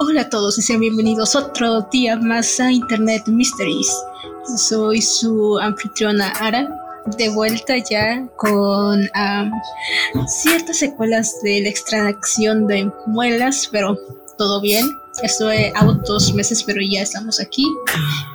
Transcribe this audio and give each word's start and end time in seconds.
Hola 0.00 0.22
a 0.22 0.28
todos 0.28 0.58
y 0.58 0.62
sean 0.62 0.80
bienvenidos 0.80 1.34
otro 1.34 1.80
día 1.90 2.16
más 2.16 2.60
a 2.60 2.70
Internet 2.70 3.22
Mysteries. 3.26 3.90
Soy 4.58 5.00
su 5.00 5.58
anfitriona 5.58 6.28
Ara, 6.28 6.68
de 7.16 7.30
vuelta 7.30 7.78
ya 7.78 8.28
con 8.36 9.00
ciertas 10.26 10.76
secuelas 10.76 11.40
de 11.42 11.62
la 11.62 11.70
extracción 11.70 12.66
de 12.66 12.92
muelas, 13.06 13.66
pero 13.72 13.96
todo 14.36 14.60
bien. 14.60 14.86
Estuve 15.22 15.72
a 15.74 15.84
dos 15.86 16.34
meses, 16.34 16.62
pero 16.64 16.80
ya 16.82 17.00
estamos 17.00 17.40
aquí. 17.40 17.64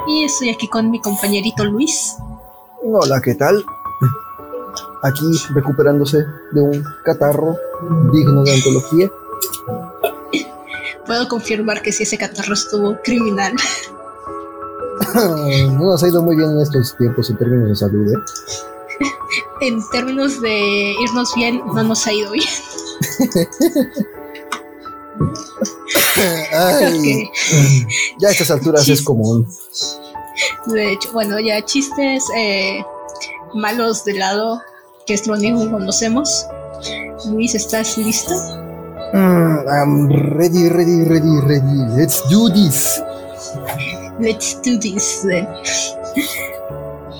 Y 0.07 0.23
estoy 0.23 0.49
aquí 0.49 0.67
con 0.69 0.89
mi 0.89 0.99
compañerito 1.01 1.65
Luis. 1.65 2.15
Hola, 2.81 3.21
¿qué 3.21 3.35
tal? 3.35 3.63
Aquí 5.03 5.25
recuperándose 5.53 6.17
de 6.53 6.61
un 6.61 6.83
catarro 7.05 7.55
digno 8.11 8.43
de 8.43 8.55
antología. 8.55 9.11
Puedo 11.07 11.27
confirmar 11.27 11.81
que 11.81 11.91
si 11.91 12.03
ese 12.03 12.17
catarro 12.17 12.53
estuvo 12.53 13.01
criminal. 13.01 13.53
no 15.15 15.85
nos 15.85 16.03
ha 16.03 16.07
ido 16.07 16.21
muy 16.21 16.35
bien 16.35 16.51
en 16.51 16.59
estos 16.61 16.95
tiempos 16.97 17.29
en 17.29 17.37
términos 17.37 17.69
de 17.69 17.75
salud, 17.75 18.13
¿eh? 18.13 19.05
en 19.61 19.81
términos 19.89 20.41
de 20.41 20.93
irnos 21.01 21.33
bien, 21.35 21.61
no 21.65 21.83
nos 21.83 22.05
ha 22.05 22.13
ido 22.13 22.31
bien. 22.31 22.47
Ya 28.19 28.27
a 28.27 28.31
estas 28.31 28.51
alturas 28.51 28.87
es 28.89 29.01
común. 29.03 29.47
De 30.65 30.93
hecho, 30.93 31.11
bueno, 31.11 31.39
ya 31.39 31.63
chistes 31.63 32.23
eh, 32.35 32.83
malos 33.53 34.03
de 34.05 34.13
lado, 34.13 34.61
que 35.05 35.13
es 35.13 35.27
lo 35.27 35.33
único 35.33 35.59
que 35.63 35.71
conocemos. 35.71 36.45
Luis, 37.25 37.55
¿estás 37.55 37.97
listo? 37.97 38.33
Mm, 39.13 39.63
I'm 39.71 40.11
ready, 40.35 40.67
ready, 40.67 41.07
ready, 41.07 41.35
ready. 41.47 41.77
Let's 41.95 42.19
do 42.27 42.49
this. 42.49 42.99
Let's 44.19 44.59
do 44.61 44.77
this. 44.77 45.23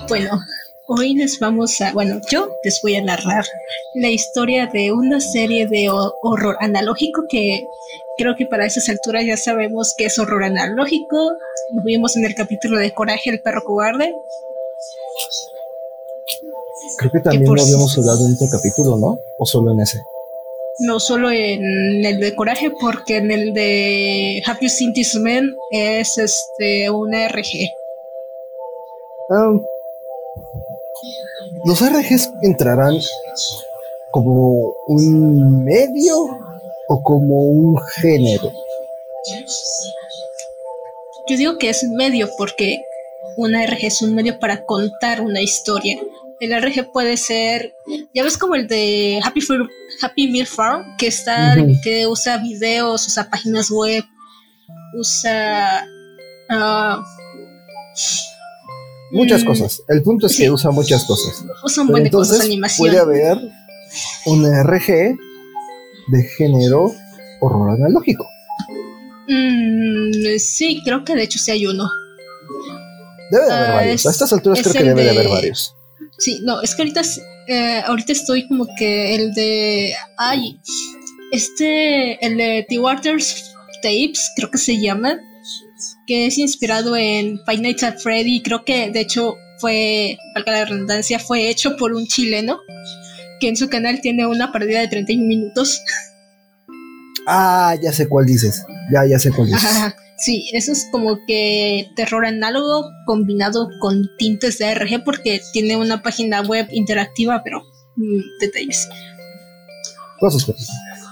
bueno, 0.08 0.38
hoy 0.86 1.14
les 1.14 1.38
vamos 1.38 1.80
a, 1.80 1.92
bueno, 1.92 2.20
yo 2.30 2.50
les 2.62 2.82
voy 2.82 2.96
a 2.96 3.02
narrar 3.02 3.46
la 3.94 4.10
historia 4.10 4.66
de 4.66 4.92
una 4.92 5.20
serie 5.20 5.66
de 5.66 5.88
horror 5.88 6.56
analógico 6.60 7.22
que 7.28 7.66
creo 8.18 8.36
que 8.36 8.44
para 8.44 8.66
esas 8.66 8.88
alturas 8.90 9.24
ya 9.24 9.38
sabemos 9.38 9.94
que 9.96 10.06
es 10.06 10.18
horror 10.18 10.44
analógico. 10.44 11.32
Lo 11.72 11.82
vimos 11.84 12.16
en 12.16 12.26
el 12.26 12.34
capítulo 12.34 12.78
de 12.78 12.92
Coraje, 12.92 13.30
el 13.30 13.40
perro 13.40 13.62
cobarde. 13.64 14.12
Creo 16.98 17.12
que 17.12 17.20
también 17.20 17.44
lo 17.44 17.62
habíamos 17.62 17.96
hablado 17.96 18.26
en 18.26 18.32
este 18.32 18.48
capítulo, 18.50 18.98
¿no? 18.98 19.18
¿O 19.38 19.46
solo 19.46 19.72
en 19.72 19.80
ese? 19.80 19.98
No 20.80 21.00
solo 21.00 21.30
en 21.30 22.04
el 22.04 22.20
de 22.20 22.34
Coraje, 22.36 22.70
porque 22.70 23.16
en 23.16 23.30
el 23.30 23.52
de 23.52 24.42
Happy 24.46 24.68
You 24.68 24.92
This 24.92 25.16
Man 25.16 25.54
es 25.70 26.18
este 26.18 26.88
una 26.90 27.26
RG. 27.28 27.68
Ah, 29.30 29.58
¿Los 31.64 31.80
RGs 31.80 32.30
entrarán 32.42 32.98
como 34.12 34.72
un 34.86 35.64
medio 35.64 36.14
o 36.88 37.02
como 37.02 37.42
un 37.46 37.76
género? 38.00 38.52
Yo 41.28 41.36
digo 41.36 41.58
que 41.58 41.70
es 41.70 41.82
un 41.82 41.94
medio 41.94 42.28
porque 42.38 42.82
una 43.36 43.66
RG 43.66 43.84
es 43.86 44.02
un 44.02 44.14
medio 44.14 44.38
para 44.38 44.64
contar 44.64 45.20
una 45.20 45.42
historia. 45.42 45.98
El 46.40 46.52
RG 46.52 46.92
puede 46.92 47.16
ser, 47.16 47.72
ya 48.14 48.22
ves 48.22 48.38
como 48.38 48.54
el 48.54 48.68
de 48.68 49.20
Happy, 49.24 49.40
Happy 50.00 50.28
Meal 50.28 50.46
Farm, 50.46 50.84
que 50.96 51.08
está, 51.08 51.56
que 51.82 52.06
usa 52.06 52.38
videos, 52.38 53.06
usa 53.08 53.28
páginas 53.28 53.70
web, 53.70 54.04
usa 54.94 55.84
uh, 56.50 57.02
muchas 59.10 59.42
mm, 59.42 59.46
cosas. 59.46 59.82
El 59.88 60.02
punto 60.02 60.28
es 60.28 60.36
que 60.36 60.48
usa 60.48 60.70
muchas 60.70 61.04
cosas. 61.04 61.44
Usa 61.64 61.82
un 61.82 61.88
buen 61.88 62.04
de 62.04 62.10
cosas, 62.10 62.40
animación. 62.40 62.88
Puede 62.88 63.00
haber 63.00 63.38
un 64.26 64.44
RG 64.44 65.18
de 66.08 66.22
género 66.36 66.92
horror 67.40 67.70
analógico. 67.70 68.28
Mm, 69.28 70.38
sí, 70.38 70.80
creo 70.84 71.04
que 71.04 71.16
de 71.16 71.24
hecho 71.24 71.38
sí 71.40 71.50
hay 71.50 71.66
uno. 71.66 71.90
Debe 73.32 73.46
de 73.46 73.52
haber 73.52 73.70
ah, 73.70 73.74
varios. 73.74 74.06
A 74.06 74.10
estas 74.10 74.32
alturas 74.32 74.60
creo 74.60 74.72
que 74.72 74.84
debe 74.84 75.02
de 75.02 75.10
haber 75.10 75.28
varios. 75.28 75.74
Sí, 76.18 76.40
no, 76.44 76.60
es 76.62 76.74
que 76.74 76.82
ahorita, 76.82 77.02
eh, 77.46 77.82
ahorita 77.86 78.12
estoy 78.12 78.46
como 78.48 78.66
que 78.76 79.14
el 79.14 79.32
de. 79.34 79.94
Ay, 80.16 80.60
este, 81.32 82.24
el 82.24 82.36
de 82.36 82.66
The 82.68 82.78
Waters 82.78 83.54
Tapes, 83.82 84.30
creo 84.36 84.50
que 84.50 84.58
se 84.58 84.80
llama, 84.80 85.18
que 86.06 86.26
es 86.26 86.38
inspirado 86.38 86.96
en 86.96 87.38
Five 87.46 87.62
Nights 87.62 87.82
at 87.84 87.98
Freddy. 87.98 88.42
Creo 88.42 88.64
que 88.64 88.90
de 88.90 89.00
hecho 89.00 89.36
fue, 89.60 90.18
valga 90.34 90.52
la 90.52 90.64
redundancia, 90.64 91.18
fue 91.18 91.48
hecho 91.48 91.76
por 91.76 91.92
un 91.92 92.06
chileno 92.06 92.58
que 93.40 93.48
en 93.48 93.56
su 93.56 93.68
canal 93.68 94.00
tiene 94.00 94.26
una 94.26 94.50
partida 94.50 94.80
de 94.80 94.88
31 94.88 95.26
minutos. 95.26 95.80
Ah, 97.26 97.76
ya 97.80 97.92
sé 97.92 98.08
cuál 98.08 98.26
dices. 98.26 98.64
Ya, 98.92 99.04
ya 99.06 99.18
sé 99.18 99.30
cuál 99.30 99.48
dices. 99.48 99.70
Sí, 100.18 100.50
eso 100.52 100.72
es 100.72 100.88
como 100.90 101.24
que 101.26 101.90
terror 101.94 102.26
análogo 102.26 102.90
combinado 103.06 103.68
con 103.78 104.10
tintes 104.18 104.58
de 104.58 104.74
RG 104.74 105.04
porque 105.04 105.40
tiene 105.52 105.76
una 105.76 106.02
página 106.02 106.40
web 106.40 106.66
interactiva, 106.72 107.40
pero 107.44 107.62
mm, 107.94 108.40
detalles. 108.40 108.88
Cosas, 110.18 110.44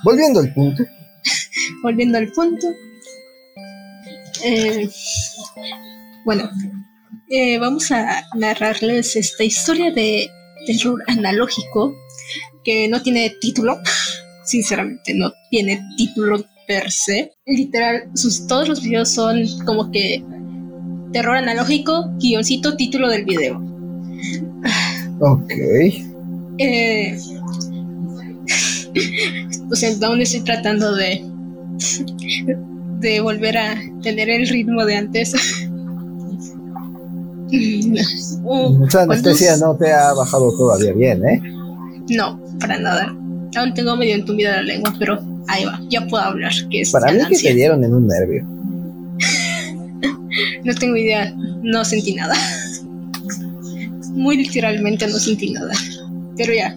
Volviendo 0.02 0.40
al 0.40 0.52
punto. 0.52 0.84
Volviendo 1.84 2.18
al 2.18 2.32
punto. 2.32 2.66
Eh, 4.44 4.90
bueno, 6.24 6.50
eh, 7.30 7.58
vamos 7.58 7.92
a 7.92 8.24
narrarles 8.34 9.14
esta 9.14 9.44
historia 9.44 9.92
de 9.92 10.28
terror 10.66 11.00
analógico 11.06 11.94
que 12.64 12.88
no 12.88 13.00
tiene 13.02 13.30
título. 13.40 13.78
Sinceramente, 14.44 15.14
no 15.14 15.32
tiene 15.48 15.80
título 15.96 16.44
per 16.66 16.90
se. 16.90 17.32
Literal, 17.46 18.10
sus, 18.14 18.46
todos 18.46 18.68
los 18.68 18.82
videos 18.82 19.10
son 19.10 19.42
como 19.64 19.90
que 19.90 20.22
terror 21.12 21.36
analógico, 21.36 22.10
guioncito, 22.18 22.76
título 22.76 23.08
del 23.08 23.24
video. 23.24 23.62
Ok. 25.20 25.52
Eh, 26.58 27.16
o 29.70 29.76
sea, 29.76 29.90
aún 30.02 30.20
estoy 30.20 30.40
tratando 30.40 30.94
de 30.94 31.24
de 33.00 33.20
volver 33.20 33.58
a 33.58 33.76
tener 34.02 34.30
el 34.30 34.48
ritmo 34.48 34.84
de 34.84 34.96
antes. 34.96 35.34
Esa 38.88 39.02
anestesia 39.02 39.56
no 39.58 39.76
te 39.76 39.92
ha 39.92 40.12
bajado 40.12 40.50
todavía 40.56 40.92
bien, 40.92 41.24
¿eh? 41.26 41.40
No, 42.10 42.40
para 42.60 42.78
nada. 42.78 43.14
Aún 43.56 43.74
tengo 43.74 43.96
medio 43.96 44.16
entumida 44.16 44.56
la 44.56 44.62
lengua, 44.62 44.92
pero 44.98 45.20
Ahí 45.48 45.64
va, 45.64 45.80
ya 45.88 46.06
puedo 46.06 46.22
hablar. 46.22 46.52
Que 46.70 46.82
es 46.82 46.90
Para 46.90 47.12
mí 47.12 47.20
que 47.28 47.38
te 47.38 47.54
dieron 47.54 47.82
en 47.84 47.94
un 47.94 48.06
nervio. 48.06 48.44
no 50.64 50.74
tengo 50.74 50.96
idea, 50.96 51.32
no 51.62 51.84
sentí 51.84 52.14
nada. 52.14 52.34
Muy 54.12 54.36
literalmente 54.36 55.06
no 55.06 55.18
sentí 55.18 55.50
nada. 55.50 55.72
Pero 56.36 56.52
ya, 56.52 56.76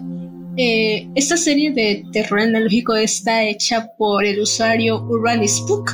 eh, 0.56 1.08
esta 1.14 1.36
serie 1.36 1.72
de 1.72 2.04
terror 2.12 2.40
analógico 2.40 2.94
está 2.94 3.44
hecha 3.44 3.88
por 3.96 4.24
el 4.24 4.40
usuario 4.40 5.02
Urban 5.04 5.46
Spook, 5.46 5.92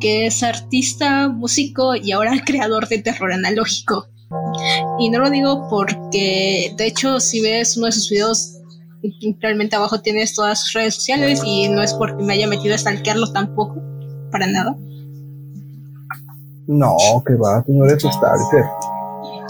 que 0.00 0.26
es 0.26 0.42
artista, 0.42 1.28
músico 1.28 1.94
y 1.94 2.12
ahora 2.12 2.32
creador 2.44 2.88
de 2.88 2.98
terror 2.98 3.32
analógico. 3.32 4.08
Y 4.98 5.10
no 5.10 5.20
lo 5.20 5.30
digo 5.30 5.66
porque, 5.70 6.72
de 6.76 6.86
hecho, 6.86 7.20
si 7.20 7.40
ves 7.40 7.76
uno 7.76 7.86
de 7.86 7.92
sus 7.92 8.10
videos, 8.10 8.57
realmente 9.40 9.76
abajo 9.76 10.00
tienes 10.00 10.34
todas 10.34 10.62
sus 10.62 10.72
redes 10.72 10.94
sociales 10.96 11.42
y 11.44 11.68
no 11.68 11.82
es 11.82 11.94
porque 11.94 12.22
me 12.22 12.34
haya 12.34 12.46
metido 12.46 12.74
a 12.74 12.78
stalkearlo 12.78 13.32
tampoco, 13.32 13.80
para 14.30 14.46
nada. 14.46 14.76
No, 16.66 16.96
que 17.26 17.34
va, 17.34 17.62
tú 17.64 17.72
no 17.72 17.86
eres 17.86 18.02
stalker. 18.02 18.64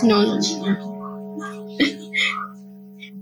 No, 0.02 0.22
no, 0.24 0.36
no. 0.36 0.88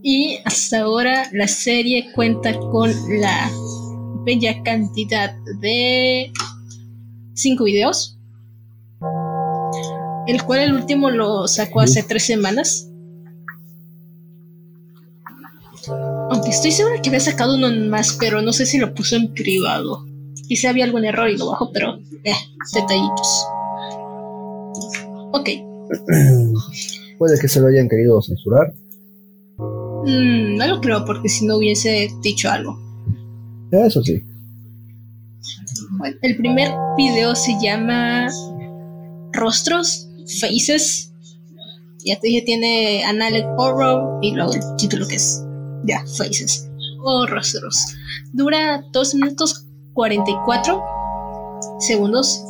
y 0.02 0.38
hasta 0.44 0.82
ahora 0.82 1.24
la 1.32 1.48
serie 1.48 2.12
cuenta 2.14 2.58
con 2.58 2.92
la 3.20 3.50
bella 4.24 4.62
cantidad 4.62 5.34
de 5.60 6.30
cinco 7.34 7.64
videos, 7.64 8.18
el 10.26 10.42
cual 10.44 10.60
el 10.60 10.74
último 10.74 11.10
lo 11.10 11.48
sacó 11.48 11.80
hace 11.80 12.02
tres 12.02 12.24
semanas. 12.24 12.85
Estoy 16.56 16.72
segura 16.72 17.02
que 17.02 17.10
había 17.10 17.20
sacado 17.20 17.54
uno 17.54 17.70
más, 17.90 18.16
pero 18.18 18.40
no 18.40 18.52
sé 18.52 18.64
si 18.64 18.78
lo 18.78 18.94
puso 18.94 19.16
en 19.16 19.32
privado. 19.34 20.06
Quizá 20.48 20.70
había 20.70 20.84
algún 20.84 21.04
error 21.04 21.28
y 21.28 21.36
lo 21.36 21.50
bajó, 21.50 21.70
pero 21.70 21.98
eh, 22.24 22.32
detallitos. 22.72 23.46
Ok. 25.32 25.50
Puede 27.18 27.38
que 27.38 27.48
se 27.48 27.60
lo 27.60 27.66
hayan 27.68 27.88
querido 27.88 28.20
censurar. 28.22 28.72
Mm, 29.58 30.56
no 30.56 30.66
lo 30.66 30.80
creo, 30.80 31.04
porque 31.04 31.28
si 31.28 31.46
no 31.46 31.56
hubiese 31.56 32.08
dicho 32.22 32.50
algo. 32.50 32.78
Eso 33.70 34.02
sí. 34.02 34.22
Bueno, 35.98 36.16
el 36.22 36.36
primer 36.36 36.72
video 36.96 37.34
se 37.34 37.54
llama 37.60 38.28
Rostros, 39.32 40.08
Faces. 40.40 41.12
Ya 42.04 42.18
te 42.18 42.28
dije, 42.28 42.42
tiene 42.42 43.04
Analog 43.04 43.44
Horror 43.58 44.18
y 44.22 44.32
luego 44.32 44.54
el 44.54 44.60
título 44.78 45.06
que 45.08 45.16
es 45.16 45.45
ya, 45.86 46.04
Faces 46.16 46.68
o 47.02 47.26
Rostros. 47.26 47.76
Dura 48.32 48.84
2 48.92 49.14
minutos 49.14 49.66
44 49.94 50.82
segundos 51.80 52.42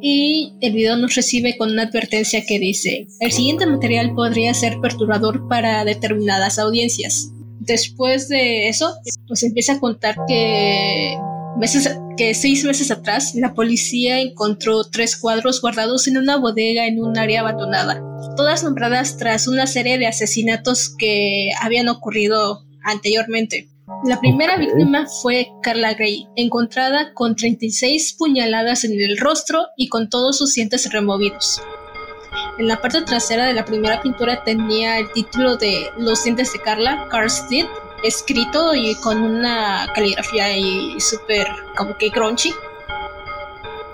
y 0.00 0.54
el 0.60 0.72
video 0.72 0.96
nos 0.96 1.14
recibe 1.14 1.56
con 1.56 1.70
una 1.70 1.84
advertencia 1.84 2.44
que 2.46 2.58
dice, 2.58 3.08
el 3.20 3.32
siguiente 3.32 3.66
material 3.66 4.14
podría 4.14 4.54
ser 4.54 4.80
perturbador 4.80 5.48
para 5.48 5.84
determinadas 5.84 6.58
audiencias. 6.58 7.32
Después 7.60 8.28
de 8.28 8.68
eso, 8.68 8.94
nos 9.28 9.42
empieza 9.42 9.74
a 9.74 9.80
contar 9.80 10.16
que, 10.28 11.18
meses, 11.58 11.98
que 12.16 12.34
seis 12.34 12.64
meses 12.64 12.90
atrás 12.90 13.34
la 13.34 13.54
policía 13.54 14.20
encontró 14.20 14.84
tres 14.84 15.16
cuadros 15.16 15.60
guardados 15.60 16.06
en 16.08 16.18
una 16.18 16.36
bodega 16.36 16.86
en 16.86 17.02
un 17.02 17.18
área 17.18 17.40
abandonada, 17.40 18.02
todas 18.36 18.64
nombradas 18.64 19.16
tras 19.16 19.48
una 19.48 19.66
serie 19.66 19.98
de 19.98 20.06
asesinatos 20.06 20.94
que 20.96 21.50
habían 21.60 21.88
ocurrido 21.88 22.64
anteriormente. 22.82 23.68
La 24.04 24.18
primera 24.18 24.56
víctima 24.56 25.06
fue 25.22 25.48
Carla 25.62 25.94
Gray, 25.94 26.26
encontrada 26.34 27.12
con 27.14 27.36
36 27.36 28.14
puñaladas 28.18 28.84
en 28.84 29.00
el 29.00 29.16
rostro 29.18 29.66
y 29.76 29.88
con 29.88 30.08
todos 30.08 30.38
sus 30.38 30.54
dientes 30.54 30.92
removidos. 30.92 31.62
En 32.58 32.68
la 32.68 32.80
parte 32.80 33.02
trasera 33.02 33.46
de 33.46 33.52
la 33.52 33.64
primera 33.64 34.00
pintura 34.00 34.42
tenía 34.42 34.98
el 34.98 35.12
título 35.12 35.56
de 35.56 35.86
Los 35.98 36.24
dientes 36.24 36.52
de 36.52 36.60
Carla, 36.60 37.06
Carl's 37.10 37.46
escrito 38.06 38.74
y 38.74 38.94
con 38.96 39.22
una 39.22 39.86
caligrafía 39.94 40.46
ahí 40.46 41.00
súper 41.00 41.46
como 41.76 41.96
que 41.96 42.10
crunchy. 42.10 42.54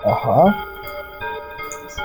Ajá. 0.05 0.67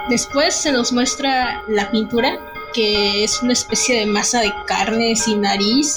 Después 0.08 0.54
se 0.54 0.72
nos 0.72 0.92
muestra 0.92 1.62
la 1.68 1.90
pintura, 1.90 2.38
que 2.72 3.24
es 3.24 3.42
una 3.42 3.52
especie 3.52 4.00
de 4.00 4.06
masa 4.06 4.40
de 4.40 4.52
carne 4.66 5.14
sin 5.16 5.42
nariz 5.42 5.96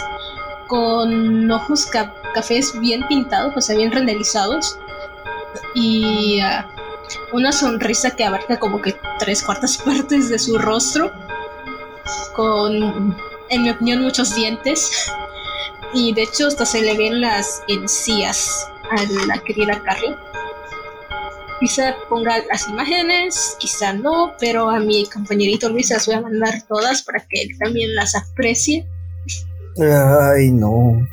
con 0.72 1.52
ojos 1.52 1.90
cafés 2.34 2.80
bien 2.80 3.06
pintados, 3.10 3.54
o 3.58 3.62
sea, 3.62 3.76
bien 3.76 3.92
renderizados. 3.92 4.78
Y 5.76 6.40
ah, 6.40 6.66
una 7.34 7.52
sonrisa 7.52 8.12
que 8.12 8.24
abarca 8.24 8.58
como 8.58 8.82
que 8.82 8.96
tres 9.20 9.44
cuartas 9.44 9.78
partes 9.86 10.30
de 10.30 10.40
su 10.40 10.58
rostro. 10.58 11.12
Con, 12.34 13.16
en 13.50 13.64
mi 13.64 13.70
opinión, 13.70 14.02
muchos 14.02 14.34
dientes. 14.34 15.12
Y 15.94 16.14
de 16.14 16.24
hecho 16.24 16.48
hasta 16.48 16.66
se 16.66 16.82
le 16.82 16.96
ven 16.98 17.22
las 17.22 17.62
encías 17.68 18.68
a 18.90 19.04
la 19.28 19.40
querida 19.44 19.82
Carla. 19.84 20.18
Quizá 21.60 21.96
ponga 22.10 22.40
las 22.50 22.68
imágenes, 22.68 23.56
quizá 23.60 23.94
no, 23.94 24.34
pero 24.40 24.70
a 24.70 24.80
mi 24.80 25.06
compañerito 25.06 25.70
Luis 25.70 25.90
las 25.92 26.08
voy 26.08 26.16
a 26.16 26.22
mandar 26.22 26.64
todas 26.68 27.04
para 27.04 27.20
que 27.28 27.44
él 27.44 27.58
también 27.60 27.94
las 27.94 28.16
aprecie. 28.16 28.88
Ay, 29.78 30.52
no. 30.52 31.08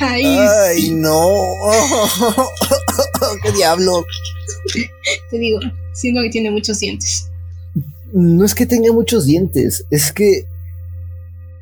Ay, 0.00 0.90
no. 0.92 1.28
¿Qué 3.42 3.52
diablo? 3.52 4.04
Te 5.30 5.38
digo, 5.38 5.58
siendo 5.92 6.22
que 6.22 6.30
tiene 6.30 6.50
muchos 6.50 6.78
dientes. 6.78 7.30
No 8.12 8.44
es 8.44 8.54
que 8.54 8.66
tenga 8.66 8.92
muchos 8.92 9.26
dientes, 9.26 9.84
es 9.90 10.12
que 10.12 10.46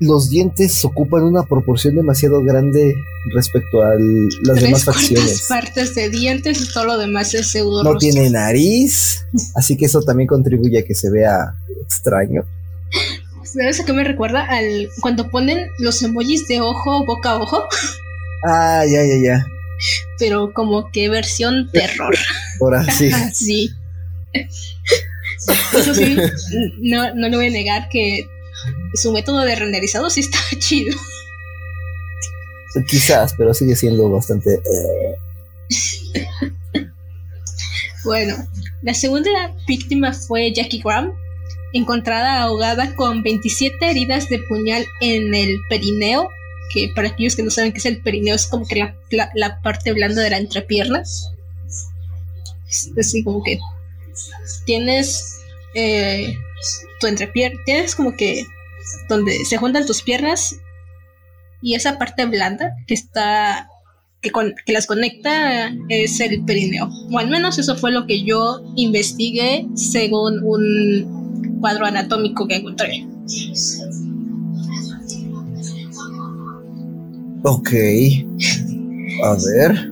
los 0.01 0.31
dientes 0.31 0.85
ocupan 0.85 1.23
una 1.23 1.45
proporción 1.45 1.95
demasiado 1.95 2.43
grande 2.43 2.95
respecto 3.33 3.83
a 3.83 3.95
las 4.43 4.61
demás 4.61 4.85
facciones. 4.85 5.47
partes 5.49 5.95
de 5.95 6.11
dientes 6.11 6.61
y 6.61 6.73
todo 6.73 6.85
lo 6.85 6.99
demás 6.99 7.35
es 7.35 7.51
pseudo. 7.51 7.83
No 7.83 7.97
tiene 7.97 8.29
nariz, 8.31 9.27
así 9.55 9.77
que 9.77 9.87
eso 9.87 10.03
también 10.03 10.27
contribuye 10.27 10.81
a 10.81 10.85
que 10.85 10.95
se 10.95 11.11
vea 11.11 11.55
extraño. 11.83 12.45
¿Sabes 13.45 13.81
a 13.81 13.85
qué 13.85 13.93
me 13.93 14.05
recuerda? 14.05 14.45
Al 14.45 14.89
cuando 15.01 15.31
ponen 15.31 15.69
los 15.79 16.03
emojis 16.03 16.49
de 16.49 16.61
ojo, 16.61 17.05
boca 17.07 17.33
a 17.33 17.41
ojo. 17.41 17.63
Ah, 18.47 18.85
ya, 18.85 19.05
ya, 19.05 19.17
ya. 19.23 19.47
Pero 20.19 20.53
como 20.53 20.91
que 20.91 21.09
versión 21.09 21.71
terror. 21.73 22.15
Por 22.59 22.75
así. 22.75 23.11
sí. 23.33 23.71
Eso 24.33 25.95
sí, 25.95 26.17
no, 26.81 27.15
no 27.15 27.29
le 27.29 27.37
voy 27.37 27.47
a 27.49 27.51
negar 27.51 27.89
que 27.91 28.27
su 28.95 29.13
método 29.13 29.41
de 29.41 29.55
renderizado 29.57 30.11
sí 30.11 30.21
está 30.21 30.39
chido. 30.59 30.97
Quizás, 32.89 33.35
pero 33.39 33.55
sigue 33.55 33.77
siendo 33.77 34.09
bastante. 34.11 34.55
Eh. 34.55 35.17
bueno, 38.05 38.37
la 38.83 38.95
segunda 38.95 39.31
víctima 39.67 40.13
fue 40.13 40.53
Jackie 40.53 40.83
Graham, 40.83 41.13
encontrada 41.73 42.43
ahogada 42.43 42.95
con 42.97 43.23
27 43.23 43.91
heridas 43.91 44.29
de 44.29 44.41
puñal 44.41 44.87
en 45.01 45.35
el 45.35 45.57
perineo, 45.69 46.29
que 46.73 46.91
para 46.95 47.09
aquellos 47.09 47.37
que 47.37 47.45
no 47.45 47.51
saben 47.51 47.73
qué 47.73 47.79
es 47.79 47.87
el 47.87 48.03
perineo, 48.03 48.35
es 48.35 48.47
como 48.47 48.67
que 48.67 48.93
la, 49.11 49.61
parte 49.63 49.93
blanda 49.93 50.23
de 50.23 50.31
la 50.31 50.39
entrepierna. 50.39 51.03
Es 52.69 52.91
así 52.99 53.23
como 53.23 53.43
que 53.45 53.61
tienes 54.65 55.39
eh, 55.75 56.37
tu 57.01 57.07
entrepierna, 57.07 57.59
tienes 57.65 57.95
como 57.95 58.17
que 58.17 58.45
donde 59.09 59.45
se 59.45 59.57
juntan 59.57 59.87
tus 59.87 60.03
piernas 60.03 60.57
y 61.63 61.75
esa 61.75 61.99
parte 61.99 62.27
blanda 62.27 62.77
que 62.87 62.95
está 62.95 63.69
que, 64.21 64.31
que, 64.65 64.73
las 64.73 64.87
conecta 64.87 65.71
es 65.89 66.19
el 66.21 66.45
perineo. 66.45 66.89
O 67.13 67.19
al 67.19 67.29
menos 67.29 67.59
eso 67.59 67.77
fue 67.77 67.91
lo 67.91 68.07
que 68.07 68.25
yo 68.25 68.63
investigué 68.75 69.67
según 69.75 70.43
un 70.43 71.59
cuadro 71.61 71.87
anatómico 71.87 72.49
que 72.49 72.57
encontré. 72.57 73.07
Ok. 77.43 77.71
A 79.23 79.37
ver. 79.37 79.91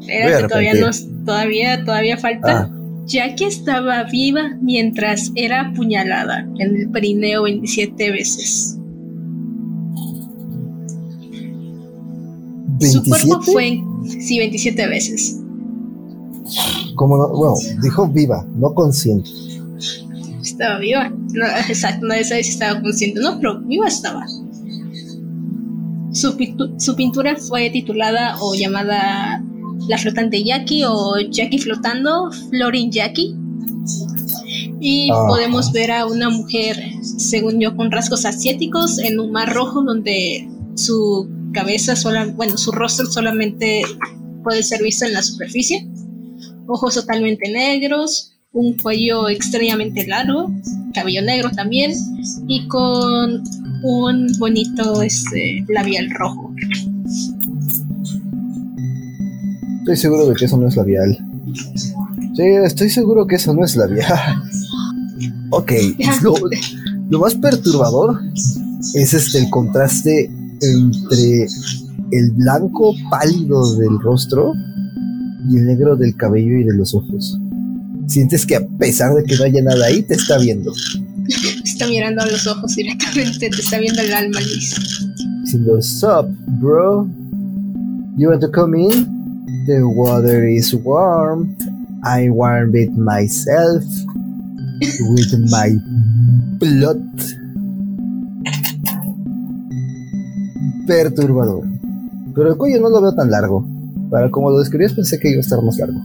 Espérate, 0.00 0.48
todavía, 0.48 0.74
no, 0.74 0.90
todavía, 1.24 1.84
todavía 1.84 2.16
falta. 2.16 2.60
Ah. 2.60 2.75
Jackie 3.06 3.44
estaba 3.44 4.04
viva 4.04 4.56
mientras 4.60 5.32
era 5.34 5.68
apuñalada 5.68 6.40
en 6.58 6.76
el 6.76 6.90
perineo 6.90 7.44
27 7.44 8.10
veces. 8.10 8.78
¿27? 12.78 12.90
Su 12.90 13.02
cuerpo 13.04 13.42
fue, 13.42 13.80
sí, 14.20 14.38
27 14.38 14.86
veces. 14.88 15.40
Como 16.94 17.16
no, 17.16 17.28
bueno, 17.28 17.54
dijo 17.82 18.08
viva, 18.08 18.46
no 18.56 18.74
consciente 18.74 19.30
estaba 20.56 20.78
viva. 20.78 21.10
No, 21.10 21.46
exacto, 21.68 22.06
nadie 22.06 22.24
sabe 22.24 22.42
si 22.42 22.50
estaba 22.50 22.80
consciente 22.80 23.20
no, 23.20 23.38
pero 23.38 23.60
viva 23.60 23.86
estaba. 23.86 24.26
Su, 26.12 26.34
su 26.78 26.96
pintura 26.96 27.36
fue 27.36 27.68
titulada 27.70 28.36
o 28.40 28.54
llamada 28.54 29.42
La 29.88 29.98
flotante 29.98 30.42
Jackie 30.42 30.84
o 30.84 31.14
Jackie 31.30 31.58
flotando, 31.58 32.30
Florin 32.50 32.90
Jackie. 32.90 33.34
Y 34.80 35.10
ah. 35.12 35.24
podemos 35.26 35.72
ver 35.72 35.90
a 35.90 36.06
una 36.06 36.30
mujer, 36.30 36.76
según 37.02 37.60
yo, 37.60 37.76
con 37.76 37.90
rasgos 37.90 38.24
asiáticos 38.24 38.98
en 38.98 39.20
un 39.20 39.32
mar 39.32 39.52
rojo 39.52 39.82
donde 39.82 40.48
su 40.74 41.28
cabeza, 41.52 41.96
sola, 41.96 42.26
bueno, 42.26 42.56
su 42.56 42.72
rostro 42.72 43.06
solamente 43.06 43.82
puede 44.42 44.62
ser 44.62 44.82
visto 44.82 45.04
en 45.04 45.14
la 45.14 45.22
superficie. 45.22 45.88
Ojos 46.66 46.94
totalmente 46.94 47.50
negros, 47.50 48.32
un 48.52 48.76
cuello 48.78 49.28
extrañamente 49.28 50.06
largo, 50.06 50.50
cabello 50.94 51.22
negro 51.22 51.50
también, 51.50 51.92
y 52.48 52.66
con 52.68 53.42
un 53.82 54.26
bonito 54.38 55.02
este, 55.02 55.64
labial 55.68 56.10
rojo. 56.10 56.54
Estoy 59.86 59.96
seguro 59.96 60.26
de 60.26 60.34
que 60.34 60.44
eso 60.46 60.56
no 60.56 60.66
es 60.66 60.76
labial. 60.76 61.16
Sí, 62.34 62.42
estoy 62.42 62.90
seguro 62.90 63.26
que 63.26 63.36
eso 63.36 63.54
no 63.54 63.64
es 63.64 63.76
labial. 63.76 64.42
ok, 65.50 65.72
lo, 66.22 66.34
lo 67.08 67.20
más 67.20 67.34
perturbador 67.36 68.20
es 68.94 69.14
este 69.14 69.38
el 69.38 69.50
contraste 69.50 70.30
entre 70.60 71.46
el 72.10 72.30
blanco 72.32 72.94
pálido 73.10 73.76
del 73.76 74.00
rostro 74.00 74.52
y 75.48 75.56
el 75.56 75.66
negro 75.66 75.96
del 75.96 76.16
cabello 76.16 76.58
y 76.58 76.64
de 76.64 76.74
los 76.74 76.94
ojos 76.94 77.38
sientes 78.06 78.46
que 78.46 78.56
a 78.56 78.66
pesar 78.78 79.14
de 79.14 79.24
que 79.24 79.36
no 79.36 79.44
haya 79.44 79.62
nada 79.62 79.86
ahí, 79.86 80.02
te 80.02 80.14
está 80.14 80.38
viendo. 80.38 80.72
está 81.64 81.86
mirando 81.86 82.22
a 82.22 82.26
los 82.26 82.46
ojos 82.46 82.74
directamente, 82.74 83.50
te 83.50 83.60
está 83.60 83.78
viendo 83.78 84.00
el 84.02 84.12
alma, 84.12 84.40
Luis. 84.40 84.74
Diciendo, 85.42 85.80
Sup, 85.82 86.26
bro? 86.60 87.08
You 88.16 88.30
want 88.30 88.40
to 88.40 88.50
come 88.50 88.80
in? 88.80 89.15
The 89.66 89.82
water 89.82 90.44
is 90.48 90.74
warm. 90.74 91.56
I 92.04 92.30
warm 92.30 92.74
it 92.74 92.90
myself 92.96 93.84
with 95.00 95.32
my 95.50 95.78
blood. 96.58 97.02
Perturbador. 100.86 101.64
Pero 102.34 102.50
el 102.50 102.56
cuello 102.56 102.80
no 102.80 102.90
lo 102.90 103.00
veo 103.00 103.14
tan 103.14 103.30
largo. 103.30 103.64
Para 104.10 104.30
como 104.30 104.50
lo 104.50 104.58
describías 104.58 104.92
pensé 104.92 105.18
que 105.18 105.30
iba 105.30 105.38
a 105.38 105.40
estar 105.40 105.62
más 105.62 105.78
largo. 105.78 106.00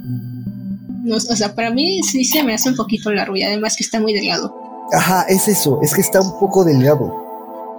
No, 1.04 1.16
o 1.16 1.20
sea, 1.20 1.54
para 1.56 1.72
mí 1.72 2.02
sí 2.04 2.24
se 2.24 2.44
me 2.44 2.54
hace 2.54 2.70
un 2.70 2.76
poquito 2.76 3.12
largo 3.12 3.36
y 3.36 3.44
además 3.44 3.76
que 3.76 3.84
está 3.84 4.00
muy 4.00 4.14
delgado. 4.14 4.56
Ajá, 4.94 5.24
es 5.24 5.48
eso, 5.48 5.80
es 5.82 5.94
que 5.94 6.02
está 6.02 6.22
un 6.22 6.40
poco 6.40 6.64
delgado. 6.64 7.12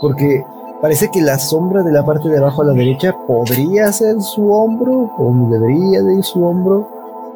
Porque 0.00 0.42
parece 0.82 1.08
que 1.12 1.22
la 1.22 1.38
sombra 1.38 1.82
de 1.82 1.92
la 1.92 2.04
parte 2.04 2.28
de 2.28 2.38
abajo 2.38 2.62
a 2.62 2.66
la 2.66 2.72
derecha 2.74 3.14
podría 3.26 3.92
ser 3.92 4.20
su 4.20 4.52
hombro, 4.52 5.12
o 5.16 5.32
debería 5.48 6.02
de 6.02 6.16
ir 6.16 6.24
su 6.24 6.44
hombro, 6.44 6.88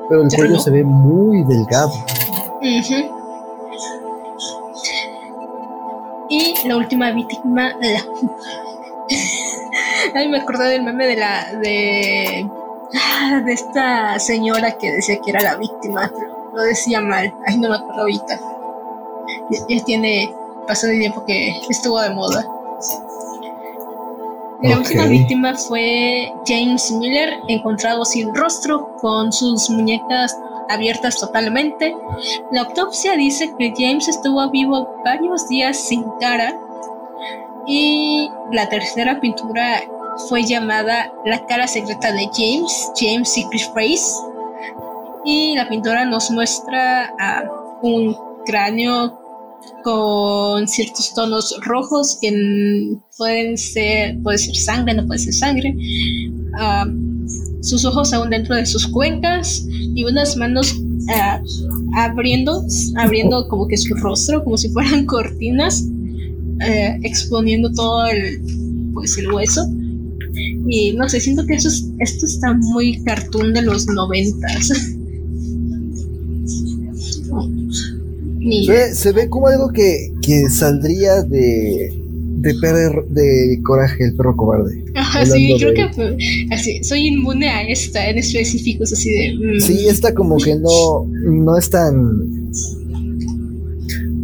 pero 0.09 0.23
el 0.23 0.29
cuello 0.35 0.59
se 0.59 0.71
ve 0.73 0.83
muy 0.83 1.45
delgado. 1.45 1.93
Y 6.29 6.69
la 6.69 6.77
última 6.77 7.13
víctima, 7.13 7.73
la... 7.81 8.05
Ay, 10.15 10.29
me 10.29 10.39
acordé 10.39 10.71
del 10.71 10.83
meme 10.83 11.07
de 11.07 11.17
la. 11.17 11.53
de. 11.55 12.51
Ah, 12.95 13.43
de 13.45 13.53
esta 13.53 14.19
señora 14.19 14.77
que 14.79 14.93
decía 14.93 15.19
que 15.21 15.31
era 15.31 15.43
la 15.43 15.57
víctima, 15.57 16.11
lo 16.53 16.63
decía 16.63 17.01
mal. 17.01 17.33
Ay, 17.47 17.59
no 17.59 17.69
me 17.69 17.77
acuerdo 17.77 18.03
ahorita. 18.03 18.41
Ya, 19.69 19.85
tiene. 19.85 20.35
pasado 20.67 20.93
el 20.93 20.99
tiempo 20.99 21.25
que 21.25 21.61
estuvo 21.69 22.01
de 22.01 22.11
moda. 22.11 22.45
La 24.63 24.79
última 24.79 25.07
víctima 25.07 25.55
fue 25.55 26.33
James 26.47 26.91
Miller, 26.93 27.41
encontrado 27.49 28.05
sin 28.05 28.35
rostro, 28.35 28.97
con 29.01 29.33
sus 29.33 29.69
muñecas 29.69 30.37
abiertas 30.69 31.19
totalmente. 31.21 31.95
La 32.51 32.63
autopsia 32.63 33.17
dice 33.17 33.55
que 33.59 33.73
James 33.77 34.09
estuvo 34.09 34.49
vivo 34.51 34.95
varios 35.05 35.49
días 35.49 35.77
sin 35.77 36.05
cara. 36.21 36.59
Y 37.67 38.31
la 38.53 38.69
tercera 38.69 39.21
pintura 39.21 39.83
fue 40.29 40.45
llamada 40.45 41.13
La 41.25 41.45
cara 41.47 41.67
secreta 41.67 42.13
de 42.13 42.29
James, 42.33 42.93
James 42.97 43.29
Secret 43.29 43.73
Face. 43.75 44.15
Y 45.25 45.55
la 45.55 45.69
pintura 45.69 46.05
nos 46.05 46.31
muestra 46.31 47.13
a 47.19 47.45
un 47.83 48.17
cráneo 48.47 49.26
con 49.83 50.67
ciertos 50.67 51.15
tonos 51.15 51.57
rojos 51.63 52.19
que 52.21 52.97
pueden 53.17 53.57
ser, 53.57 54.21
puede 54.23 54.39
ser 54.39 54.57
sangre, 54.57 54.95
no 54.95 55.07
puede 55.07 55.21
ser 55.21 55.33
sangre. 55.33 55.77
Ah, 56.59 56.87
sus 57.63 57.85
ojos 57.85 58.13
aún 58.13 58.31
dentro 58.31 58.55
de 58.55 58.67
sus 58.67 58.87
cuencas 58.87 59.67
y 59.69 60.05
unas 60.05 60.37
manos 60.37 60.77
ah, 61.11 61.41
abriendo, 61.97 62.65
abriendo 62.97 63.47
como 63.49 63.67
que 63.67 63.77
su 63.77 63.95
rostro, 63.95 64.43
como 64.45 64.57
si 64.57 64.69
fueran 64.71 65.07
cortinas, 65.07 65.87
eh, 66.61 66.99
exponiendo 67.03 67.71
todo 67.73 68.07
el, 68.07 68.41
pues 68.95 69.17
el 69.19 69.31
hueso. 69.33 69.69
Y 70.69 70.93
no 70.93 71.09
sé, 71.09 71.21
siento 71.21 71.47
que 71.47 71.55
esto, 71.55 71.69
esto 72.01 72.27
está 72.27 72.53
muy 72.55 73.03
cartoon 73.05 73.53
de 73.55 73.63
los 73.63 73.87
noventas. 73.87 74.73
se, 78.95 79.13
ve 79.13 79.29
como 79.29 79.49
algo 79.49 79.71
que, 79.73 80.13
que 80.23 80.49
saldría 80.51 81.23
de, 81.23 81.93
de, 82.37 82.53
de 83.11 83.63
Coraje, 83.63 84.05
el 84.05 84.15
perro 84.15 84.37
cobarde. 84.37 84.85
Ajá, 84.95 85.27
sí, 85.27 85.55
creo 85.59 85.75
que 85.75 86.47
así, 86.53 86.83
soy 86.85 87.09
inmune 87.09 87.49
a 87.49 87.63
esta 87.63 88.09
en 88.09 88.19
específico, 88.19 88.85
así 88.85 89.11
de... 89.11 89.57
Mm. 89.57 89.61
Sí, 89.61 89.87
esta 89.89 90.15
como 90.15 90.37
que 90.37 90.57
no, 90.57 91.07
no 91.07 91.57
es 91.57 91.71
tan... 91.71 92.51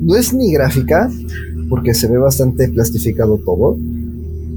No 0.02 0.16
es 0.16 0.33
ni 0.33 0.52
gráfica, 0.52 1.11
porque 1.69 1.95
se 1.95 2.09
ve 2.09 2.19
bastante 2.19 2.69
plastificado 2.69 3.38
todo. 3.38 3.76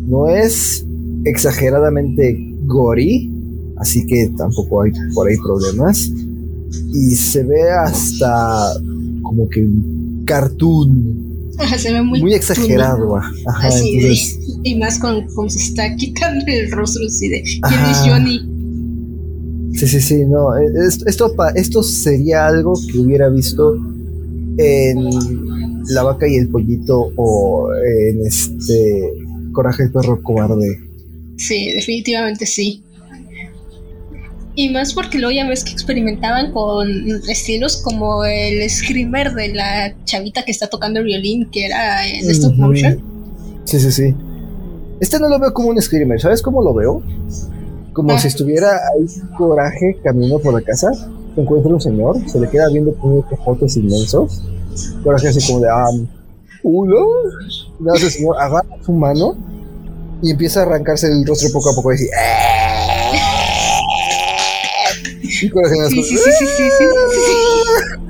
No 0.07 0.27
es 0.27 0.85
exageradamente 1.23 2.37
gory, 2.65 3.31
así 3.77 4.05
que 4.05 4.31
tampoco 4.37 4.81
hay 4.81 4.91
por 5.13 5.27
ahí 5.27 5.37
problemas. 5.37 6.11
Y 6.93 7.15
se 7.15 7.43
ve 7.43 7.61
hasta 7.69 8.73
como 9.25 9.49
que 9.49 9.61
un 9.61 10.23
cartoon. 10.25 11.51
se 11.77 11.91
ve 11.91 12.01
muy, 12.01 12.21
muy 12.21 12.33
exagerado. 12.33 13.17
Ajá, 13.17 13.69
y 14.63 14.75
más 14.75 14.97
con 14.99 15.27
cómo 15.35 15.49
se 15.49 15.59
está 15.59 15.95
quitando 15.95 16.43
el 16.47 16.71
rostro 16.71 17.03
así 17.07 17.29
de 17.29 17.43
¿quién 17.43 17.79
es 17.91 17.97
Johnny? 18.05 18.55
Sí, 19.77 19.87
sí, 19.87 19.99
sí, 19.99 20.25
no. 20.25 20.55
Eh, 20.57 20.65
esto, 21.05 21.35
esto 21.55 21.83
sería 21.83 22.47
algo 22.47 22.73
que 22.91 22.97
hubiera 22.97 23.29
visto 23.29 23.75
en 24.57 25.09
La 25.89 26.03
vaca 26.03 26.27
y 26.27 26.35
el 26.35 26.47
pollito 26.47 27.11
o 27.17 27.69
en 27.73 28.25
este 28.25 29.11
Coraje 29.51 29.83
el 29.83 29.91
perro 29.91 30.21
cobarde. 30.21 30.79
Sí, 31.37 31.71
definitivamente 31.73 32.45
sí. 32.45 32.84
Y 34.55 34.69
más 34.69 34.93
porque 34.93 35.19
luego 35.19 35.33
ya 35.35 35.47
ves 35.47 35.63
que 35.63 35.71
experimentaban 35.71 36.51
con 36.51 36.87
estilos 37.27 37.77
como 37.77 38.23
el 38.23 38.69
screamer 38.69 39.33
de 39.33 39.53
la 39.53 39.93
chavita 40.05 40.43
que 40.43 40.51
está 40.51 40.67
tocando 40.67 40.99
el 40.99 41.05
violín, 41.05 41.49
que 41.51 41.65
era 41.65 42.07
en 42.07 42.29
stop 42.31 42.55
motion. 42.55 43.03
Sí, 43.65 43.79
sí, 43.79 43.91
sí. 43.91 44.15
Este 45.01 45.19
no 45.19 45.27
lo 45.27 45.39
veo 45.39 45.53
como 45.53 45.69
un 45.69 45.81
screamer, 45.81 46.21
¿sabes 46.21 46.41
cómo 46.41 46.63
lo 46.63 46.73
veo? 46.73 47.03
Como 47.91 48.13
ah. 48.13 48.19
si 48.19 48.27
estuviera 48.27 48.69
ahí 48.69 49.05
coraje 49.37 49.97
caminando 50.03 50.39
por 50.39 50.53
la 50.53 50.61
casa, 50.61 50.89
se 50.93 51.41
encuentra 51.41 51.73
un 51.73 51.81
señor, 51.81 52.17
se 52.29 52.39
le 52.39 52.49
queda 52.49 52.69
viendo 52.69 52.93
con 52.95 53.11
unos 53.11 53.25
cojotes 53.25 53.75
inmensos. 53.75 54.41
Coraje 55.03 55.27
así 55.27 55.45
como 55.45 55.59
de, 55.59 55.69
ah, 55.69 55.89
uno. 56.63 57.05
Y 57.79 58.03
el 58.03 58.11
señor 58.11 58.37
agarra 58.39 58.65
su 58.85 58.93
mano 58.93 59.35
y 60.21 60.31
empieza 60.31 60.61
a 60.61 60.63
arrancarse 60.63 61.07
el 61.07 61.25
rostro 61.25 61.49
poco 61.51 61.71
a 61.71 61.75
poco 61.75 61.91
y 61.91 61.95
decir, 61.95 62.07
y 62.07 62.64
Coraje 65.51 65.75
sí, 65.89 66.03
sí, 66.03 66.17
sí, 66.17 66.31
sí, 66.39 66.45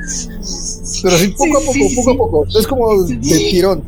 sí, 0.06 1.02
Pero 1.04 1.16
así 1.16 1.28
poco 1.30 1.58
a 1.58 1.62
poco, 1.62 1.80
poco 1.96 2.12
a 2.12 2.18
poco. 2.18 2.46
Es 2.60 2.68
como 2.68 3.04
de 3.04 3.16
tirón. 3.18 3.84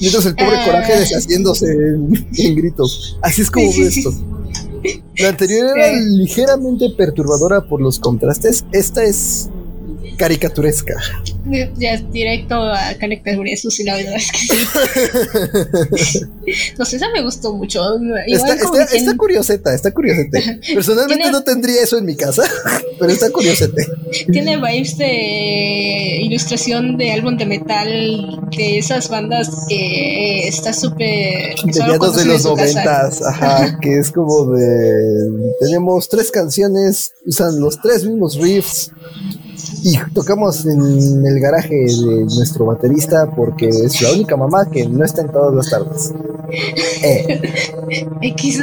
Mientras 0.00 0.26
el 0.26 0.34
pobre 0.34 0.64
Coraje 0.64 0.92
ah. 0.92 0.98
deshaciéndose 0.98 1.66
en, 1.66 2.54
gritos. 2.56 3.18
Así 3.22 3.42
es 3.42 3.50
como 3.50 3.70
ve 3.70 3.86
esto. 3.86 4.12
La 5.16 5.30
anterior 5.30 5.78
era 5.78 5.92
ligeramente 5.92 6.90
perturbadora 6.90 7.62
por 7.62 7.80
los 7.80 7.98
contrastes. 7.98 8.64
Esta 8.72 9.02
es 9.04 9.48
caricaturesca. 10.16 10.94
Ya 11.76 11.96
directo 11.98 12.54
a 12.54 12.94
caricaturesco, 12.98 13.70
sí, 13.70 13.84
la 13.84 13.96
verdad 13.96 14.14
es 14.14 14.32
que 14.32 14.38
sí. 14.38 16.20
no 16.78 16.84
sé, 16.84 16.96
esa 16.96 17.10
me 17.10 17.22
gustó 17.22 17.52
mucho. 17.52 17.82
está, 18.26 18.54
está, 18.54 19.16
curioseta, 19.16 19.74
está 19.74 19.90
curioseta. 19.92 20.38
Personalmente 20.72 21.30
no 21.30 21.42
tendría 21.42 21.82
eso 21.82 21.98
en 21.98 22.06
mi 22.06 22.16
casa, 22.16 22.44
pero 22.98 23.12
está 23.12 23.30
curiosete. 23.30 23.86
Tiene 24.32 24.56
vibes 24.56 24.96
de 24.96 26.18
ilustración 26.22 26.96
de 26.96 27.12
álbum 27.12 27.36
de 27.36 27.46
metal 27.46 28.40
de 28.56 28.78
esas 28.78 29.08
bandas 29.08 29.50
que 29.68 30.48
está 30.48 30.72
súper. 30.72 31.54
De 31.64 31.98
de 32.14 32.24
los 32.24 32.44
noventas, 32.44 33.22
ajá, 33.22 33.78
que 33.82 33.98
es 33.98 34.10
como 34.10 34.46
de. 34.46 35.52
Tenemos 35.60 36.08
tres 36.08 36.30
canciones, 36.30 37.12
usan 37.26 37.60
los 37.60 37.80
tres 37.80 38.04
mismos 38.04 38.36
riffs 38.36 38.90
y 39.84 39.98
tocamos 40.14 40.64
en 40.64 41.26
el 41.26 41.40
garaje 41.40 41.74
de 41.74 42.24
nuestro 42.24 42.64
baterista 42.64 43.30
porque 43.36 43.68
es 43.68 44.00
la 44.00 44.12
única 44.12 44.34
mamá 44.34 44.70
que 44.70 44.88
no 44.88 45.04
está 45.04 45.20
en 45.20 45.30
todas 45.30 45.54
las 45.54 45.68
tardes. 45.68 46.14
Eh. 47.02 47.42
X. 48.22 48.62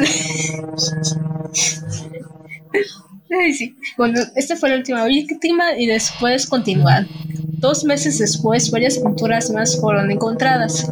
Bueno, 3.97 4.19
esta 4.35 4.55
fue 4.55 4.69
la 4.69 4.77
última 4.77 5.05
víctima 5.05 5.77
y 5.77 5.85
después 5.85 6.47
continuar. 6.47 7.05
Dos 7.59 7.83
meses 7.83 8.17
después, 8.17 8.71
varias 8.71 8.97
pinturas 8.97 9.51
más 9.51 9.79
fueron 9.79 10.09
encontradas. 10.09 10.91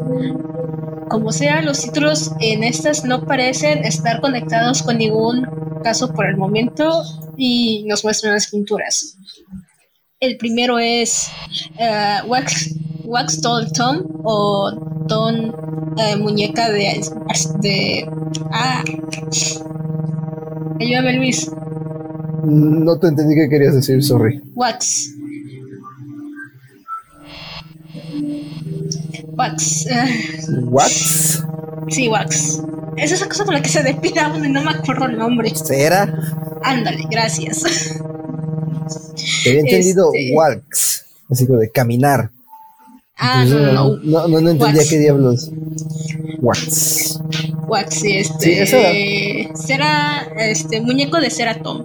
Como 1.10 1.32
sea, 1.32 1.64
los 1.64 1.82
títulos 1.82 2.32
en 2.40 2.64
estas 2.64 3.04
no 3.04 3.26
parecen 3.26 3.84
estar 3.84 4.22
conectados 4.22 4.84
con 4.84 5.00
ningún 5.00 5.48
caso 5.84 6.14
por 6.14 6.28
el 6.28 6.38
momento 6.38 7.04
y 7.36 7.84
nos 7.88 8.04
muestran 8.04 8.34
las 8.34 8.52
pinturas. 8.52 9.18
El 10.22 10.36
primero 10.36 10.78
es 10.80 11.32
uh, 11.80 12.28
Wax, 12.28 12.76
Wax 13.06 13.40
Doll 13.40 13.72
Tom 13.72 14.04
o 14.26 14.70
Don 15.08 15.50
uh, 15.50 16.18
Muñeca 16.18 16.70
de, 16.70 17.02
de. 17.62 18.10
Ah. 18.52 18.84
Ayúdame, 20.82 21.14
Luis. 21.14 21.50
No 22.44 23.00
te 23.00 23.08
entendí 23.08 23.34
qué 23.34 23.48
querías 23.48 23.74
decir, 23.76 24.04
sorry. 24.04 24.42
Wax. 24.56 25.10
Wax. 29.38 29.88
Uh, 29.88 30.66
¿Wax? 30.70 31.46
Sí, 31.88 32.10
Wax. 32.10 32.62
Es 32.98 33.14
esa 33.14 33.26
cosa 33.30 33.46
con 33.46 33.54
la 33.54 33.62
que 33.62 33.70
se 33.70 33.84
despida 33.84 34.34
y 34.36 34.50
no 34.50 34.62
me 34.64 34.72
acuerdo 34.72 35.06
el 35.06 35.18
nombre. 35.18 35.56
¿Será? 35.56 36.14
Ándale, 36.64 37.06
gracias. 37.10 37.64
Te 39.44 39.50
había 39.50 39.62
entendido 39.62 40.12
este... 40.14 40.36
walks, 40.36 41.06
así 41.30 41.48
como 41.48 41.60
de 41.60 41.72
caminar. 41.72 42.32
Ah, 43.18 43.44
no, 43.46 43.98
no, 43.98 44.28
no, 44.28 44.42
no, 44.42 44.50
entendía 44.50 44.84
qué 44.90 44.98
diablos. 44.98 45.52
Walks. 46.40 47.20
Wax, 47.68 47.96
sí, 47.96 48.18
este. 48.18 48.66
Sí, 48.66 49.50
será 49.56 50.26
este 50.38 50.80
muñeco 50.82 51.20
de 51.20 51.30
cera 51.30 51.62
Tom. 51.62 51.84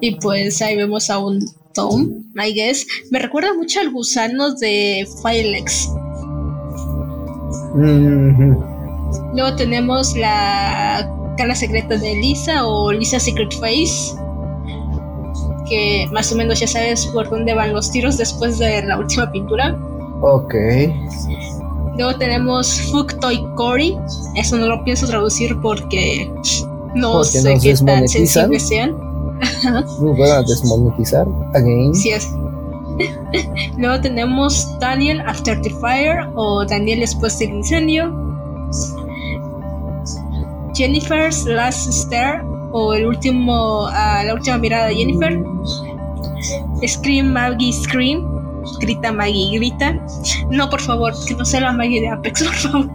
Y 0.00 0.16
pues 0.16 0.60
ahí 0.60 0.76
vemos 0.76 1.08
a 1.08 1.18
un 1.18 1.40
Tom, 1.72 2.24
I 2.36 2.52
guess. 2.52 2.86
Me 3.10 3.18
recuerda 3.18 3.54
mucho 3.54 3.80
al 3.80 3.90
gusano 3.90 4.54
de 4.54 5.08
Filex. 5.22 5.88
Luego 9.34 9.56
tenemos 9.56 10.14
la 10.14 11.10
cara 11.36 11.54
secreta 11.54 11.96
de 11.96 12.14
Lisa 12.14 12.66
o 12.66 12.92
Lisa 12.92 13.18
Secret 13.18 13.52
Face. 13.54 14.14
Que 15.68 16.06
más 16.12 16.30
o 16.32 16.36
menos 16.36 16.60
ya 16.60 16.66
sabes 16.66 17.06
por 17.06 17.28
dónde 17.30 17.54
van 17.54 17.72
los 17.72 17.90
tiros 17.90 18.18
después 18.18 18.58
de 18.58 18.82
la 18.82 18.98
última 18.98 19.30
pintura. 19.30 19.78
Ok. 20.20 20.54
Luego 21.96 22.14
tenemos 22.18 22.80
Fuck 22.90 23.20
Toy 23.20 23.46
Cory. 23.54 23.96
Eso 24.34 24.56
no 24.56 24.66
lo 24.66 24.82
pienso 24.84 25.06
traducir 25.06 25.56
porque 25.60 26.30
no 26.94 27.24
sé 27.24 27.58
qué 27.62 27.74
tan 27.76 28.08
sensibles 28.08 28.68
sean. 28.68 28.96
Muy 30.00 30.22
a 30.22 30.42
desmonetizar. 30.42 31.26
Again. 31.54 31.94
Sí 31.94 32.10
es. 32.10 32.28
Luego 33.76 34.00
tenemos 34.00 34.78
Daniel 34.78 35.20
After 35.26 35.60
the 35.60 35.70
Fire 35.70 36.28
o 36.34 36.64
Daniel 36.64 37.00
después 37.00 37.38
del 37.38 37.50
incendio. 37.50 38.12
Jennifer's 40.74 41.44
Last 41.44 41.92
Stare 41.92 42.42
o 42.76 42.92
el 42.92 43.06
último, 43.06 43.84
uh, 43.84 44.26
la 44.26 44.34
última 44.34 44.58
mirada 44.58 44.88
de 44.88 44.96
Jennifer. 44.96 45.38
Scream 46.86 47.32
Maggie 47.32 47.72
Scream. 47.72 48.26
Grita 48.80 49.12
Maggie, 49.12 49.56
grita. 49.56 50.04
No, 50.50 50.68
por 50.68 50.80
favor, 50.80 51.14
que 51.26 51.34
no 51.34 51.44
sea 51.44 51.60
la 51.60 51.72
Maggie 51.72 52.00
de 52.00 52.08
Apex, 52.08 52.42
por 52.44 52.54
favor. 52.54 52.90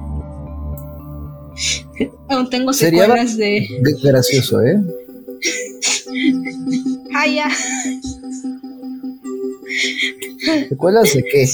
Aún 2.27 2.50
tengo 2.50 2.74
secuelas 2.74 3.38
de. 3.38 3.67
Gracioso, 4.03 4.62
¿eh? 4.62 4.75
ah, 7.15 7.27
ya. 7.27 7.50
¿Secuelas 10.67 11.13
de 11.13 11.24
qué? 11.24 11.48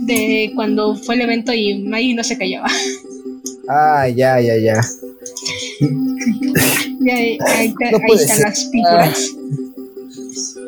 De 0.00 0.52
cuando 0.54 0.96
fue 0.96 1.16
el 1.16 1.20
evento 1.20 1.52
y 1.52 1.82
Maggie 1.82 2.14
no 2.14 2.24
se 2.24 2.38
callaba. 2.38 2.68
Ah, 3.68 4.08
ya, 4.08 4.40
ya, 4.40 4.56
ya. 4.56 4.80
Ya 7.00 7.14
ahí, 7.14 7.38
están 8.14 8.40
las 8.40 8.64
pinturas. 8.66 9.36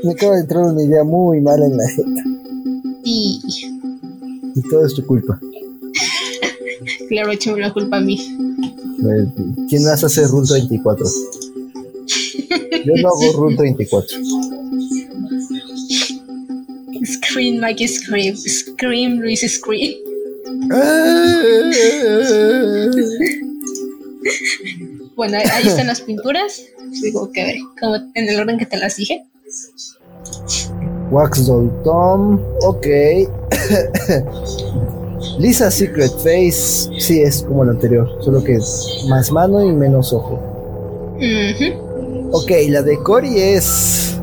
me 0.04 0.12
acaba 0.12 0.34
de 0.34 0.40
entrar 0.42 0.64
una 0.64 0.82
idea 0.82 1.04
muy 1.04 1.40
mala 1.40 1.66
en 1.66 1.76
la 1.76 1.88
jeta. 1.88 2.24
Y... 3.04 3.40
y 4.54 4.62
todo 4.68 4.86
es 4.86 4.94
tu 4.94 5.04
culpa. 5.06 5.40
claro, 7.08 7.30
échame 7.32 7.60
la 7.60 7.72
culpa 7.72 7.98
a 7.98 8.00
mí. 8.00 8.18
¿Quién 9.68 9.84
más 9.84 10.04
hace 10.04 10.26
Rule 10.26 10.46
24? 10.50 11.06
Yo 12.84 12.92
no 13.02 13.08
hago 13.08 13.32
Rule 13.32 13.56
24. 13.56 14.18
Scream, 17.04 17.60
Mike, 17.60 17.88
scream. 17.88 18.36
Scream, 18.36 19.20
Luis, 19.20 19.40
scream. 19.40 19.94
Bueno, 25.20 25.36
ahí 25.36 25.68
están 25.68 25.86
las 25.86 26.00
pinturas. 26.00 26.62
Digo 27.02 27.30
que 27.30 27.60
como 27.78 27.96
en 28.14 28.26
el 28.26 28.40
orden 28.40 28.56
que 28.56 28.64
te 28.64 28.78
las 28.78 28.96
dije. 28.96 29.22
Wax 31.10 31.44
Doll 31.44 31.70
Tom, 31.84 32.40
ok. 32.62 32.86
Lisa 35.38 35.70
Secret 35.70 36.10
Face, 36.12 36.88
sí 36.98 37.20
es 37.20 37.42
como 37.42 37.64
el 37.64 37.68
anterior, 37.68 38.08
solo 38.24 38.42
que 38.42 38.54
es 38.54 39.04
más 39.10 39.30
mano 39.30 39.62
y 39.62 39.70
menos 39.74 40.10
ojo. 40.14 40.40
Ok, 42.32 42.50
la 42.70 42.80
de 42.80 42.96
Cory 43.02 43.38
es. 43.40 44.18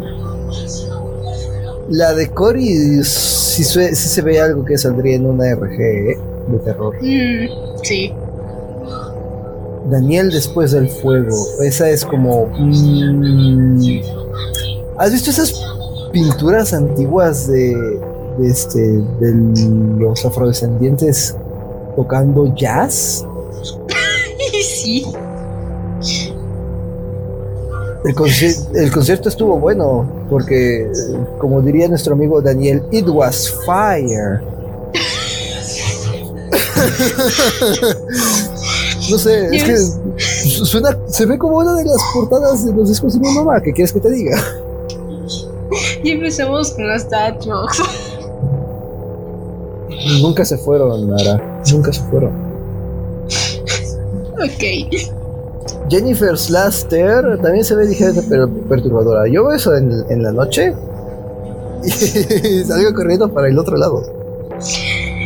La 1.90 2.16
de 2.16 2.28
Cory 2.32 3.04
sí, 3.04 3.64
se 3.64 4.22
ve 4.24 4.42
algo 4.42 4.66
que 4.66 4.80
saldría 4.80 5.18
en 5.18 5.28
una 5.28 5.54
RG 5.54 5.80
¿eh? 5.80 6.18
de 6.48 6.58
terror. 6.66 6.96
Mm, 7.00 7.84
sí. 7.84 8.12
Daniel 9.90 10.32
después 10.32 10.72
del 10.72 10.90
fuego. 10.90 11.36
Esa 11.62 11.90
es 11.90 12.06
como. 12.06 12.48
Mm, 12.48 14.02
¿Has 14.98 15.12
visto 15.12 15.30
esas 15.30 15.54
pinturas 16.12 16.74
antiguas 16.74 17.48
de, 17.48 18.00
de, 18.40 18.48
este, 18.48 18.80
de 18.80 19.34
los 20.00 20.26
afrodescendientes 20.26 21.36
tocando 21.96 22.54
jazz? 22.56 23.26
sí. 24.52 25.06
El, 28.08 28.92
concierto 28.92 29.28
estuvo 29.28 29.60
bueno, 29.60 30.10
porque, 30.30 30.90
como 31.40 31.62
diría 31.62 31.90
nuestro 31.90 32.14
amigo 32.14 32.42
Daniel, 32.42 32.82
it 32.92 33.06
was 33.08 33.54
fire. 33.66 34.42
no 39.10 39.18
sé, 39.18 39.56
es 39.56 39.64
que 39.64 39.78
suena, 40.66 40.98
se 41.08 41.26
ve 41.26 41.38
como 41.38 41.58
una 41.58 41.76
de 41.76 41.86
las 41.86 42.02
portadas 42.14 42.66
de 42.66 42.74
los 42.74 42.90
discos 42.90 43.14
de 43.14 43.20
mi 43.20 43.34
mamá. 43.34 43.62
¿Qué 43.62 43.74
quieres 43.74 43.94
que 43.94 44.00
te 44.00 44.12
diga? 44.12 44.38
Y 46.02 46.12
empezamos 46.12 46.72
con 46.72 46.88
los 46.88 47.10
tachos. 47.10 47.78
Nunca 50.22 50.46
se 50.46 50.58
fueron, 50.58 51.10
Nara. 51.10 51.62
Nunca 51.72 51.92
se 51.92 52.02
fueron. 52.04 52.32
Ok. 54.38 54.64
Jennifer 55.90 56.38
Slaster 56.38 57.40
también 57.42 57.64
se 57.64 57.76
ve 57.76 57.86
ligeramente 57.86 58.38
perturbadora. 58.68 59.28
Yo 59.28 59.48
veo 59.48 59.56
eso 59.56 59.76
en, 59.76 60.22
la 60.22 60.32
noche 60.32 60.74
y 61.84 61.90
salgo 62.66 62.94
corriendo 62.94 63.32
para 63.32 63.48
el 63.48 63.58
otro 63.58 63.78
lado. 63.78 64.04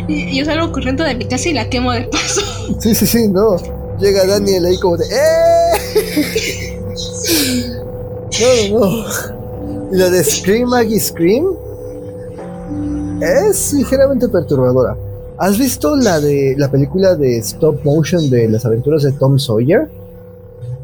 Yo 0.08 0.44
salgo 0.44 0.72
corriendo 0.72 1.04
de 1.04 1.14
mi 1.14 1.26
casa 1.26 1.48
y 1.48 1.52
la 1.52 1.68
quemo 1.68 1.92
de 1.92 2.02
paso. 2.02 2.41
Sí, 2.78 2.94
sí, 2.94 3.06
sí, 3.06 3.28
no. 3.28 3.56
Llega 3.98 4.26
Daniel 4.26 4.64
ahí 4.66 4.78
como 4.78 4.96
de 4.96 5.04
¡Eh! 5.04 6.78
No, 8.40 8.78
no, 8.80 8.86
no. 8.88 9.04
La 9.92 10.08
de 10.10 10.24
Scream 10.24 10.68
Maggie 10.68 10.98
Scream 10.98 11.46
es 13.20 13.72
ligeramente 13.74 14.28
perturbadora. 14.28 14.96
¿Has 15.38 15.58
visto 15.58 15.96
la 15.96 16.20
de 16.20 16.54
la 16.56 16.70
película 16.70 17.14
de 17.14 17.38
stop 17.38 17.84
motion 17.84 18.30
de 18.30 18.48
las 18.48 18.64
aventuras 18.64 19.02
de 19.02 19.12
Tom 19.12 19.38
Sawyer? 19.38 19.90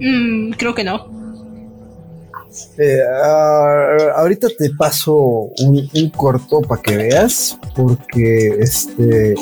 Mm, 0.01 0.51
creo 0.53 0.75
que 0.75 0.85
no. 0.85 1.07
Eh, 2.77 3.01
ah, 3.23 4.13
ahorita 4.17 4.49
te 4.57 4.71
paso 4.71 5.17
un, 5.17 6.11
corto 6.17 6.61
para 6.63 6.81
que 6.83 6.97
veas, 6.97 7.59
porque 7.75 8.57
este, 8.61 9.35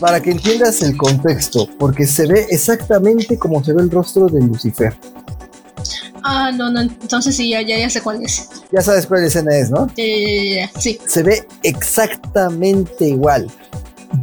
para 0.00 0.20
que 0.20 0.30
entiendas 0.30 0.82
el 0.82 0.96
contexto, 0.96 1.68
porque 1.78 2.06
se 2.06 2.26
ve 2.26 2.46
exactamente 2.50 3.38
como 3.38 3.62
se 3.62 3.72
ve 3.74 3.82
el 3.82 3.90
rostro 3.90 4.26
de 4.26 4.40
Lucifer. 4.40 4.94
Ah, 6.22 6.50
no, 6.52 6.70
no, 6.70 6.80
entonces 6.80 7.36
sí, 7.36 7.50
ya, 7.50 7.62
ya, 7.62 7.78
ya 7.78 7.88
sé 7.88 8.00
cuál 8.00 8.22
es. 8.22 8.48
Ya 8.72 8.80
sabes 8.82 9.06
cuál 9.06 9.24
escena 9.24 9.56
es, 9.56 9.70
¿no? 9.70 9.88
sí. 9.94 10.98
Se 11.06 11.22
ve 11.22 11.46
exactamente 11.62 13.08
igual. 13.08 13.50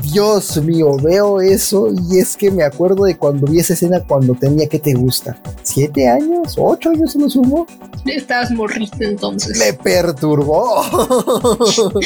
Dios 0.03 0.61
mío, 0.63 0.97
veo 0.97 1.39
eso 1.39 1.87
y 2.09 2.19
es 2.19 2.35
que 2.35 2.51
me 2.51 2.63
acuerdo 2.63 3.05
de 3.05 3.15
cuando 3.15 3.47
vi 3.47 3.59
esa 3.59 3.73
escena 3.73 4.01
cuando 4.05 4.33
tenía 4.35 4.67
que 4.67 4.79
te 4.79 4.93
gusta. 4.93 5.37
¿Siete 5.63 6.09
años? 6.09 6.55
¿Ocho 6.57 6.89
años 6.89 7.13
se 7.13 7.19
lo 7.19 7.29
sumo? 7.29 7.65
Estabas 8.05 8.51
morrito 8.51 8.97
entonces. 8.99 9.57
Me 9.57 9.71
perturbó. 9.73 10.83
Como 10.91 12.01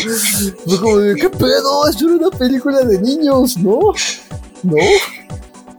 ¿qué 1.15 1.29
pedo? 1.37 1.87
Es 1.89 2.01
una 2.01 2.29
película 2.29 2.81
de 2.83 3.01
niños, 3.01 3.57
¿no? 3.57 3.79
¿No? 4.63 4.75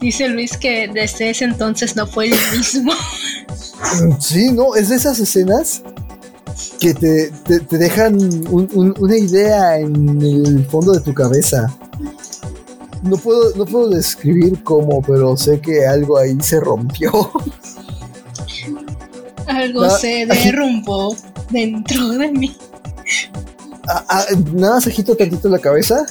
Dice 0.01 0.27
Luis 0.27 0.57
que 0.57 0.89
desde 0.93 1.29
ese 1.29 1.45
entonces 1.45 1.95
no 1.95 2.05
fue 2.05 2.25
el 2.25 2.35
mismo. 2.55 2.91
Sí, 4.19 4.51
no, 4.51 4.75
es 4.75 4.89
de 4.89 4.95
esas 4.95 5.19
escenas 5.19 5.83
que 6.79 6.93
te, 6.93 7.31
dejan 7.77 8.17
una 8.49 9.17
idea 9.17 9.79
en 9.79 10.21
el 10.21 10.65
fondo 10.65 10.93
de 10.93 11.01
tu 11.01 11.13
cabeza 11.13 11.73
no 13.03 13.17
puedo, 13.17 13.55
no 13.55 13.65
puedo 13.65 13.89
describir 13.89 14.63
cómo, 14.63 15.01
pero 15.01 15.35
sé 15.35 15.59
que 15.59 15.85
algo 15.85 16.17
ahí 16.17 16.35
se 16.41 16.59
rompió. 16.59 17.11
Algo 19.45 19.89
se 19.89 20.25
derrumbó 20.25 21.15
dentro 21.49 22.09
de 22.09 22.31
mí. 22.31 22.55
Ah, 23.87 24.05
ah, 24.07 24.25
nada 24.53 24.75
más 24.75 24.87
agito 24.87 25.15
tantito 25.15 25.49
la 25.49 25.59
cabeza. 25.59 26.05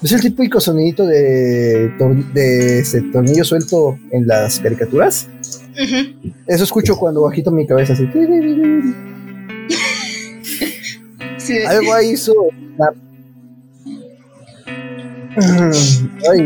Es 0.00 0.12
el 0.12 0.20
típico 0.20 0.60
sonidito 0.60 1.04
de, 1.06 1.90
de 2.32 2.78
ese 2.78 3.02
tornillo 3.12 3.44
suelto 3.44 3.98
en 4.12 4.26
las 4.26 4.60
caricaturas. 4.60 5.26
Eso 6.46 6.64
escucho 6.64 6.96
cuando 6.96 7.22
bajito 7.22 7.50
mi 7.50 7.66
cabeza 7.66 7.94
así. 7.94 8.08
Algo 11.66 11.94
ahí 11.94 12.10
hizo 12.10 12.34
Ay. 16.30 16.44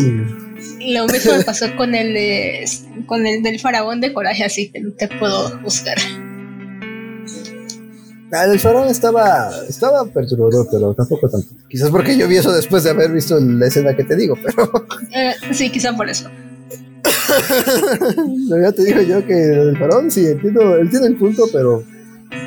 Lo 0.92 1.06
mismo 1.06 1.36
me 1.36 1.44
pasó 1.44 1.66
con 1.76 1.94
el 1.94 2.12
de, 2.12 2.64
con 3.06 3.26
el 3.26 3.42
del 3.42 3.60
faraón 3.60 4.00
de 4.00 4.12
coraje, 4.12 4.44
así 4.44 4.70
que 4.70 4.80
te 4.98 5.08
puedo 5.18 5.58
buscar. 5.60 5.96
Ah, 8.32 8.44
el 8.44 8.60
faraón 8.60 8.88
estaba, 8.88 9.50
estaba 9.68 10.04
perturbador, 10.06 10.66
pero 10.70 10.94
tampoco 10.94 11.28
tanto. 11.28 11.48
Quizás 11.68 11.90
porque 11.90 12.16
yo 12.16 12.28
vi 12.28 12.36
eso 12.36 12.52
después 12.52 12.84
de 12.84 12.90
haber 12.90 13.12
visto 13.12 13.38
la 13.40 13.66
escena 13.66 13.94
que 13.94 14.04
te 14.04 14.16
digo, 14.16 14.36
pero. 14.42 14.70
Eh, 15.12 15.34
sí, 15.52 15.70
quizás 15.70 15.94
por 15.96 16.08
eso. 16.08 16.30
ya 18.62 18.72
te 18.72 18.84
digo 18.84 19.00
yo 19.02 19.26
que 19.26 19.34
el 19.34 19.76
faraón 19.76 20.10
sí, 20.10 20.26
entiendo, 20.26 20.76
él 20.76 20.88
tiene 20.90 21.08
el 21.08 21.16
punto, 21.16 21.46
pero 21.52 21.82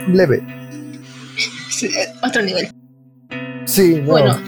leve. 0.07 0.41
Eh, 1.83 2.13
otro 2.23 2.41
nivel. 2.41 2.69
Sí, 3.65 3.95
no. 3.95 4.11
Bueno, 4.11 4.39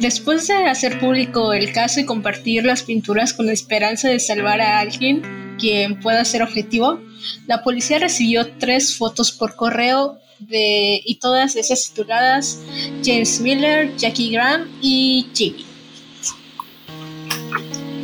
después 0.00 0.46
de 0.46 0.54
hacer 0.66 0.98
público 0.98 1.52
el 1.52 1.72
caso 1.72 2.00
y 2.00 2.04
compartir 2.04 2.64
las 2.64 2.82
pinturas 2.82 3.32
con 3.32 3.46
la 3.46 3.52
esperanza 3.52 4.08
de 4.08 4.18
salvar 4.18 4.60
a 4.60 4.80
alguien 4.80 5.22
quien 5.58 6.00
pueda 6.00 6.24
ser 6.24 6.42
objetivo, 6.42 7.00
la 7.46 7.62
policía 7.62 7.98
recibió 7.98 8.50
tres 8.58 8.96
fotos 8.96 9.30
por 9.30 9.56
correo 9.56 10.18
de, 10.38 11.02
y 11.04 11.16
todas 11.16 11.54
esas 11.54 11.88
tituladas 11.88 12.60
James 13.04 13.40
Miller, 13.40 13.94
Jackie 13.96 14.30
Graham 14.30 14.68
y 14.80 15.26
Jimmy. 15.34 15.66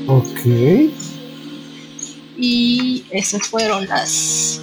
Ok. 0.06 0.92
Y 2.38 3.04
esas 3.11 3.48
fueron 3.48 3.88
las 3.88 4.61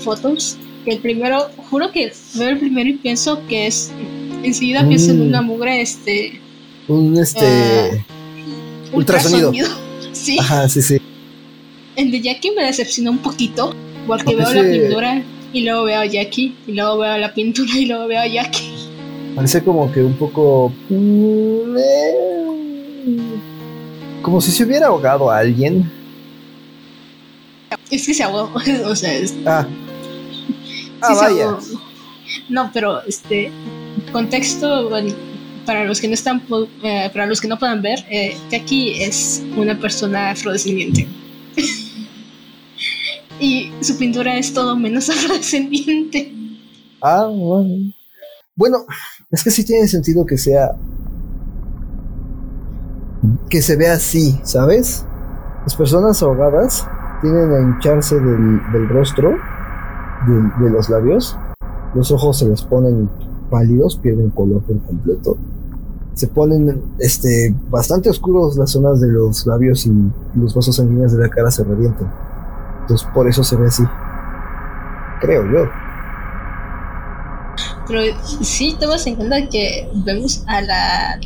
fotos. 0.00 0.58
El 0.86 0.98
primero, 0.98 1.48
juro 1.70 1.92
que 1.92 2.12
veo 2.34 2.48
el 2.48 2.58
primero 2.58 2.88
y 2.90 2.94
pienso 2.94 3.40
que 3.48 3.66
es. 3.68 3.92
Enseguida 4.42 4.86
pienso 4.86 5.12
en 5.12 5.20
Mm. 5.20 5.28
una 5.28 5.42
mugre, 5.42 5.80
este. 5.80 6.40
Un 6.88 7.16
este. 7.18 7.46
Ah, 7.46 7.90
ultrasonido. 8.92 9.48
ultrasonido. 9.50 9.68
Sí. 10.12 10.36
Ajá, 10.38 10.68
sí, 10.68 10.82
sí. 10.82 10.98
El 11.96 12.10
de 12.10 12.20
Jackie 12.20 12.50
me 12.56 12.64
decepcionó 12.64 13.10
un 13.12 13.18
poquito. 13.18 13.74
Porque 14.06 14.34
Ok, 14.34 14.38
veo 14.38 14.52
la 14.62 14.70
pintura 14.70 15.22
y 15.52 15.62
luego 15.62 15.84
veo 15.84 16.00
a 16.00 16.06
Jackie. 16.06 16.54
Y 16.66 16.72
luego 16.72 16.98
veo 16.98 17.16
la 17.18 17.32
pintura 17.32 17.70
y 17.76 17.86
luego 17.86 18.06
veo 18.08 18.20
a 18.20 18.26
Jackie. 18.26 18.72
Parece 19.34 19.62
como 19.62 19.90
que 19.92 20.02
un 20.02 20.14
poco. 20.14 20.72
mm, 20.90 21.76
eh, 21.78 23.16
como 24.22 24.40
si 24.40 24.50
se 24.50 24.64
hubiera 24.64 24.88
ahogado 24.88 25.30
a 25.30 25.38
alguien. 25.38 25.90
Es 27.90 28.06
que 28.06 28.14
se 28.14 28.22
ahogó. 28.22 28.50
o 28.86 28.94
sea, 28.96 29.14
es, 29.14 29.34
Ah. 29.46 29.66
Ah, 31.02 31.14
vaya. 31.14 31.58
No, 32.48 32.70
pero 32.72 33.02
este 33.02 33.50
contexto 34.12 34.88
bueno, 34.88 35.14
para 35.66 35.84
los 35.84 36.00
que 36.00 36.08
no 36.08 36.14
están 36.14 36.42
eh, 36.82 37.10
para 37.12 37.26
los 37.26 37.40
que 37.40 37.48
no 37.48 37.58
puedan 37.58 37.82
ver, 37.82 38.04
eh, 38.10 38.36
Jackie 38.50 39.02
es 39.02 39.42
una 39.56 39.78
persona 39.78 40.30
afrodescendiente. 40.30 41.06
y 43.40 43.72
su 43.80 43.98
pintura 43.98 44.36
es 44.38 44.52
todo 44.52 44.76
menos 44.76 45.08
afrodescendiente. 45.10 46.32
Ah, 47.00 47.26
bueno. 47.26 47.92
Bueno, 48.54 48.84
es 49.30 49.42
que 49.42 49.50
sí 49.50 49.64
tiene 49.64 49.88
sentido 49.88 50.26
que 50.26 50.38
sea. 50.38 50.72
Que 53.48 53.62
se 53.62 53.76
vea 53.76 53.94
así, 53.94 54.38
¿sabes? 54.42 55.04
Las 55.64 55.74
personas 55.74 56.22
ahogadas 56.22 56.86
tienden 57.20 57.52
a 57.52 57.60
hincharse 57.60 58.16
del, 58.16 58.60
del 58.72 58.88
rostro, 58.88 59.38
de, 60.26 60.64
de 60.64 60.70
los 60.70 60.88
labios. 60.88 61.36
Los 61.94 62.10
ojos 62.10 62.38
se 62.38 62.48
les 62.48 62.62
ponen 62.62 63.08
pálidos, 63.52 63.96
pierden 63.96 64.30
color 64.30 64.62
por 64.62 64.78
completo. 64.80 65.36
Se 66.14 66.26
ponen 66.26 66.82
este, 66.98 67.54
bastante 67.70 68.10
oscuros 68.10 68.56
las 68.56 68.70
zonas 68.70 69.00
de 69.00 69.08
los 69.08 69.46
labios 69.46 69.86
y 69.86 69.92
los 70.34 70.54
vasos 70.54 70.76
sanguíneos 70.76 71.12
de 71.12 71.22
la 71.22 71.28
cara 71.28 71.50
se 71.50 71.62
revientan. 71.62 72.10
Entonces, 72.80 73.06
por 73.14 73.28
eso 73.28 73.44
se 73.44 73.56
ve 73.56 73.66
así. 73.66 73.84
Creo 75.20 75.44
yo. 75.50 75.68
Pero 77.86 78.00
sí 78.40 78.76
tomas 78.80 79.06
en 79.06 79.16
cuenta 79.16 79.36
que 79.48 79.88
vemos 80.04 80.44
a 80.46 80.62
la 80.62 81.20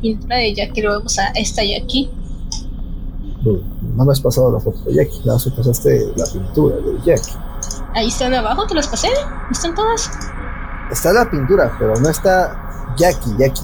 pintura 0.00 0.36
de 0.36 0.54
Jackie, 0.54 0.82
lo 0.82 0.98
vemos 0.98 1.18
a 1.18 1.26
esta 1.34 1.62
Jackie. 1.64 2.10
No, 3.44 3.58
no 3.96 4.04
me 4.04 4.12
has 4.12 4.20
pasado 4.20 4.52
la 4.52 4.60
foto 4.60 4.84
de 4.84 4.94
Jackie, 4.94 5.18
nada 5.20 5.34
más 5.34 5.46
me 5.46 5.52
pasaste 5.52 6.12
la 6.16 6.24
pintura 6.26 6.76
de 6.76 6.98
Jackie. 7.04 7.32
Ahí 7.94 8.08
están 8.08 8.34
abajo, 8.34 8.66
te 8.66 8.74
las 8.74 8.88
pasé. 8.88 9.08
¿Están 9.50 9.74
todas? 9.74 10.10
Está 10.90 11.12
la 11.12 11.30
pintura, 11.30 11.74
pero 11.78 11.94
no 11.96 12.08
está 12.08 12.94
Jackie, 12.96 13.34
Jackie. 13.38 13.62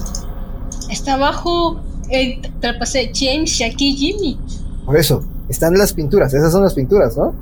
Está 0.89 1.13
abajo, 1.13 1.79
eh, 2.09 2.41
te 2.59 2.71
la 2.71 2.79
pasé 2.79 3.11
James, 3.13 3.57
Jackie, 3.57 3.93
Jimmy. 3.95 4.39
Por 4.85 4.97
eso, 4.97 5.23
están 5.47 5.77
las 5.77 5.93
pinturas, 5.93 6.33
esas 6.33 6.51
son 6.51 6.63
las 6.63 6.73
pinturas, 6.73 7.15
¿no? 7.17 7.33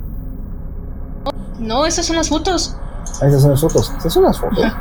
No, 1.58 1.86
esas 1.86 2.06
son 2.06 2.16
las 2.16 2.28
fotos. 2.28 2.76
Ah, 3.20 3.26
esas 3.26 3.42
son 3.42 3.50
las 3.52 3.60
fotos, 3.60 3.92
esas 3.98 4.12
son 4.12 4.24
las 4.24 4.38
fotos. 4.38 4.72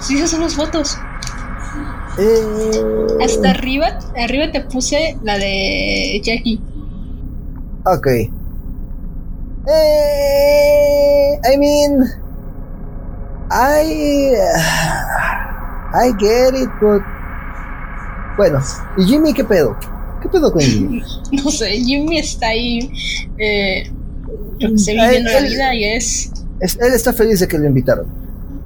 Sí, 0.00 0.16
esas 0.16 0.30
son 0.30 0.40
las 0.40 0.54
fotos. 0.54 0.98
Eh, 2.18 3.16
Hasta 3.24 3.50
arriba, 3.50 3.98
arriba 4.16 4.50
te 4.52 4.60
puse 4.62 5.16
la 5.22 5.38
de 5.38 6.20
Jackie. 6.22 6.60
Ok. 7.84 8.06
Eh, 9.68 11.40
I 11.52 11.56
mean, 11.56 12.02
I, 13.50 14.34
I 15.94 16.12
get 16.18 16.54
it, 16.54 16.68
but 16.80 17.02
bueno. 18.36 18.60
¿Y 18.96 19.04
Jimmy 19.04 19.32
qué 19.34 19.44
pedo? 19.44 19.76
¿Qué 20.20 20.28
pedo 20.28 20.52
con 20.52 20.60
Jimmy? 20.62 21.02
No 21.32 21.50
sé, 21.50 21.70
Jimmy 21.80 22.18
está 22.18 22.48
ahí 22.48 22.90
eh, 23.38 23.90
yo 24.58 24.68
que 24.70 24.78
sé, 24.78 24.98
Ah, 24.98 25.06
viviendo 25.06 25.30
la 25.30 25.38
él- 25.38 25.44
vida 25.48 25.74
y 25.74 25.84
es... 25.84 26.30
Es- 26.60 26.78
él 26.80 26.92
está 26.94 27.12
feliz 27.12 27.40
de 27.40 27.48
que 27.48 27.58
lo 27.58 27.66
invitaron. 27.66 28.06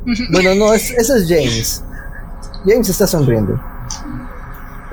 Bueno, 0.32 0.54
no, 0.54 0.72
es, 0.72 0.90
ese 0.92 1.16
es 1.18 1.28
James. 1.28 1.82
James 2.64 2.88
está 2.88 3.06
sonriendo. 3.06 3.60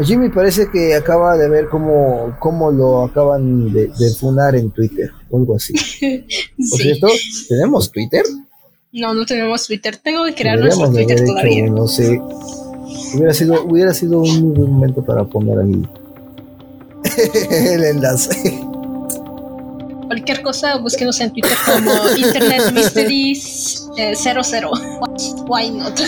Jimmy 0.01 0.29
parece 0.29 0.67
que 0.71 0.95
acaba 0.95 1.37
de 1.37 1.47
ver 1.47 1.67
cómo, 1.69 2.35
cómo 2.39 2.71
lo 2.71 3.03
acaban 3.05 3.71
de, 3.71 3.87
de 3.87 4.13
funar 4.19 4.55
en 4.55 4.71
Twitter 4.71 5.11
o 5.33 5.37
algo 5.37 5.55
así. 5.55 5.73
Por 6.57 6.79
Sí. 6.79 6.83
cierto, 6.83 7.07
¿tenemos 7.49 7.91
Twitter? 7.91 8.23
No, 8.91 9.13
no 9.13 9.25
tenemos 9.25 9.65
Twitter. 9.65 9.97
Tengo 9.97 10.23
que 10.25 10.35
crear 10.35 10.59
nuestro 10.59 10.89
Twitter 10.91 11.17
hecho 11.17 11.25
todavía. 11.33 11.65
uno, 11.65 11.87
sí. 11.87 12.19
Hubiera 13.15 13.33
sido, 13.33 13.63
hubiera 13.65 13.93
sido 13.93 14.19
un 14.19 14.41
muy 14.41 14.55
buen 14.57 14.71
momento 14.71 15.03
para 15.03 15.23
poner 15.25 15.57
ahí 15.59 15.83
el 17.51 17.83
enlace. 17.85 18.59
Cualquier 20.07 20.43
cosa, 20.43 20.77
búsquenos 20.77 21.19
en 21.21 21.31
Twitter 21.31 21.57
como 21.65 21.91
Internet 22.17 22.71
Mysteries 22.73 23.87
eh, 23.97 24.13
00. 24.15 24.71
Why 25.47 25.71
not? 25.71 25.99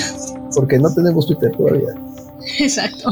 Porque 0.54 0.78
no 0.78 0.94
tenemos 0.94 1.26
Twitter 1.26 1.52
todavía. 1.58 1.90
Exacto. 2.60 3.12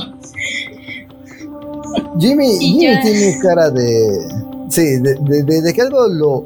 Jimmy, 2.19 2.59
Jimmy 2.59 3.01
tiene 3.01 3.39
cara 3.41 3.69
de. 3.71 4.27
Sí, 4.69 4.97
de, 4.99 5.15
de- 5.15 5.61
de- 5.61 5.73
que 5.73 5.81
algo 5.81 6.07
lo, 6.07 6.43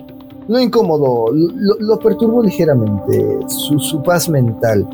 lo 0.47 0.59
incómodo, 0.59 1.31
lo, 1.33 1.75
lo 1.79 1.99
perturbó 1.99 2.41
ligeramente, 2.43 3.39
su, 3.47 3.79
su 3.79 4.01
paz 4.03 4.27
mental. 4.29 4.87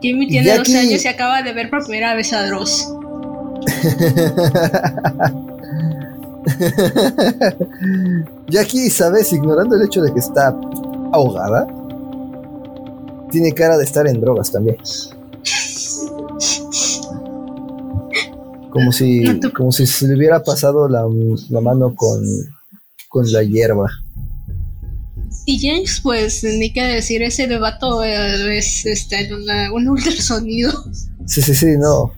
Jimmy 0.00 0.26
tiene 0.28 0.46
Jackie- 0.48 0.72
12 0.72 0.78
años 0.78 1.04
y 1.04 1.08
acaba 1.08 1.42
de 1.42 1.52
ver 1.52 1.68
por 1.70 1.82
primera 1.84 2.14
vez 2.14 2.32
a 2.32 2.46
Dross. 2.46 2.92
Jackie, 8.48 8.90
¿sabes? 8.90 9.32
Ignorando 9.32 9.76
el 9.76 9.82
hecho 9.82 10.02
de 10.02 10.12
que 10.12 10.20
está 10.20 10.54
ahogada, 11.12 11.66
tiene 13.30 13.52
cara 13.52 13.76
de 13.76 13.84
estar 13.84 14.06
en 14.06 14.20
drogas 14.20 14.50
también. 14.50 14.76
Como 18.78 18.92
si, 18.92 19.24
como 19.56 19.72
si 19.72 19.86
se 19.86 20.06
le 20.06 20.14
hubiera 20.16 20.42
pasado 20.44 20.88
la, 20.88 21.02
la 21.50 21.60
mano 21.60 21.94
con, 21.96 22.22
con 23.08 23.30
la 23.32 23.42
hierba. 23.42 23.90
Y 25.46 25.58
James, 25.66 26.00
pues, 26.02 26.44
ni 26.44 26.72
que 26.72 26.84
decir, 26.84 27.22
ese 27.22 27.46
debato 27.48 28.04
eh, 28.04 28.58
es 28.58 28.84
este, 28.86 29.32
una- 29.34 29.72
un 29.72 29.88
ultrasonido. 29.88 30.70
Sí, 31.26 31.42
sí, 31.42 31.54
sí, 31.54 31.76
no. 31.78 32.12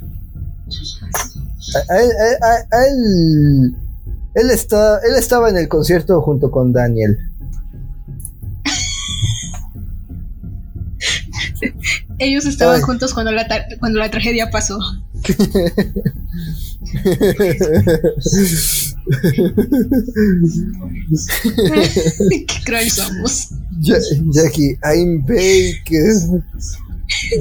A, 1.74 1.78
a 1.94 2.02
él, 2.02 2.10
a- 2.42 2.46
a- 2.46 2.66
a 2.78 2.86
él, 2.88 3.74
él 4.34 4.50
está, 4.50 4.98
él 5.08 5.14
estaba 5.16 5.48
en 5.48 5.56
el 5.56 5.68
concierto 5.68 6.20
junto 6.20 6.50
con 6.50 6.72
Daniel. 6.72 7.16
Ellos 12.18 12.44
estaban 12.46 12.76
Ay. 12.76 12.82
juntos 12.82 13.14
cuando 13.14 13.32
la, 13.32 13.46
cuando 13.78 13.98
la 13.98 14.10
tragedia 14.10 14.50
pasó. 14.50 14.78
Qué 22.28 22.46
cruel 22.64 22.90
somos. 22.90 23.48
Ja- 23.82 23.98
Jackie, 24.32 24.76
I'm 24.84 25.22
bake. 25.26 25.90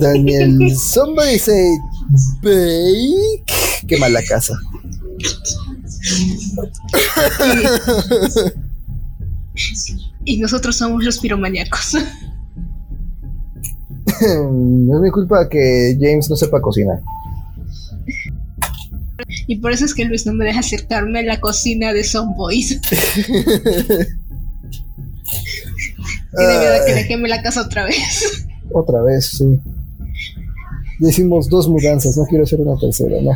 Daniel, 0.02 0.76
somebody 0.78 1.38
say 1.38 1.78
bake. 2.42 3.44
Qué 3.88 3.98
mala 3.98 4.22
casa. 4.28 4.54
y, 10.26 10.38
nosotros 10.38 10.76
somos 10.78 11.04
los 11.04 11.20
piromaníacos. 11.20 11.96
no 14.22 14.96
es 14.96 15.02
mi 15.02 15.12
culpa 15.12 15.48
que 15.50 15.98
James 16.00 16.30
no 16.30 16.36
sepa 16.36 16.62
cocinar. 16.62 17.02
Y 19.48 19.58
por 19.58 19.72
eso 19.72 19.86
es 19.86 19.94
que 19.94 20.06
Luis 20.06 20.26
no 20.26 20.34
me 20.34 20.46
deja 20.46 20.60
acercarme 20.62 21.20
a 21.20 21.24
la 21.24 21.40
cocina 21.40 21.94
de 21.94 22.06
Boys. 22.36 22.80
Tiene 26.38 26.60
miedo 26.60 26.76
que 26.86 26.96
le 26.96 27.08
queme 27.08 27.28
la 27.28 27.42
casa 27.42 27.62
otra 27.62 27.86
vez. 27.86 28.46
Otra 28.72 29.02
vez, 29.02 29.26
sí. 29.26 29.60
Ya 31.00 31.10
hicimos 31.10 31.50
dos 31.50 31.68
mudanzas, 31.68 32.18
no 32.18 32.26
quiero 32.26 32.44
hacer 32.44 32.60
una 32.62 32.78
tercera, 32.80 33.22
¿no? 33.22 33.32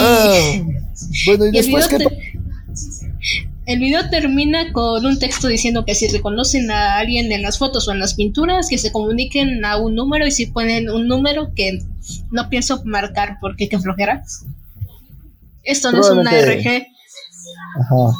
Ah, 0.00 0.62
bueno, 1.26 1.46
y, 1.46 1.50
después 1.52 1.88
que... 1.88 1.96
El 3.70 3.78
video 3.78 4.10
termina 4.10 4.72
con 4.72 5.06
un 5.06 5.20
texto 5.20 5.46
diciendo 5.46 5.84
que 5.84 5.94
si 5.94 6.08
reconocen 6.08 6.72
a 6.72 6.96
alguien 6.96 7.30
en 7.30 7.42
las 7.42 7.56
fotos 7.56 7.86
o 7.86 7.92
en 7.92 8.00
las 8.00 8.14
pinturas, 8.14 8.68
que 8.68 8.78
se 8.78 8.90
comuniquen 8.90 9.64
a 9.64 9.76
un 9.76 9.94
número 9.94 10.26
y 10.26 10.32
si 10.32 10.46
ponen 10.46 10.90
un 10.90 11.06
número 11.06 11.54
que 11.54 11.78
no 12.32 12.48
pienso 12.50 12.82
marcar 12.84 13.38
porque 13.40 13.68
qué 13.68 13.78
flojera. 13.78 14.24
Esto 15.62 15.92
no 15.92 16.00
es 16.00 16.10
una 16.10 16.32
RG. 16.32 16.84
Ajá. 17.78 18.16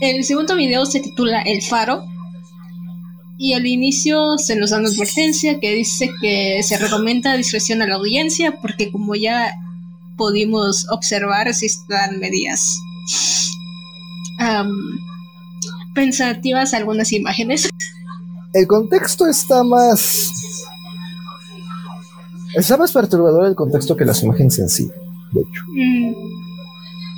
El 0.00 0.24
segundo 0.24 0.56
video 0.56 0.84
se 0.84 0.98
titula 0.98 1.42
El 1.42 1.62
Faro. 1.62 2.04
Y 3.38 3.52
al 3.52 3.64
inicio 3.64 4.38
se 4.38 4.56
nos 4.56 4.70
da 4.70 4.78
una 4.78 4.88
advertencia 4.88 5.60
que 5.60 5.72
dice 5.72 6.10
que 6.20 6.64
se 6.64 6.78
recomienda 6.78 7.36
discreción 7.36 7.80
a 7.80 7.86
la 7.86 7.94
audiencia 7.94 8.60
porque 8.60 8.90
como 8.90 9.14
ya 9.14 9.54
pudimos 10.16 10.84
observar 10.90 11.46
están 11.46 12.18
medias 12.18 12.80
pensativas 15.94 16.74
algunas 16.74 17.12
imágenes. 17.12 17.68
El 18.52 18.66
contexto 18.66 19.26
está 19.26 19.62
más... 19.62 20.30
Está 22.56 22.76
más 22.76 22.90
perturbador 22.92 23.46
el 23.46 23.54
contexto 23.54 23.96
que 23.96 24.04
las 24.04 24.22
imágenes 24.24 24.58
en 24.58 24.68
sí, 24.68 24.90
de 25.30 25.40
hecho. 25.40 25.62
Mm. 25.68 26.14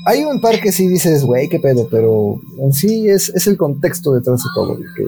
Hay 0.04 0.24
un 0.24 0.40
par 0.40 0.60
que 0.60 0.72
sí 0.72 0.88
dices, 0.88 1.24
güey, 1.24 1.48
qué 1.48 1.58
pedo, 1.58 1.88
pero 1.90 2.40
en 2.58 2.72
sí 2.72 3.08
es, 3.08 3.30
es 3.30 3.46
el 3.46 3.56
contexto 3.56 4.12
detrás 4.12 4.42
de 4.42 4.50
todo 4.54 4.74
lo 4.74 4.80
que, 4.94 5.04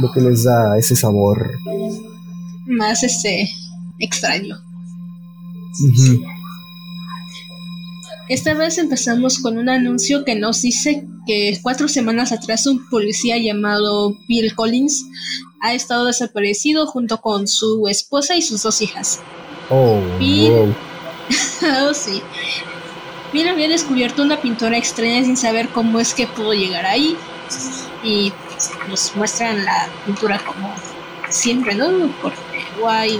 lo 0.00 0.12
que 0.12 0.20
les 0.22 0.44
da 0.44 0.78
ese 0.78 0.96
sabor. 0.96 1.50
Más 2.66 3.02
este 3.02 3.50
extraño. 3.98 4.56
Esta 8.28 8.52
vez 8.52 8.76
empezamos 8.76 9.38
con 9.38 9.56
un 9.56 9.70
anuncio 9.70 10.24
que 10.24 10.34
nos 10.34 10.60
dice 10.60 11.06
que 11.26 11.58
cuatro 11.62 11.88
semanas 11.88 12.30
atrás 12.30 12.66
un 12.66 12.86
policía 12.90 13.38
llamado 13.38 14.16
Bill 14.28 14.54
Collins 14.54 15.06
ha 15.60 15.72
estado 15.72 16.04
desaparecido 16.04 16.86
junto 16.86 17.22
con 17.22 17.48
su 17.48 17.88
esposa 17.88 18.36
y 18.36 18.42
sus 18.42 18.62
dos 18.62 18.82
hijas. 18.82 19.20
Oh, 19.70 20.00
Bill... 20.18 20.52
oh 21.82 21.94
sí. 21.94 22.22
Bill 23.32 23.48
había 23.48 23.68
descubierto 23.68 24.22
una 24.22 24.40
pintura 24.40 24.76
extraña 24.76 25.24
sin 25.24 25.36
saber 25.36 25.68
cómo 25.70 25.98
es 25.98 26.12
que 26.12 26.26
pudo 26.26 26.52
llegar 26.52 26.84
ahí. 26.84 27.16
Y 28.04 28.32
nos 28.88 29.16
muestran 29.16 29.64
la 29.64 29.88
pintura 30.04 30.38
como 30.44 30.74
siempre, 31.30 31.74
¿no? 31.74 32.12
Porque 32.22 32.64
guay. 32.78 33.18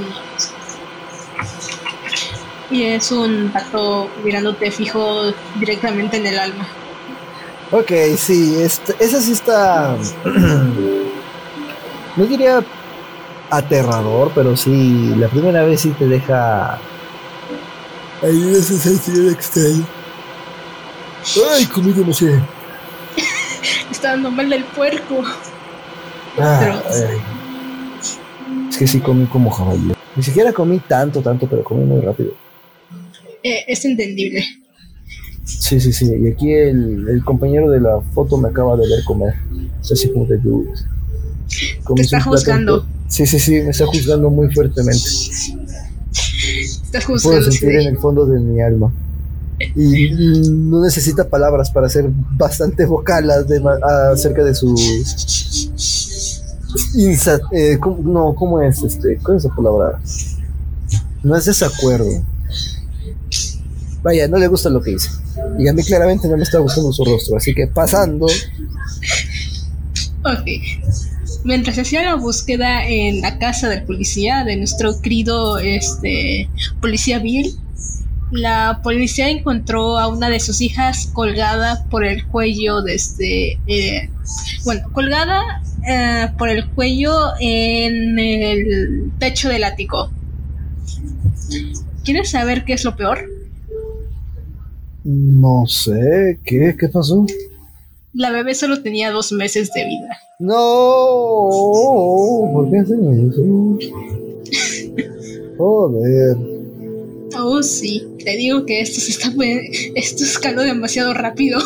Y 2.70 2.84
es 2.84 3.10
un 3.12 3.50
pato 3.52 4.08
mirándote 4.22 4.70
fijo 4.70 5.32
directamente 5.58 6.18
en 6.18 6.26
el 6.26 6.38
alma. 6.38 6.66
Ok, 7.70 7.90
sí, 8.16 8.56
este, 8.60 8.94
esa 8.98 9.20
sí 9.20 9.32
está. 9.32 9.96
no 12.16 12.24
diría 12.24 12.64
aterrador, 13.50 14.32
pero 14.34 14.56
sí, 14.56 15.14
la 15.16 15.28
primera 15.28 15.62
vez 15.64 15.82
sí 15.82 15.90
te 15.90 16.06
deja. 16.06 16.78
Ahí 18.22 18.52
esa 18.52 18.74
sensación 18.74 19.30
extraña. 19.30 19.86
Ay, 21.54 21.66
comí 21.66 21.92
demasiado. 21.92 22.40
Está 23.90 24.10
dando 24.10 24.30
mal 24.30 24.48
del 24.48 24.64
puerco. 24.64 25.22
Ah, 26.38 26.80
es 28.68 28.76
que 28.76 28.86
sí 28.86 29.00
comí 29.00 29.26
como 29.26 29.50
jabalí. 29.50 29.94
Ni 30.14 30.22
siquiera 30.22 30.52
comí 30.52 30.78
tanto, 30.78 31.20
tanto, 31.20 31.46
pero 31.46 31.62
comí 31.64 31.84
muy 31.84 32.00
rápido. 32.00 32.32
Eh, 33.42 33.64
es 33.66 33.84
entendible. 33.84 34.44
Sí, 35.44 35.80
sí, 35.80 35.92
sí. 35.92 36.10
Y 36.20 36.28
aquí 36.28 36.52
el, 36.52 37.08
el, 37.08 37.24
compañero 37.24 37.70
de 37.70 37.80
la 37.80 38.00
foto 38.14 38.36
me 38.36 38.48
acaba 38.48 38.76
de 38.76 38.88
ver 38.88 39.04
comer. 39.04 39.34
Es 39.80 39.92
así 39.92 40.10
como 40.10 40.26
de 40.26 40.38
dudas. 40.38 40.84
Te 41.94 42.02
está 42.02 42.20
juzgando. 42.20 42.86
Sí, 43.08 43.26
sí, 43.26 43.38
sí, 43.38 43.52
me 43.62 43.70
está 43.70 43.86
juzgando 43.86 44.28
muy 44.28 44.52
fuertemente. 44.52 45.08
Está 46.84 47.00
juzgando. 47.00 47.38
Puedo 47.38 47.50
sentir 47.50 47.80
en 47.80 47.88
el 47.88 47.98
fondo 47.98 48.26
de 48.26 48.38
mi 48.40 48.60
alma 48.60 48.92
y 49.74 50.10
no 50.50 50.82
necesita 50.82 51.28
palabras 51.28 51.70
para 51.70 51.88
ser 51.88 52.08
bastante 52.36 52.86
vocal 52.86 53.28
acerca 54.12 54.44
de 54.44 54.54
su 54.54 54.74
eh, 57.52 57.78
no 58.04 58.34
cómo 58.34 58.62
es 58.62 58.82
este 58.82 59.18
cuál 59.18 59.38
es 59.38 59.44
esa 59.44 59.54
palabra 59.54 59.98
no 61.22 61.36
es 61.36 61.44
desacuerdo 61.46 62.22
vaya 64.02 64.28
no 64.28 64.38
le 64.38 64.46
gusta 64.46 64.70
lo 64.70 64.80
que 64.80 64.92
dice 64.92 65.10
y 65.58 65.68
a 65.68 65.72
mí 65.72 65.82
claramente 65.82 66.28
no 66.28 66.36
me 66.36 66.42
está 66.42 66.58
gustando 66.58 66.92
su 66.92 67.04
rostro 67.04 67.36
así 67.36 67.54
que 67.54 67.66
pasando 67.66 68.26
ok 70.24 70.46
mientras 71.44 71.78
hacía 71.78 72.02
la 72.02 72.14
búsqueda 72.14 72.86
en 72.86 73.20
la 73.20 73.38
casa 73.38 73.68
del 73.68 73.84
policía 73.84 74.44
de 74.44 74.56
nuestro 74.56 75.00
querido 75.00 75.58
este 75.58 76.48
policía 76.80 77.18
Bill 77.18 77.58
la 78.30 78.80
policía 78.82 79.30
encontró 79.30 79.98
a 79.98 80.08
una 80.08 80.28
de 80.28 80.40
sus 80.40 80.60
hijas 80.60 81.10
colgada 81.12 81.86
por 81.90 82.04
el 82.04 82.26
cuello 82.26 82.82
desde, 82.82 83.58
eh, 83.66 84.10
bueno, 84.64 84.88
colgada 84.92 85.62
eh, 85.88 86.28
por 86.36 86.50
el 86.50 86.68
cuello 86.68 87.14
en 87.40 88.18
el 88.18 89.10
techo 89.18 89.48
del 89.48 89.64
ático. 89.64 90.10
¿Quieres 92.04 92.30
saber 92.30 92.64
qué 92.64 92.74
es 92.74 92.84
lo 92.84 92.96
peor? 92.96 93.26
No 95.04 95.66
sé, 95.66 96.38
¿qué? 96.44 96.74
¿Qué 96.78 96.88
pasó? 96.88 97.26
La 98.14 98.30
bebé 98.30 98.54
solo 98.54 98.82
tenía 98.82 99.12
dos 99.12 99.32
meses 99.32 99.70
de 99.72 99.84
vida. 99.84 100.18
No, 100.40 100.54
¿por 102.52 102.70
qué 102.70 102.78
hacen 102.78 103.30
eso? 103.30 103.42
Joder. 105.58 106.36
Oh, 107.38 107.62
sí, 107.62 108.06
te 108.24 108.36
digo 108.36 108.64
que 108.66 108.80
esto 108.80 109.00
se 109.00 109.10
está 109.10 109.32
esto 109.94 110.24
escaló 110.24 110.62
demasiado 110.62 111.14
rápido. 111.14 111.60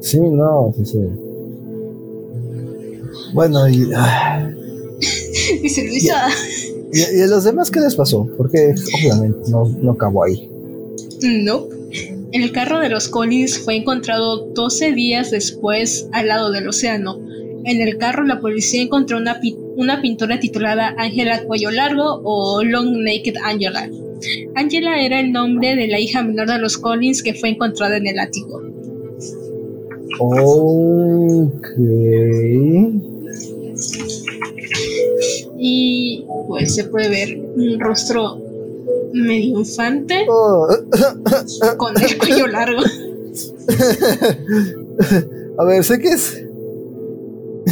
Sí, 0.00 0.18
no, 0.18 0.74
sí, 0.76 0.84
sí. 0.84 0.98
Bueno, 3.34 3.68
y. 3.68 3.90
Ah. 3.94 4.50
Dice 5.62 5.86
Luisa. 5.86 6.28
¿Y, 6.92 7.20
a 7.20 7.26
los 7.26 7.44
demás 7.44 7.70
qué 7.70 7.80
les 7.80 7.94
pasó? 7.94 8.26
Porque 8.36 8.74
obviamente 9.00 9.50
no, 9.50 9.68
no 9.82 9.92
acabó 9.92 10.24
ahí. 10.24 10.50
No. 11.22 11.66
El 12.32 12.52
carro 12.52 12.80
de 12.80 12.90
los 12.90 13.08
Collins 13.08 13.58
fue 13.58 13.76
encontrado 13.76 14.46
12 14.54 14.92
días 14.92 15.30
después 15.30 16.08
al 16.12 16.28
lado 16.28 16.50
del 16.50 16.68
océano. 16.68 17.18
En 17.64 17.80
el 17.80 17.98
carro 17.98 18.24
la 18.24 18.40
policía 18.40 18.82
encontró 18.82 19.18
una, 19.18 19.40
una 19.76 20.00
pintura 20.00 20.38
titulada 20.38 20.94
Ángela 20.98 21.42
Cuello 21.44 21.70
Largo 21.70 22.20
o 22.24 22.62
Long 22.62 23.02
Naked 23.02 23.36
Angela. 23.42 23.88
Angela 24.54 25.00
era 25.00 25.20
el 25.20 25.32
nombre 25.32 25.76
de 25.76 25.86
la 25.88 26.00
hija 26.00 26.22
menor 26.22 26.48
de 26.48 26.58
los 26.58 26.76
Collins 26.76 27.22
que 27.22 27.34
fue 27.34 27.50
encontrada 27.50 27.96
en 27.96 28.06
el 28.06 28.18
ático. 28.18 28.62
Ok. 30.20 31.68
Y 35.58 36.24
pues 36.46 36.74
se 36.74 36.84
puede 36.84 37.08
ver 37.08 37.38
un 37.38 37.80
rostro 37.80 38.47
medio 39.12 39.60
infante 39.60 40.26
oh. 40.28 40.66
con 41.76 41.94
el 42.00 42.18
cuello 42.18 42.46
largo. 42.46 42.80
A 45.58 45.64
ver, 45.64 45.84
sé 45.84 45.98
que 45.98 46.08
es. 46.08 46.44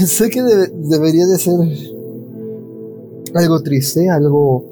Sé 0.07 0.29
que 0.29 0.42
debería 0.42 1.27
de 1.27 1.38
ser 1.38 1.59
algo 3.35 3.62
triste, 3.62 4.11
algo 4.11 4.64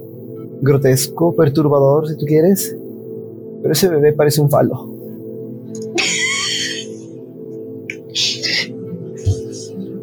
grotesco, 0.61 1.35
perturbador, 1.35 2.09
si 2.09 2.17
tú 2.17 2.27
quieres. 2.27 2.77
Pero 3.63 3.73
ese 3.73 3.89
bebé 3.89 4.13
parece 4.13 4.41
un 4.41 4.51
falo. 4.51 4.91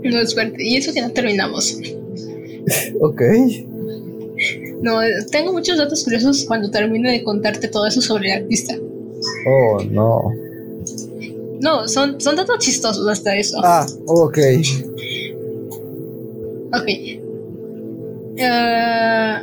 No 0.03 0.19
es 0.19 0.33
fuerte. 0.33 0.63
Y 0.63 0.77
eso 0.77 0.91
que 0.93 1.01
no 1.01 1.11
terminamos. 1.11 1.77
ok. 2.99 3.21
No, 4.81 4.99
tengo 5.31 5.53
muchos 5.53 5.77
datos 5.77 6.03
curiosos 6.03 6.45
cuando 6.45 6.71
termine 6.71 7.11
de 7.11 7.23
contarte 7.23 7.67
todo 7.67 7.85
eso 7.85 8.01
sobre 8.01 8.31
el 8.31 8.43
artista. 8.43 8.75
Oh, 9.47 9.81
no. 9.89 10.33
No, 11.59 11.87
son, 11.87 12.19
son 12.19 12.35
datos 12.35 12.57
chistosos 12.59 13.07
hasta 13.07 13.35
eso. 13.35 13.59
Ah, 13.63 13.85
ok. 14.07 14.37
Ok. 16.73 16.87
Eh, 18.37 19.41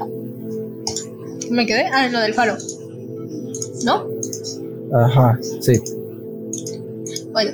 ¿Me 1.51 1.67
quedé? 1.67 1.85
Ah, 1.93 2.07
en 2.07 2.13
lo 2.13 2.21
del 2.21 2.35
faro. 2.35 2.57
¿No? 3.85 4.09
Ajá, 4.93 5.39
sí. 5.61 5.75
Bueno. 7.33 7.53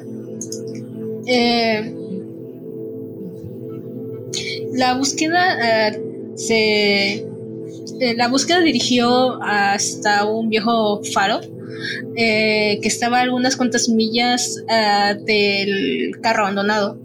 Eh, 1.27 1.95
la 4.73 4.95
búsqueda 4.95 5.89
eh, 5.89 6.03
se. 6.37 7.27
Eh, 8.01 8.15
la 8.17 8.29
búsqueda 8.29 8.61
dirigió 8.61 9.43
hasta 9.43 10.25
un 10.27 10.49
viejo 10.49 11.01
faro 11.13 11.41
eh, 12.17 12.79
que 12.81 12.89
estaba 12.89 13.19
a 13.19 13.23
algunas 13.23 13.57
cuantas 13.57 13.89
millas 13.89 14.63
eh, 14.69 15.17
del 15.25 16.21
carro 16.23 16.43
abandonado. 16.43 16.99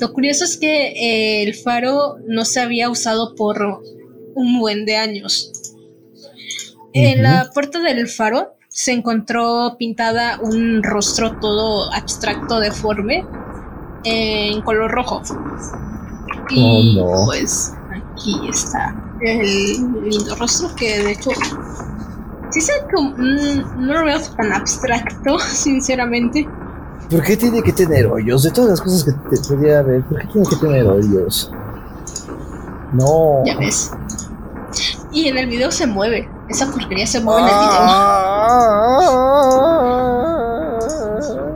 Lo 0.00 0.12
curioso 0.12 0.44
es 0.44 0.56
que 0.56 0.88
eh, 0.88 1.42
el 1.42 1.54
faro 1.54 2.16
no 2.26 2.44
se 2.44 2.60
había 2.60 2.90
usado 2.90 3.34
por 3.34 3.82
un 4.34 4.58
buen 4.58 4.84
de 4.84 4.96
años. 4.96 5.52
En 6.92 7.22
la 7.22 7.50
puerta 7.52 7.80
del 7.80 8.08
faro 8.08 8.54
se 8.68 8.92
encontró 8.92 9.76
pintada 9.78 10.38
un 10.40 10.82
rostro 10.82 11.38
todo 11.40 11.92
abstracto, 11.92 12.58
deforme, 12.60 13.24
en 14.04 14.60
color 14.62 14.90
rojo. 14.90 15.22
Y 16.50 16.60
Oh, 16.60 16.82
no. 16.94 17.26
pues 17.26 17.72
aquí 17.90 18.36
está 18.48 18.94
el 19.20 20.02
lindo 20.02 20.34
rostro 20.36 20.74
que 20.74 21.02
de 21.02 21.12
hecho 21.12 21.30
sí 22.50 22.60
se 22.60 22.72
como, 22.94 23.10
mm, 23.10 23.86
no 23.86 23.94
lo 23.94 24.04
veo 24.04 24.20
tan 24.36 24.52
abstracto, 24.52 25.38
sinceramente. 25.52 26.48
¿Por 27.10 27.22
qué 27.22 27.36
tiene 27.36 27.62
que 27.62 27.72
tener 27.72 28.06
hoyos? 28.06 28.42
De 28.42 28.50
todas 28.50 28.70
las 28.70 28.80
cosas 28.80 29.04
que 29.04 29.12
te 29.12 29.48
podía 29.48 29.82
ver, 29.82 30.02
¿por 30.04 30.20
qué 30.20 30.26
tiene 30.28 30.48
que 30.48 30.56
tener 30.56 30.86
hoyos? 30.86 31.50
No. 32.92 33.42
Ya 33.44 33.58
ves. 33.58 33.90
Y 35.12 35.28
en 35.28 35.36
el 35.36 35.46
video 35.48 35.70
se 35.70 35.86
mueve. 35.86 36.28
Esa 36.48 36.70
porquería 36.70 37.06
se 37.06 37.20
mueve 37.20 37.42
en 37.42 37.46
el 37.48 37.54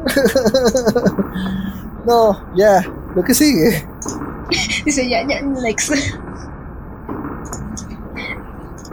no, 2.06 2.38
ya, 2.56 2.84
lo 3.14 3.22
que 3.22 3.34
sigue. 3.34 3.70
video. 3.70 4.20
Dice 4.84 5.08
ya, 5.08 5.26
ya, 5.26 5.42
next. 5.42 5.92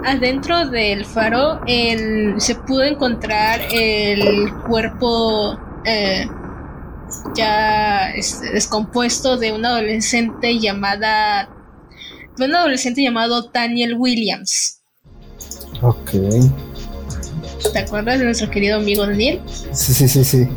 Adentro 0.06 0.68
del 0.70 1.04
faro 1.06 1.62
el- 1.66 2.36
se 2.40 2.56
pudo 2.56 2.84
encontrar 2.84 3.60
el 3.72 4.54
cuerpo 4.68 5.58
eh, 5.84 6.28
ya 7.36 8.12
descompuesto 8.54 9.38
de 9.38 9.52
una 9.52 9.70
adolescente 9.70 10.60
llamada 10.60 11.50
de 12.38 12.46
un 12.46 12.56
adolescente 12.56 13.02
llamado 13.02 13.50
Daniel 13.54 13.96
Williams. 13.98 14.82
Ok. 15.82 16.12
¿Te 17.74 17.80
acuerdas 17.80 18.20
de 18.20 18.26
nuestro 18.26 18.50
querido 18.50 18.78
amigo 18.78 19.06
Daniel? 19.08 19.42
Sí, 19.72 19.94
sí, 19.94 20.08
sí, 20.08 20.24
sí. 20.24 20.48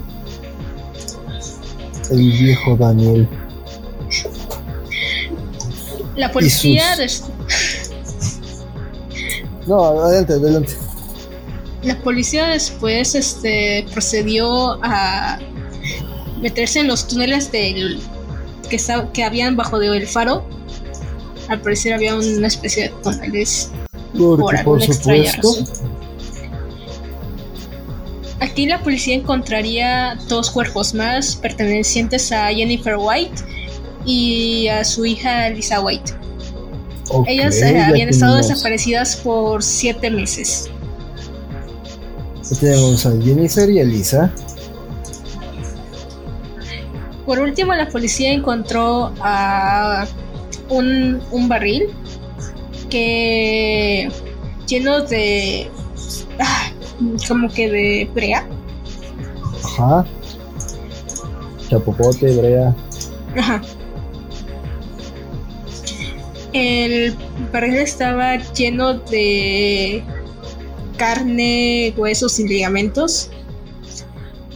El 2.11 2.19
viejo 2.33 2.77
Daniel. 2.77 3.29
La 6.17 6.31
policía 6.33 6.97
sus- 6.97 7.25
No, 9.69 9.85
adelante, 9.85 10.33
adelante. 10.33 10.73
La 11.83 11.97
policía 12.01 12.47
después 12.49 13.15
este, 13.15 13.87
procedió 13.93 14.83
a 14.83 15.39
meterse 16.41 16.81
en 16.81 16.89
los 16.89 17.07
túneles 17.07 17.53
del, 17.53 18.01
que, 18.69 18.81
que 19.13 19.25
habían 19.25 19.57
bajo 19.57 19.79
del 19.79 20.07
faro. 20.07 20.45
Al 21.49 21.61
parecer 21.61 21.93
había 21.93 22.17
una 22.17 22.47
especie 22.47 22.85
de 22.85 22.89
túneles. 23.03 23.71
Por 24.17 24.41
Porque, 24.41 24.41
por 24.41 24.57
alguna 24.57 24.85
extraña 24.85 25.33
supuesto. 25.35 25.73
razón. 25.73 25.99
Aquí 28.41 28.67
la 28.67 28.83
policía 28.83 29.17
encontraría 29.17 30.17
dos 30.29 30.51
cuerpos 30.51 30.95
más 30.95 31.37
pertenecientes 31.37 32.33
a 32.33 32.47
Jennifer 32.49 32.97
White 32.99 33.43
y 34.07 34.69
a 34.69 34.85
su 34.85 35.05
hija 35.05 35.51
Lisa 35.51 35.81
White. 35.81 36.13
Ellas 37.27 37.57
eh, 37.63 37.81
habían 37.81 38.09
estado 38.09 38.35
tenemos- 38.37 38.49
desaparecidas 38.51 39.17
por 39.17 39.63
siete 39.63 40.11
meses. 40.11 40.69
Tenemos 42.61 43.05
a 43.07 43.11
Jennifer 43.21 43.69
y 43.71 43.81
a 43.81 43.85
Lisa. 43.85 44.33
Por 47.27 47.39
último, 47.41 47.75
la 47.75 47.89
policía 47.89 48.33
encontró 48.33 49.13
a 49.21 50.07
un, 50.71 51.21
un 51.31 51.49
barril 51.49 51.89
que 52.89 54.09
lleno 54.67 55.03
de 55.03 55.71
ah, 56.41 56.71
como 57.29 57.49
que 57.51 57.69
de 57.71 58.11
brea. 58.15 58.47
Ajá. 59.63 60.07
Chapopote, 61.69 62.35
Brea. 62.35 62.75
Ajá. 63.37 63.61
El 66.59 67.15
barril 67.53 67.77
estaba 67.77 68.37
lleno 68.53 68.95
de 68.95 70.03
carne, 70.97 71.95
huesos 71.97 72.41
y 72.41 72.49
ligamentos. 72.49 73.31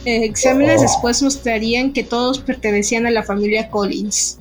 Eh, 0.05 0.25
Exámenes 0.25 0.79
Oh. 0.79 0.81
después 0.81 1.21
mostrarían 1.23 1.93
que 1.93 2.03
todos 2.03 2.39
pertenecían 2.39 3.05
a 3.05 3.11
la 3.11 3.23
familia 3.23 3.69
Collins. 3.69 4.37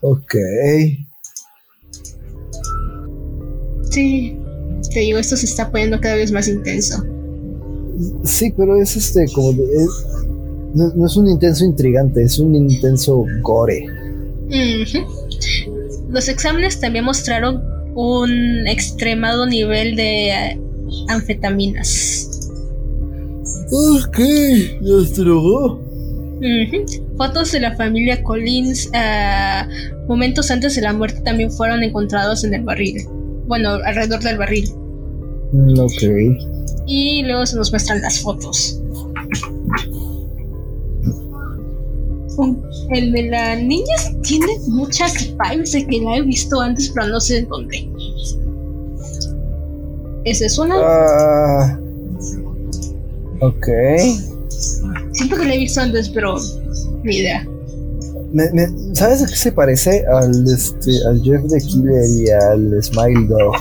Ok. 0.00 0.34
Sí, 3.90 4.36
te 4.92 5.00
digo, 5.00 5.18
esto 5.18 5.36
se 5.36 5.46
está 5.46 5.70
poniendo 5.70 6.00
cada 6.00 6.14
vez 6.16 6.32
más 6.32 6.48
intenso. 6.48 7.04
Sí, 8.24 8.52
pero 8.56 8.80
es 8.80 8.96
este, 8.96 9.26
como 9.34 9.52
de. 9.52 9.64
es- 9.64 10.06
no, 10.74 10.88
no 10.94 11.06
es 11.06 11.16
un 11.16 11.28
intenso 11.28 11.64
intrigante, 11.64 12.22
es 12.22 12.38
un 12.38 12.54
intenso 12.54 13.24
gore. 13.42 13.84
Ujú. 14.46 15.20
Los 16.10 16.28
exámenes 16.28 16.80
también 16.80 17.04
mostraron 17.04 17.62
un 17.94 18.66
extremado 18.66 19.46
nivel 19.46 19.96
de 19.96 20.30
eh, 20.30 20.60
anfetaminas. 21.08 22.50
Ok, 23.72 24.18
¿las 24.80 25.14
drogó? 25.16 25.80
Fotos 27.16 27.52
de 27.52 27.60
la 27.60 27.76
familia 27.76 28.22
Collins 28.22 28.88
ah, 28.94 29.68
momentos 30.08 30.50
antes 30.50 30.74
de 30.74 30.82
la 30.82 30.92
muerte 30.92 31.20
también 31.20 31.50
fueron 31.50 31.82
encontrados 31.82 32.44
en 32.44 32.54
el 32.54 32.62
barril. 32.62 33.06
Bueno, 33.46 33.70
alrededor 33.84 34.20
del 34.20 34.38
barril. 34.38 34.70
Mm, 35.52 35.78
ok. 35.78 36.86
Y 36.86 37.22
luego 37.24 37.46
se 37.46 37.56
nos 37.56 37.70
muestran 37.70 38.00
las 38.00 38.20
fotos. 38.20 38.80
Um, 42.38 42.56
El 42.90 43.12
de 43.12 43.22
la 43.30 43.56
niña 43.56 43.94
tiene 44.22 44.46
muchas 44.68 45.32
vibes 45.38 45.72
de 45.72 45.86
que 45.86 46.00
la 46.00 46.16
he 46.16 46.22
visto 46.22 46.60
antes, 46.60 46.90
pero 46.94 47.06
no 47.06 47.20
sé 47.20 47.42
dónde. 47.42 47.88
Esa 50.24 50.46
es 50.46 50.58
una. 50.58 50.74
Ah. 50.78 51.78
ok. 53.40 53.66
Siento 55.12 55.36
que 55.36 55.44
la 55.46 55.54
he 55.54 55.58
visto 55.58 55.80
antes, 55.80 56.08
pero 56.10 56.36
ni 57.04 57.16
idea. 57.16 57.46
Me- 58.32 58.50
me- 58.52 58.68
¿Sabes 58.94 59.22
a 59.22 59.26
qué 59.26 59.36
se 59.36 59.52
parece? 59.52 60.04
Al, 60.06 60.30
este, 60.52 60.92
al 61.08 61.20
Jeff 61.22 61.42
the 61.48 61.58
Killer 61.60 62.04
y 62.10 62.30
al 62.30 62.82
Smile 62.82 63.26
Dog. 63.28 63.54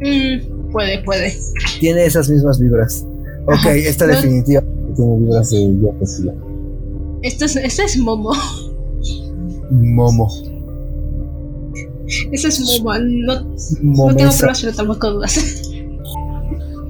Mm, 0.00 0.70
puede, 0.72 1.02
puede. 1.04 1.34
Tiene 1.80 2.04
esas 2.04 2.28
mismas 2.28 2.58
vibras. 2.58 3.04
Ok, 3.46 3.54
Ajá. 3.54 3.74
esta 3.74 4.06
No- 4.06 4.14
definitivamente 4.14 4.92
tiene 4.96 5.16
vibras 5.18 5.50
de 5.50 5.58
Jeff 5.80 5.94
the 6.00 6.16
Killer. 6.16 6.47
Esta 7.22 7.44
es, 7.46 7.56
es 7.56 7.96
Momo. 7.98 8.32
Momo. 9.70 10.28
Esta 12.32 12.48
es 12.48 12.80
Momo. 12.80 12.98
No, 12.98 13.44
no 13.82 14.16
tengo 14.16 14.32
pruebas, 14.32 14.60
pero 14.60 14.74
tampoco 14.74 15.10
dudas. 15.10 15.62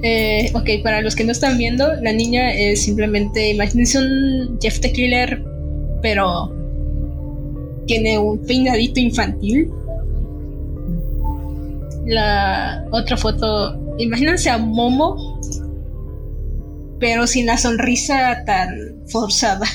Eh, 0.02 0.52
ok, 0.54 0.84
para 0.84 1.00
los 1.02 1.16
que 1.16 1.24
no 1.24 1.32
están 1.32 1.58
viendo, 1.58 1.92
la 2.00 2.12
niña 2.12 2.52
es 2.52 2.82
simplemente, 2.82 3.50
imagínense 3.50 3.98
un 3.98 4.58
Jeff 4.62 4.78
the 4.78 4.92
Killer, 4.92 5.42
pero 6.02 6.54
tiene 7.86 8.16
un 8.18 8.38
peinadito 8.38 9.00
infantil. 9.00 9.70
La 12.06 12.86
otra 12.92 13.16
foto, 13.16 13.76
imagínense 13.98 14.48
a 14.50 14.58
Momo, 14.58 15.40
pero 17.00 17.26
sin 17.26 17.46
la 17.46 17.56
sonrisa 17.56 18.44
tan 18.46 19.02
forzada. 19.08 19.66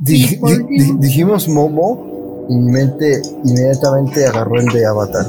Di- 0.00 0.38
di- 0.68 0.96
dijimos 0.98 1.48
Momo 1.48 2.46
y 2.48 2.54
mi 2.54 2.70
mente 2.70 3.20
inmediatamente 3.44 4.26
agarró 4.26 4.58
el 4.60 4.66
de 4.66 4.86
Avatar. 4.86 5.26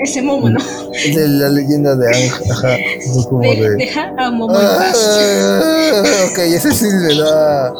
Ese 0.00 0.22
Momo, 0.22 0.48
¿no? 0.48 0.58
De 1.14 1.28
la 1.28 1.48
leyenda 1.50 1.94
de 1.96 2.06
Ang, 2.06 2.50
ajá. 2.52 2.76
Fue 3.12 3.24
como 3.28 3.40
De- 3.42 3.56
de. 3.56 3.76
deja 3.76 4.12
a 4.16 4.30
Momo 4.30 4.54
Ah, 4.56 4.92
ok, 6.30 6.38
ese 6.38 6.72
sí 6.72 6.86
me 6.86 7.14
da. 7.16 7.72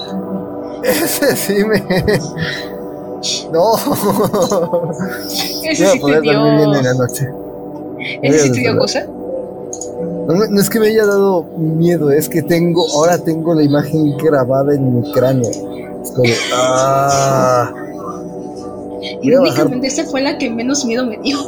Ese 0.82 1.36
sí 1.36 1.64
me. 1.64 1.82
No. 3.53 3.74
Ese 5.64 5.74
sí 5.86 5.92
te 5.94 6.01
poder 6.01 6.22
dormir 6.22 6.53
bien 6.57 6.62
en 6.62 6.72
la 6.72 6.80
dio. 6.80 6.94
noche. 6.94 7.28
Ese 8.22 8.38
sí 8.44 8.53
te 8.53 8.61
dio 8.61 8.78
cosa. 8.78 9.07
No, 10.29 10.61
es 10.61 10.68
que 10.68 10.79
me 10.79 10.89
haya 10.89 11.07
dado 11.07 11.43
miedo, 11.57 12.11
es 12.11 12.29
que 12.29 12.43
tengo, 12.43 12.87
ahora 12.97 13.16
tengo 13.16 13.55
la 13.55 13.62
imagen 13.62 14.14
grabada 14.18 14.74
en 14.74 15.01
mi 15.01 15.12
cráneo. 15.12 15.49
Es 15.49 16.11
como, 16.11 16.29
ah. 16.55 17.72
Irónicamente, 19.22 19.87
esta 19.87 20.05
fue 20.05 20.20
la 20.20 20.37
que 20.37 20.51
menos 20.51 20.85
miedo 20.85 21.07
me 21.07 21.16
dio. 21.18 21.39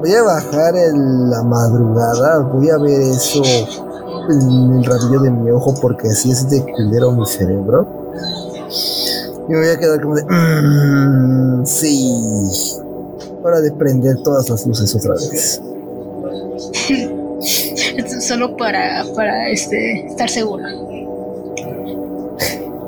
voy 0.00 0.12
a 0.14 0.22
bajar 0.22 0.76
en 0.76 1.30
la 1.30 1.42
madrugada, 1.42 2.38
voy 2.38 2.70
a 2.70 2.78
ver 2.78 3.00
eso 3.00 3.42
en 4.30 4.74
el 4.78 4.84
rabillo 4.84 5.20
de 5.20 5.30
mi 5.32 5.50
ojo 5.50 5.74
porque 5.80 6.06
así 6.06 6.30
es 6.30 6.48
de 6.48 6.62
culero 6.62 7.10
mi 7.10 7.26
cerebro. 7.26 7.88
Y 9.48 9.52
me 9.52 9.58
voy 9.58 9.68
a 9.68 9.78
quedar 9.78 10.00
como 10.00 10.14
de, 10.14 10.22
"Mm, 10.24 11.66
sí, 11.66 12.14
hora 13.42 13.60
de 13.60 13.72
prender 13.72 14.22
todas 14.22 14.48
las 14.48 14.64
luces 14.64 14.94
otra 14.94 15.14
vez. 15.14 15.60
Solo 18.28 18.58
para, 18.58 19.06
para 19.14 19.48
este, 19.48 20.04
estar 20.04 20.28
seguro. 20.28 20.62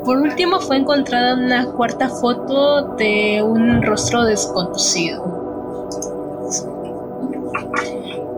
Por 0.05 0.19
último, 0.19 0.61
fue 0.61 0.77
encontrada 0.77 1.35
una 1.35 1.65
cuarta 1.73 2.11
foto 2.11 2.95
de 2.99 3.43
un 3.43 3.81
rostro 3.81 4.25
desconocido. 4.25 5.25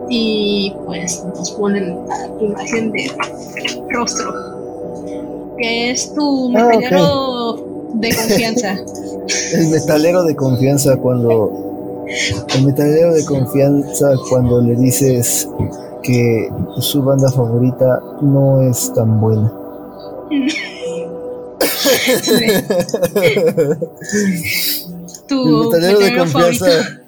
Y 0.07 0.73
pues 0.85 1.25
nos 1.25 1.51
ponen 1.51 2.07
la 2.07 2.27
imagen 2.41 2.93
del 2.93 3.11
rostro, 3.89 4.33
que 5.57 5.91
es 5.91 6.13
tu 6.13 6.55
Ah, 6.55 6.69
metalero 6.69 7.57
de 7.95 8.15
confianza. 8.15 8.77
El 9.53 9.67
metalero 9.67 10.23
de 10.23 10.35
confianza 10.37 10.95
cuando. 10.95 12.05
El 12.55 12.65
metalero 12.65 13.13
de 13.13 13.25
confianza 13.25 14.13
cuando 14.29 14.61
le 14.61 14.75
dices 14.75 15.49
que 16.03 16.49
su 16.79 17.01
banda 17.01 17.31
favorita 17.31 17.99
no 18.21 18.61
es 18.61 18.93
tan 18.93 19.19
buena. 19.19 19.51
tu 25.27 25.63
metalero 25.63 25.99
de 25.99 26.11
favorito. 26.11 26.19
confianza. 26.19 26.99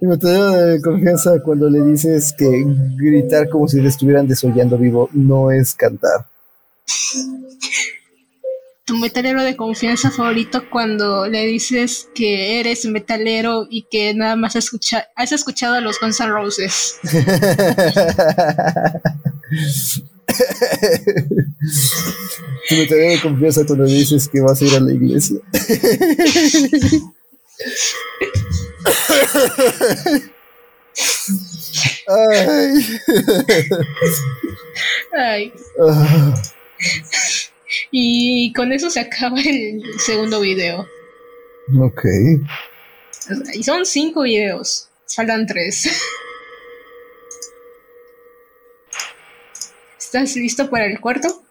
El 0.00 0.08
metalero 0.08 0.52
de 0.52 0.80
confianza 0.82 1.40
cuando 1.42 1.70
le 1.70 1.82
dices 1.82 2.34
que 2.36 2.64
gritar 2.96 3.48
como 3.48 3.68
si 3.68 3.80
le 3.80 3.88
estuvieran 3.88 4.26
desollando 4.26 4.76
vivo 4.76 5.08
no 5.12 5.50
es 5.50 5.74
cantar. 5.74 6.26
tu 8.84 8.96
metalero 8.96 9.42
de 9.42 9.56
confianza 9.56 10.10
favorito 10.10 10.68
cuando 10.70 11.26
le 11.26 11.46
dices 11.46 12.08
que 12.14 12.60
eres 12.60 12.84
metalero 12.84 13.66
y 13.70 13.82
que 13.90 14.12
nada 14.14 14.36
más 14.36 14.56
escucha 14.56 15.08
has 15.16 15.32
escuchado 15.32 15.74
a 15.76 15.80
los 15.80 15.98
Guns 16.00 16.20
N' 16.20 16.28
Roses. 16.30 16.98
Tu 22.68 22.74
metalero 22.76 23.10
de 23.12 23.20
confianza 23.20 23.64
cuando 23.66 23.84
le 23.84 23.92
dices 23.92 24.28
que 24.28 24.40
vas 24.40 24.60
a 24.60 24.64
ir 24.64 24.74
a 24.74 24.80
la 24.80 24.92
iglesia. 24.92 25.38
Ay. 32.06 32.84
Ay, 35.16 35.52
Ah. 35.80 36.34
Y 37.90 38.52
con 38.52 38.72
eso 38.72 38.90
se 38.90 39.00
acaba 39.00 39.40
el 39.40 39.82
segundo 39.98 40.40
video. 40.40 40.86
Ok. 41.80 42.04
Y 43.54 43.62
son 43.62 43.86
cinco 43.86 44.22
videos. 44.22 44.88
Faltan 45.14 45.46
tres. 45.46 45.88
¿Estás 49.98 50.36
listo 50.36 50.68
para 50.70 50.86
el 50.86 51.00
cuarto? 51.00 51.42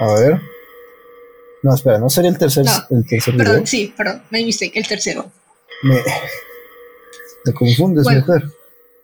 A 0.00 0.12
ver. 0.14 0.40
No, 1.62 1.74
espera, 1.74 1.98
¿no 1.98 2.10
sería 2.10 2.30
el 2.30 2.38
tercer, 2.38 2.64
No, 2.64 2.72
el 2.90 3.06
tercer 3.06 3.34
video? 3.34 3.46
Perdón, 3.46 3.66
sí, 3.66 3.94
perdón, 3.96 4.22
my 4.30 4.44
mistake, 4.44 4.76
el 4.76 4.86
tercero. 4.86 5.30
Me, 5.82 6.02
me 7.44 7.52
confundes, 7.52 8.04
Bueno. 8.04 8.20
mujer. 8.20 8.42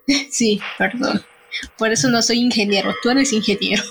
Sí, 0.30 0.61
perdón. 0.76 1.24
Por 1.78 1.92
eso 1.92 2.09
no 2.11 2.20
soy 2.20 2.38
ingeniero, 2.40 2.94
tú 3.03 3.11
eres 3.11 3.32
ingeniero. 3.32 3.82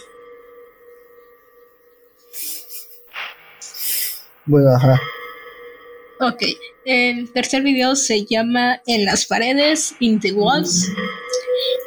Bueno, 4.49 4.71
ajá. 4.71 4.99
Ok, 6.21 6.41
el 6.83 7.31
tercer 7.31 7.61
video 7.61 7.95
se 7.95 8.25
llama 8.25 8.81
En 8.87 9.05
las 9.05 9.27
paredes, 9.27 9.93
In 9.99 10.19
the 10.19 10.31
Walls. 10.31 10.91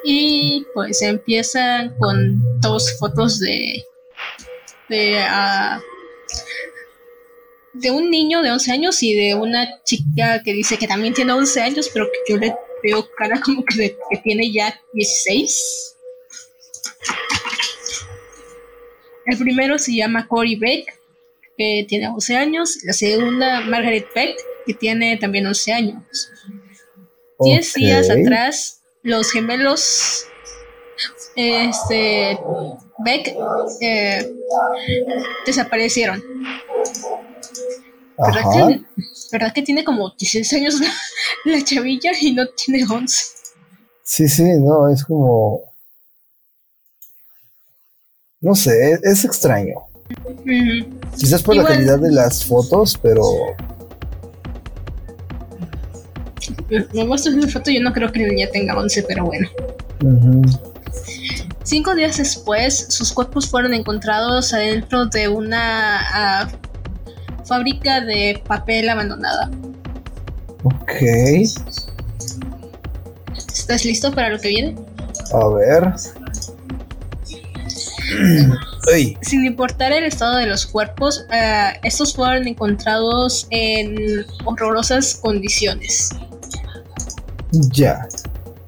Y 0.05 0.65
pues 0.73 1.03
empiezan 1.03 1.93
con 1.99 2.41
dos 2.61 2.97
fotos 3.01 3.41
de. 3.41 3.85
de. 4.89 5.19
ah, 5.19 5.81
un 7.91 8.11
niño 8.11 8.43
de 8.43 8.53
11 8.53 8.71
años 8.71 9.03
y 9.03 9.17
de 9.17 9.35
una 9.35 9.83
chica 9.83 10.41
que 10.45 10.53
dice 10.53 10.79
que 10.79 10.87
también 10.87 11.15
tiene 11.15 11.33
11 11.33 11.63
años, 11.63 11.91
pero 11.93 12.07
que 12.07 12.33
yo 12.33 12.39
le 12.39 12.55
veo 12.85 13.09
cara 13.17 13.41
como 13.41 13.65
que, 13.65 13.97
que 14.09 14.17
tiene 14.19 14.53
ya 14.53 14.81
16. 14.93 15.97
El 19.27 19.39
primero 19.39 19.79
se 19.81 19.97
llama 19.97 20.29
Cory 20.29 20.55
Beck, 20.55 21.02
que 21.57 21.85
tiene 21.89 22.09
11 22.09 22.37
años. 22.37 22.79
La 22.85 22.93
segunda, 22.93 23.61
Margaret 23.61 24.07
Beck, 24.15 24.37
que 24.67 24.75
tiene 24.75 25.17
también 25.17 25.47
11 25.47 25.73
años. 25.73 26.31
Diez 27.41 27.71
Ok. 27.71 27.77
días 27.77 28.11
atrás, 28.11 28.83
los 29.03 29.31
gemelos 29.33 30.27
este, 31.35 32.39
Beck 32.99 33.35
eh, 33.81 34.33
desaparecieron. 35.47 36.23
¿Verdad 38.19 38.43
que, 38.53 38.81
¿Verdad 39.33 39.53
que 39.53 39.63
tiene 39.63 39.83
como 39.85 40.11
16 40.11 40.53
años 40.53 40.81
la, 40.81 40.93
la 41.45 41.65
chavilla 41.65 42.13
y 42.21 42.33
no 42.33 42.47
tiene 42.49 42.85
11? 42.89 43.25
Sí, 44.05 44.29
sí, 44.29 44.45
no, 44.61 44.89
es 44.89 45.05
como. 45.05 45.73
No 48.41 48.55
sé, 48.55 48.93
es, 48.93 49.01
es 49.05 49.25
extraño. 49.25 49.87
Quizás 51.17 51.43
por 51.43 51.57
la 51.57 51.65
calidad 51.65 51.99
de 51.99 52.11
las 52.11 52.45
fotos, 52.45 52.99
pero. 53.03 53.23
Me 56.93 57.05
muestras 57.05 57.35
una 57.35 57.49
foto, 57.49 57.71
yo 57.71 57.81
no 57.83 57.93
creo 57.93 58.11
que 58.11 58.21
la 58.21 58.29
niña 58.29 58.49
tenga 58.53 58.77
11, 58.79 59.03
pero 59.05 59.27
bueno. 59.27 59.49
Cinco 61.65 61.95
días 61.95 62.17
después, 62.19 62.87
sus 62.89 63.13
cuerpos 63.13 63.49
fueron 63.49 63.73
encontrados 63.75 64.53
adentro 64.53 65.07
de 65.07 65.29
una 65.29 66.01
ah, 66.13 66.49
fábrica 67.45 68.01
de 68.01 68.43
papel 68.47 68.89
abandonada. 68.89 69.51
Ok. 70.65 70.93
¿Estás 73.37 73.85
listo 73.85 74.13
para 74.13 74.31
lo 74.31 74.39
que 74.39 74.49
viene? 74.49 74.77
A 75.33 75.49
ver. 75.49 75.93
Sin 79.23 79.45
importar 79.45 79.93
el 79.93 80.05
estado 80.05 80.37
de 80.37 80.47
los 80.47 80.67
cuerpos, 80.67 81.25
ah, 81.31 81.73
estos 81.85 82.15
fueron 82.15 82.47
encontrados 82.49 83.47
en 83.51 84.25
horrorosas 84.45 85.17
condiciones. 85.17 86.11
ya. 87.73 88.09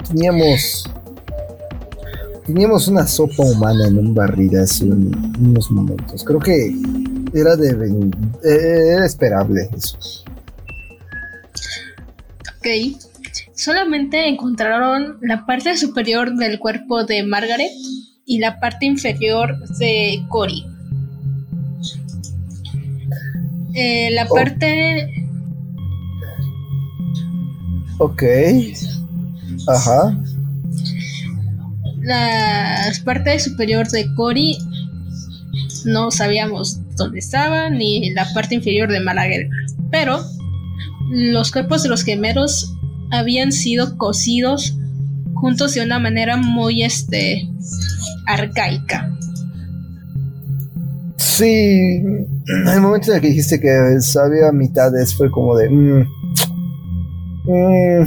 Teníamos. 0.09 0.85
Teníamos 2.47 2.89
una 2.89 3.07
sopa 3.07 3.43
humana 3.43 3.89
en 3.89 3.97
un 3.99 4.15
barril 4.15 4.59
hace 4.59 4.85
un- 4.85 5.35
unos 5.41 5.71
momentos. 5.71 6.23
Creo 6.23 6.39
que 6.39 6.75
era 7.33 7.57
de. 7.57 7.71
eh, 7.71 8.93
Era 8.95 9.07
esperable 9.07 9.71
eso. 9.75 9.97
Ok. 12.59 13.01
Solamente 13.55 14.29
encontraron 14.29 15.19
la 15.23 15.47
parte 15.47 15.77
superior 15.77 16.35
del 16.37 16.59
cuerpo 16.59 17.05
de 17.05 17.23
Margaret 17.23 17.71
y 18.27 18.39
la 18.39 18.59
parte 18.61 18.87
inferior 18.87 19.59
de 19.79 20.25
Cory. 20.29 20.65
Eh, 23.75 24.11
la 24.13 24.27
Oh. 24.31 24.35
parte 24.35 25.11
Ok. 27.99 28.23
Ajá. 29.69 30.19
la 32.03 32.93
parte 33.05 33.39
superior 33.41 33.89
de 33.89 34.07
Cory 34.15 34.59
no 35.87 36.11
sabíamos 36.11 36.79
dónde 36.97 37.19
estaba 37.19 37.71
ni 37.71 38.11
la 38.11 38.27
parte 38.35 38.57
inferior 38.57 38.91
de 38.93 39.01
Margaret 39.01 39.49
pero 39.91 40.21
los 41.11 41.51
cuerpos 41.51 41.83
de 41.83 41.89
los 41.89 42.03
gemelos 42.05 42.75
habían 43.11 43.53
sido 43.53 43.97
cosidos 43.97 44.77
juntos 45.35 45.73
de 45.75 45.83
una 45.83 45.99
manera 45.99 46.37
muy 46.37 46.83
este 46.83 47.49
arcaica. 48.27 49.11
Sí, 51.17 52.01
el 52.47 52.81
momento 52.81 53.11
en 53.11 53.17
el 53.17 53.21
que 53.23 53.29
dijiste 53.29 53.61
que 53.61 54.01
sabía 54.01 54.53
mitades 54.53 55.15
fue 55.17 55.31
como 55.31 55.57
de... 55.57 55.69
Mm, 55.71 56.07
mm, 57.45 58.07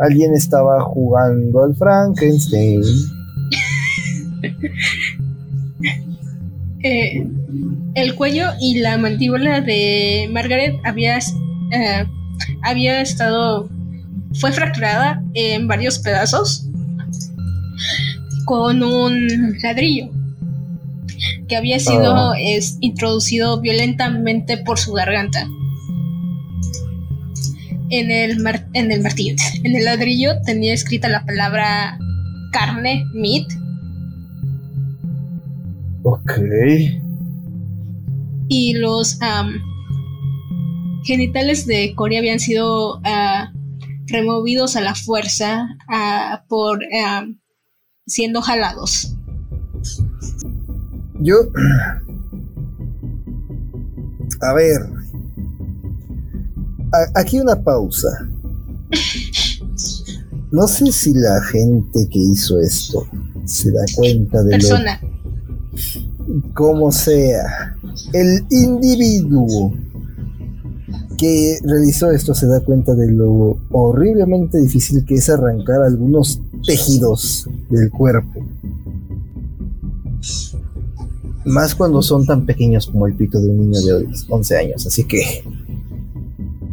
alguien 0.00 0.34
estaba 0.34 0.80
jugando 0.80 1.64
al 1.64 1.76
Frankenstein. 1.76 2.82
Eh, 6.82 7.26
el 7.94 8.14
cuello 8.14 8.44
y 8.60 8.78
la 8.78 8.96
mandíbula 8.96 9.60
de 9.60 10.28
Margaret 10.30 10.76
había, 10.84 11.18
eh, 11.18 12.06
había 12.62 13.00
estado... 13.00 13.68
fue 14.34 14.52
fracturada 14.52 15.20
en 15.34 15.66
varios 15.66 15.98
pedazos 15.98 16.65
con 18.46 18.82
un 18.82 19.28
ladrillo 19.60 20.08
que 21.48 21.56
había 21.56 21.78
sido 21.78 22.32
ah. 22.32 22.36
introducido 22.80 23.60
violentamente 23.60 24.56
por 24.56 24.78
su 24.78 24.92
garganta. 24.92 25.46
En 27.90 28.10
el, 28.10 28.38
en 28.72 28.90
el 28.90 29.02
martillo, 29.02 29.36
en 29.62 29.76
el 29.76 29.84
ladrillo 29.84 30.40
tenía 30.44 30.74
escrita 30.74 31.08
la 31.08 31.24
palabra 31.24 31.98
carne, 32.52 33.04
meat. 33.12 33.46
Ok. 36.02 36.32
Y 38.48 38.74
los 38.74 39.18
genitales 41.04 41.66
de 41.66 41.94
Cory 41.94 42.16
habían 42.16 42.40
sido 42.40 43.00
ah, 43.04 43.52
removidos 44.06 44.76
a 44.76 44.80
la 44.80 44.94
fuerza 44.94 45.66
ah, 45.88 46.44
por 46.48 46.80
siendo 48.06 48.40
jalados. 48.40 49.14
Yo... 51.20 51.36
A 54.40 54.52
ver. 54.54 54.80
aquí 57.14 57.40
una 57.40 57.62
pausa. 57.62 58.08
No 60.52 60.68
sé 60.68 60.92
si 60.92 61.14
la 61.14 61.42
gente 61.50 62.08
que 62.08 62.18
hizo 62.18 62.60
esto 62.60 63.06
se 63.44 63.70
da 63.72 63.84
cuenta 63.96 64.42
de 64.42 64.50
Persona. 64.50 65.00
lo... 65.00 66.54
Como 66.54 66.92
sea. 66.92 67.76
El 68.12 68.44
individuo 68.50 69.72
que 71.16 71.58
realizó 71.62 72.10
esto 72.10 72.34
se 72.34 72.46
da 72.46 72.60
cuenta 72.60 72.94
de 72.94 73.10
lo 73.10 73.58
horriblemente 73.70 74.58
difícil 74.58 75.04
que 75.04 75.14
es 75.14 75.30
arrancar 75.30 75.82
algunos 75.82 76.42
tejidos 76.66 77.48
del 77.70 77.90
cuerpo. 77.90 78.44
Más 81.44 81.74
cuando 81.74 82.02
son 82.02 82.26
tan 82.26 82.44
pequeños 82.44 82.88
como 82.88 83.06
el 83.06 83.14
pito 83.14 83.40
de 83.40 83.48
un 83.48 83.70
niño 83.70 83.80
de 83.80 84.08
11 84.28 84.56
años. 84.56 84.86
Así 84.86 85.04
que. 85.04 85.44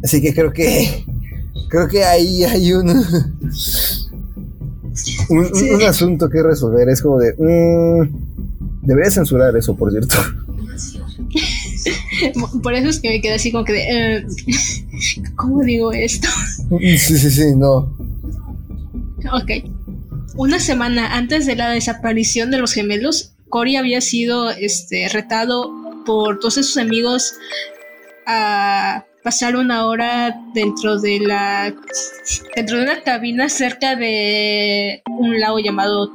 Así 0.04 0.22
que 0.22 0.34
creo 0.34 0.52
que. 0.52 1.06
Creo 1.70 1.88
que 1.88 2.04
ahí 2.04 2.44
hay 2.44 2.74
un. 2.74 2.90
Un, 5.30 5.82
asunto 5.88 6.30
que 6.30 6.42
resolver. 6.42 6.90
Es 6.90 7.02
como 7.02 7.20
de. 7.20 7.34
Mm, 7.34 8.86
debería 8.86 9.12
censurar 9.12 9.56
eso, 9.56 9.76
por 9.76 9.92
cierto. 9.92 10.18
Por 12.62 12.74
eso 12.74 12.90
es 12.90 13.00
que 13.00 13.10
me 13.10 13.22
quedé 13.22 13.34
así 13.34 13.52
como 13.52 13.66
que 13.66 13.74
de. 13.74 14.20
Eh, 14.20 14.26
¿Cómo 15.36 15.62
digo 15.62 15.92
esto? 15.92 16.28
Sí, 16.80 16.98
sí, 16.98 17.30
sí, 17.30 17.56
no. 17.56 17.96
Ok. 19.32 19.52
Una 20.36 20.60
semana 20.60 21.16
antes 21.16 21.46
de 21.46 21.56
la 21.56 21.70
desaparición 21.70 22.50
de 22.50 22.58
los 22.58 22.74
gemelos, 22.74 23.34
Cory 23.50 23.76
había 23.76 24.02
sido 24.02 24.50
este, 24.50 25.08
retado 25.10 25.72
por 26.08 26.40
todos 26.40 26.56
sus 26.56 26.78
amigos 26.78 27.36
a 28.26 29.06
pasar 29.24 29.56
una 29.56 29.86
hora 29.86 30.36
dentro 30.56 31.00
de 31.00 31.20
la 31.20 31.74
dentro 32.56 32.78
de 32.78 32.84
una 32.84 33.04
cabina 33.04 33.48
cerca 33.48 33.96
de 33.96 35.04
un 35.06 35.40
lago 35.40 35.60
llamado 35.60 36.12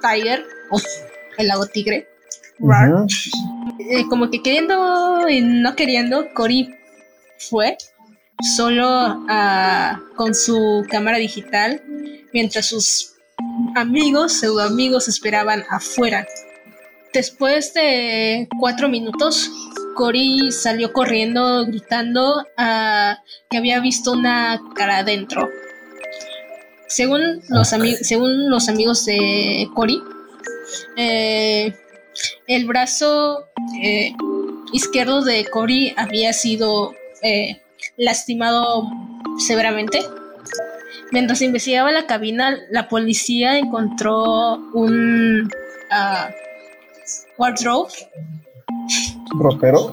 Tiger 0.00 0.42
o 0.70 0.80
el 1.36 1.46
lago 1.46 1.66
Tigre. 1.66 2.08
Eh, 3.78 4.04
como 4.08 4.30
que 4.30 4.42
queriendo 4.42 5.28
y 5.28 5.42
no 5.42 5.76
queriendo, 5.76 6.32
Cory 6.34 6.74
fue 7.38 7.76
solo 8.56 8.86
ah, 9.28 10.00
con 10.16 10.34
su 10.34 10.86
cámara 10.90 11.18
digital 11.18 11.82
mientras 12.32 12.66
sus 12.66 13.19
amigos, 13.76 14.32
pseudo 14.32 14.62
amigos, 14.62 15.08
esperaban 15.08 15.64
afuera. 15.70 16.26
Después 17.12 17.74
de 17.74 18.48
cuatro 18.58 18.88
minutos, 18.88 19.50
Cory 19.96 20.52
salió 20.52 20.92
corriendo 20.92 21.66
gritando 21.66 22.44
ah, 22.56 23.18
que 23.48 23.58
había 23.58 23.80
visto 23.80 24.12
una 24.12 24.60
cara 24.74 24.98
adentro. 24.98 25.48
Según 26.86 27.40
los, 27.48 27.68
según 27.68 28.50
los 28.50 28.68
amigos 28.68 29.04
de 29.04 29.68
Cory, 29.74 30.00
eh, 30.96 31.74
el 32.46 32.66
brazo 32.66 33.46
eh, 33.82 34.12
izquierdo 34.72 35.22
de 35.22 35.44
Cory 35.46 35.94
había 35.96 36.32
sido 36.32 36.92
eh, 37.22 37.60
lastimado 37.96 38.88
severamente 39.38 40.00
Mientras 41.12 41.42
investigaba 41.42 41.90
la 41.90 42.06
cabina, 42.06 42.56
la 42.70 42.88
policía 42.88 43.58
encontró 43.58 44.54
un 44.72 45.50
uh, 45.90 46.32
wardrobe. 47.36 47.90
¿Ropero? 49.38 49.90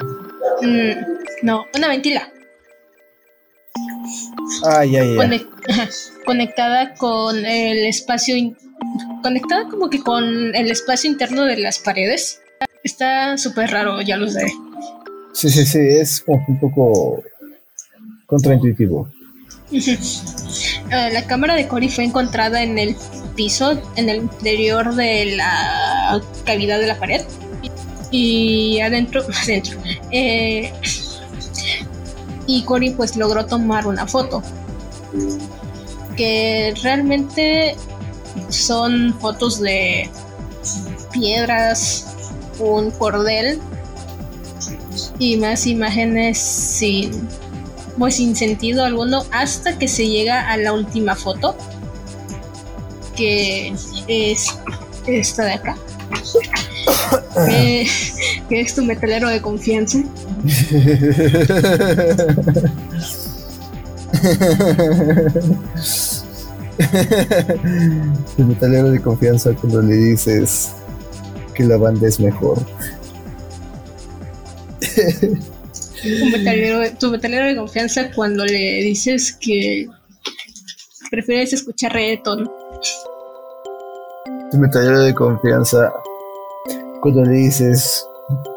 Mm, 0.61 0.91
no, 1.43 1.65
una 1.75 1.87
ventila. 1.87 2.29
Ay, 4.65 4.95
ay, 4.95 5.17
ay. 5.19 5.47
conectada 6.25 6.93
con 6.95 7.45
el 7.45 7.85
espacio. 7.85 8.35
conectada 9.23 9.67
como 9.69 9.89
que 9.89 9.99
con 9.99 10.55
el 10.55 10.69
espacio 10.69 11.09
interno 11.09 11.45
de 11.45 11.57
las 11.57 11.79
paredes. 11.79 12.41
Está 12.83 13.37
súper 13.37 13.71
raro, 13.71 14.01
ya 14.01 14.17
lo 14.17 14.27
sé. 14.27 14.47
Sí, 15.33 15.49
sí, 15.49 15.65
sí, 15.65 15.79
es 15.79 16.23
un 16.27 16.59
poco 16.59 17.23
contraintuitivo. 18.27 19.09
Eh, 20.91 21.09
la 21.11 21.23
cámara 21.25 21.55
de 21.55 21.67
Cory 21.67 21.89
fue 21.89 22.05
encontrada 22.05 22.63
en 22.63 22.77
el 22.77 22.95
piso, 23.35 23.81
en 23.95 24.09
el 24.09 24.17
interior 24.17 24.95
de 24.95 25.35
la 25.35 26.21
cavidad 26.45 26.79
de 26.79 26.87
la 26.87 26.97
pared. 26.97 27.21
Y 28.11 28.79
adentro, 28.79 29.23
adentro. 29.43 29.77
Eh, 30.11 30.71
y 32.45 32.63
Cory 32.63 32.91
pues 32.91 33.15
logró 33.17 33.45
tomar 33.45 33.85
una 33.85 34.07
foto. 34.07 34.41
Que 36.15 36.73
realmente 36.81 37.75
son 38.49 39.13
fotos 39.19 39.59
de 39.61 40.09
piedras, 41.11 42.15
un 42.59 42.91
cordel 42.91 43.59
y 45.19 45.37
más 45.37 45.67
imágenes 45.67 46.37
sin 46.37 47.27
pues 47.97 48.15
sin 48.15 48.35
sentido 48.35 48.83
alguno 48.83 49.23
hasta 49.31 49.77
que 49.77 49.87
se 49.87 50.07
llega 50.07 50.49
a 50.49 50.57
la 50.57 50.73
última 50.73 51.15
foto 51.15 51.55
que 53.15 53.73
es 54.07 54.47
esta 55.07 55.45
de 55.45 55.53
acá. 55.53 55.75
Que, 58.49 58.61
es 58.61 58.73
tu 58.73 58.83
metalero 58.83 59.29
de 59.29 59.41
confianza. 59.41 59.99
El 68.37 68.45
metalero 68.45 68.91
de 68.91 69.01
confianza 69.01 69.53
cuando 69.53 69.81
le 69.81 69.95
dices 69.95 70.71
que 71.53 71.63
la 71.63 71.77
banda 71.77 72.07
es 72.07 72.19
mejor 72.19 72.59
tu 76.99 77.09
metalero 77.11 77.47
de 77.47 77.55
confianza 77.55 78.11
cuando 78.13 78.45
le 78.45 78.81
dices 78.83 79.37
que 79.39 79.87
prefieres 81.09 81.53
escuchar 81.53 81.93
reggaeton. 81.93 82.49
Tu 84.51 84.57
metalero 84.57 84.99
de 85.01 85.13
confianza 85.13 85.93
cuando 87.01 87.23
le 87.23 87.33
dices 87.33 88.05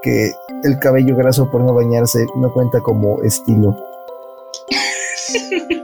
que 0.02 0.32
el 0.64 0.78
cabello 0.78 1.16
graso 1.16 1.50
por 1.50 1.62
no 1.62 1.74
bañarse 1.74 2.26
no 2.36 2.52
cuenta 2.52 2.80
como 2.80 3.22
estilo. 3.22 3.76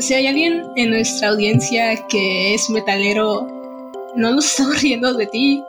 si 0.00 0.14
hay 0.14 0.26
alguien 0.26 0.64
en 0.76 0.90
nuestra 0.90 1.28
audiencia 1.28 1.96
que 2.08 2.54
es 2.54 2.68
metalero, 2.70 3.46
no 4.14 4.32
nos 4.32 4.46
estamos 4.46 4.82
riendo 4.82 5.14
de 5.14 5.26
ti. 5.26 5.62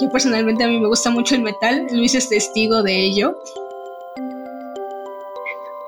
Yo 0.00 0.10
personalmente 0.10 0.64
a 0.64 0.68
mí 0.68 0.78
me 0.78 0.88
gusta 0.88 1.10
mucho 1.10 1.34
el 1.34 1.42
metal, 1.42 1.86
Luis 1.92 2.14
es 2.14 2.28
testigo 2.28 2.82
de 2.82 2.98
ello. 2.98 3.36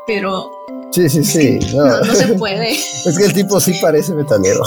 pero 0.07 0.51
Sí, 0.91 1.09
sí, 1.09 1.25
sí. 1.25 1.59
no, 1.75 2.01
no, 2.01 2.15
se 2.15 2.35
puede. 2.35 2.73
Es 3.07 3.17
que 3.17 3.25
el 3.25 3.33
tipo 3.33 3.61
sí 3.61 3.73
parece 3.81 4.15
metalero. 4.15 4.63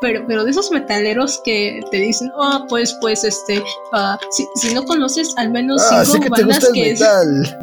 Pero, 0.00 0.24
pero 0.26 0.44
de 0.44 0.50
esos 0.50 0.70
metaleros 0.70 1.40
que 1.44 1.80
te 1.90 1.96
dicen, 1.98 2.30
oh, 2.36 2.64
pues, 2.68 2.96
pues, 3.00 3.24
este, 3.24 3.60
uh, 3.60 4.16
si, 4.30 4.46
si, 4.56 4.74
no 4.74 4.84
conoces 4.84 5.32
al 5.36 5.50
menos 5.50 5.80
ah, 5.90 6.04
cinco 6.04 6.24
que 6.24 6.28
bandas 6.30 6.58
te 6.58 6.66
gusta 6.66 6.72
que 6.72 6.90
el 6.90 6.92
metal. 6.92 7.58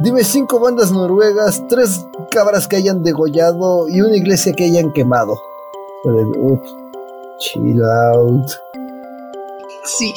Dime 0.00 0.24
cinco 0.24 0.60
bandas 0.60 0.92
noruegas, 0.92 1.62
tres 1.68 2.04
cabras 2.30 2.68
que 2.68 2.76
hayan 2.76 3.02
degollado 3.02 3.88
y 3.88 4.02
una 4.02 4.16
iglesia 4.16 4.52
que 4.52 4.64
hayan 4.64 4.92
quemado. 4.92 5.40
Ups, 6.04 6.74
chill 7.38 7.82
out. 7.82 8.50
Sí, 9.86 10.12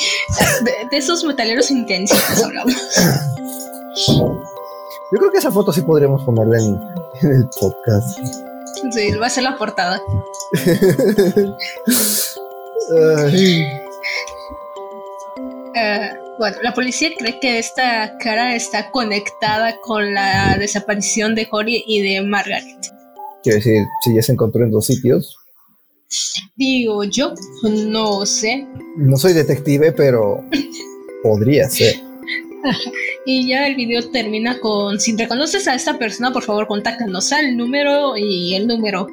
de, 0.64 0.72
de 0.90 0.98
esos 0.98 1.24
metaleros 1.24 1.70
intensos 1.72 2.44
hablamos. 2.44 2.74
Yo 4.08 5.18
creo 5.18 5.32
que 5.32 5.38
esa 5.40 5.52
foto 5.52 5.72
sí 5.74 5.82
podríamos 5.82 6.24
ponerla 6.24 6.58
en, 6.60 6.80
en 7.22 7.36
el 7.38 7.50
podcast. 7.60 8.18
Sí, 8.92 9.12
va 9.14 9.28
a 9.28 9.30
ser 9.30 9.44
la 9.44 9.58
portada. 9.58 10.02
Ay, 13.28 13.64
Eh, 15.76 16.10
bueno, 16.40 16.58
la 16.64 16.74
policía 16.74 17.10
cree 17.18 17.40
que 17.40 17.60
esta 17.60 18.18
cara 18.18 18.56
está 18.56 18.90
conectada 18.92 19.80
con 19.82 20.14
la 20.14 20.58
desaparición 20.58 21.36
de 21.36 21.48
Cory 21.48 21.84
y 21.86 22.02
de 22.02 22.22
Margaret. 22.24 22.66
quiero 23.44 23.58
decir, 23.58 23.84
si 24.04 24.16
ya 24.16 24.22
se 24.22 24.32
encontró 24.32 24.64
en 24.64 24.72
dos 24.72 24.86
sitios. 24.88 25.38
Digo 26.56 27.04
yo, 27.04 27.34
no 27.64 28.26
sé. 28.26 28.68
No 28.98 29.18
soy 29.18 29.34
detective, 29.34 29.92
pero 29.92 30.44
podría 31.24 31.70
ser. 31.70 31.96
Y 33.26 33.48
ya 33.48 33.68
el 33.68 33.76
video 33.76 34.10
termina 34.10 34.60
con, 34.60 35.00
si 35.00 35.16
reconoces 35.16 35.68
a 35.68 35.76
esta 35.76 35.98
persona, 35.98 36.34
por 36.34 36.44
favor, 36.44 36.68
contáctanos 36.68 37.32
al 37.32 37.56
número 37.56 38.18
y 38.18 38.56
el 38.56 38.68
número. 38.68 39.08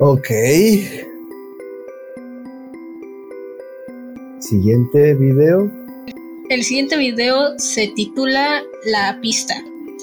Ok. 0.00 0.28
Siguiente 4.40 5.14
video. 5.14 5.70
El 6.48 6.64
siguiente 6.64 6.96
video 6.96 7.58
se 7.58 7.88
titula 7.88 8.62
La 8.86 9.18
pista. 9.20 9.54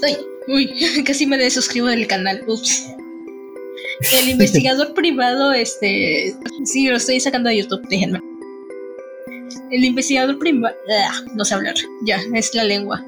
Uy, 0.02 0.18
uy, 0.48 1.04
casi 1.06 1.26
me 1.26 1.38
desuscribo 1.38 1.88
del 1.88 2.08
canal. 2.08 2.44
Ups. 2.48 2.96
El 4.00 4.30
investigador 4.30 4.94
privado, 4.94 5.52
este. 5.52 6.34
Sí, 6.64 6.88
lo 6.88 6.98
estoy 6.98 7.20
sacando 7.20 7.50
de 7.50 7.58
YouTube, 7.58 7.88
déjenme. 7.90 8.22
El 9.72 9.84
investigador 9.84 10.40
privado. 10.40 10.76
No 11.36 11.44
sé 11.44 11.54
hablar, 11.54 11.76
ya, 12.06 12.20
es 12.34 12.54
la 12.56 12.64
lengua. 12.64 13.06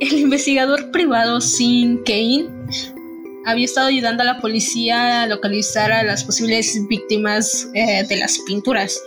El 0.00 0.18
investigador 0.18 0.90
privado 0.90 1.40
Sin 1.40 2.02
Kane 2.04 2.48
había 3.46 3.64
estado 3.64 3.86
ayudando 3.86 4.24
a 4.24 4.26
la 4.26 4.40
policía 4.40 5.22
a 5.22 5.26
localizar 5.26 5.92
a 5.92 6.02
las 6.02 6.24
posibles 6.24 6.86
víctimas 6.88 7.68
eh, 7.74 8.04
de 8.06 8.16
las 8.16 8.38
pinturas. 8.40 9.00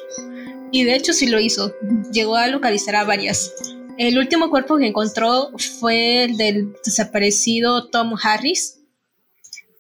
Y 0.72 0.86
de 0.86 0.96
hecho 0.96 1.14
sí 1.14 1.28
lo 1.28 1.40
hizo. 1.40 1.74
Llegó 2.12 2.38
a 2.38 2.48
localizar 2.48 2.96
a 2.96 3.04
varias. 3.04 3.54
El 3.98 4.18
último 4.18 4.50
cuerpo 4.50 4.78
que 4.78 4.88
encontró 4.88 5.52
fue 5.80 6.24
el 6.24 6.38
del 6.38 6.74
desaparecido 6.86 7.90
Tom 7.90 8.16
Harris. 8.24 8.80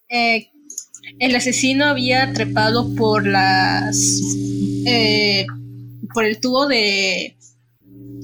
Eh, 0.09 0.49
el 1.17 1.35
asesino 1.35 1.85
había 1.85 2.31
trepado 2.33 2.93
por 2.95 3.25
las. 3.25 4.21
eh, 4.85 5.45
por 6.13 6.25
el 6.25 6.39
tubo 6.39 6.67
de. 6.67 7.35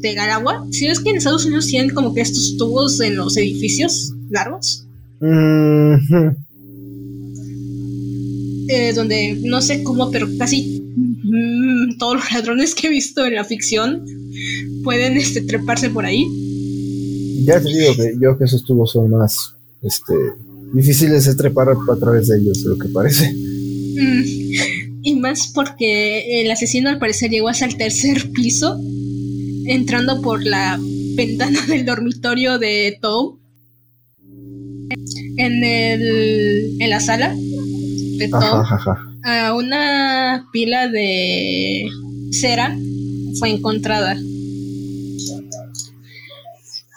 de 0.02 0.20
agua. 0.20 0.66
Si 0.72 0.88
ves 0.88 1.00
que 1.00 1.10
en 1.10 1.18
Estados 1.18 1.46
Unidos 1.46 1.68
tienen 1.68 1.94
como 1.94 2.14
que 2.14 2.22
estos 2.22 2.58
tubos 2.58 3.00
en 3.02 3.16
los 3.16 3.36
edificios 3.38 4.14
largos. 4.30 4.86
Eh, 8.68 8.94
donde 8.94 9.38
no 9.44 9.62
sé 9.62 9.84
cómo, 9.84 10.10
pero 10.12 10.28
casi 10.38 10.82
mm, 11.24 11.98
todos 11.98 12.16
los 12.16 12.32
ladrones 12.32 12.74
que 12.74 12.88
he 12.88 12.90
visto 12.90 13.26
en 13.26 13.36
la 13.36 13.44
ficción 13.44 14.04
pueden 14.84 15.18
este, 15.18 15.42
treparse 15.42 15.90
por 15.90 16.06
ahí. 16.06 16.26
Ya 17.46 17.62
te 17.62 17.70
digo 17.70 17.96
que 17.96 18.16
yo 18.20 18.38
que 18.38 18.46
esos 18.46 18.64
tubos 18.66 18.92
son 18.92 19.12
más 19.12 19.56
este, 19.82 20.14
difíciles 20.76 21.26
de 21.26 21.36
trepar 21.36 21.70
a 21.70 22.00
través 22.00 22.28
de 22.28 22.38
ellos, 22.38 22.60
lo 22.66 22.78
que 22.78 22.90
parece. 22.90 23.34
Mm, 23.34 24.24
Y 25.04 25.16
más 25.16 25.52
porque 25.54 26.42
el 26.42 26.52
asesino 26.52 26.90
al 26.90 27.00
parecer 27.00 27.30
llegó 27.30 27.48
hasta 27.48 27.66
el 27.66 27.78
tercer 27.78 28.32
piso, 28.32 28.80
entrando 29.66 30.22
por 30.22 30.44
la 30.46 30.80
ventana 31.16 31.62
del 31.68 31.86
dormitorio 31.86 32.58
de 32.58 32.98
Tom. 33.02 33.38
En, 35.38 35.64
el, 35.64 36.78
en 36.80 36.90
la 36.90 37.00
sala 37.00 37.36
de 37.36 38.30
ajá. 38.34 38.98
a 39.24 39.54
una 39.54 40.46
pila 40.54 40.88
de 40.88 41.86
cera 42.32 42.76
fue 43.38 43.50
encontrada. 43.50 44.18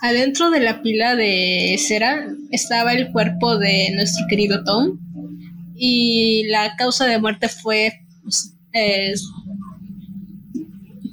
Adentro 0.00 0.50
de 0.50 0.60
la 0.60 0.80
pila 0.82 1.16
de 1.16 1.76
cera 1.78 2.28
estaba 2.50 2.92
el 2.92 3.10
cuerpo 3.10 3.58
de 3.58 3.90
nuestro 3.94 4.26
querido 4.28 4.62
Tom 4.62 4.98
y 5.74 6.44
la 6.48 6.76
causa 6.76 7.06
de 7.06 7.18
muerte 7.18 7.48
fue 7.48 8.00
pues, 8.22 8.54
eh, 8.72 9.14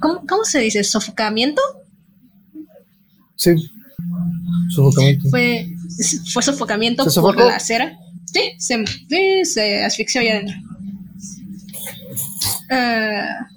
¿cómo, 0.00 0.24
cómo 0.28 0.44
se 0.44 0.60
dice? 0.60 0.84
¿Sofocamiento? 0.84 1.60
Sí. 3.34 3.50
Sofocamiento. 4.70 5.28
Fue, 5.30 5.68
fue 6.32 6.42
sofocamiento 6.42 7.08
¿Se 7.10 7.20
por 7.20 7.36
la 7.36 7.58
cera. 7.58 7.98
Sí, 8.24 8.52
se, 8.58 8.84
sí, 8.86 9.44
se 9.44 9.84
asfixió 9.84 10.20
allá 10.20 10.34
adentro. 10.34 10.56
Ah, 12.70 13.48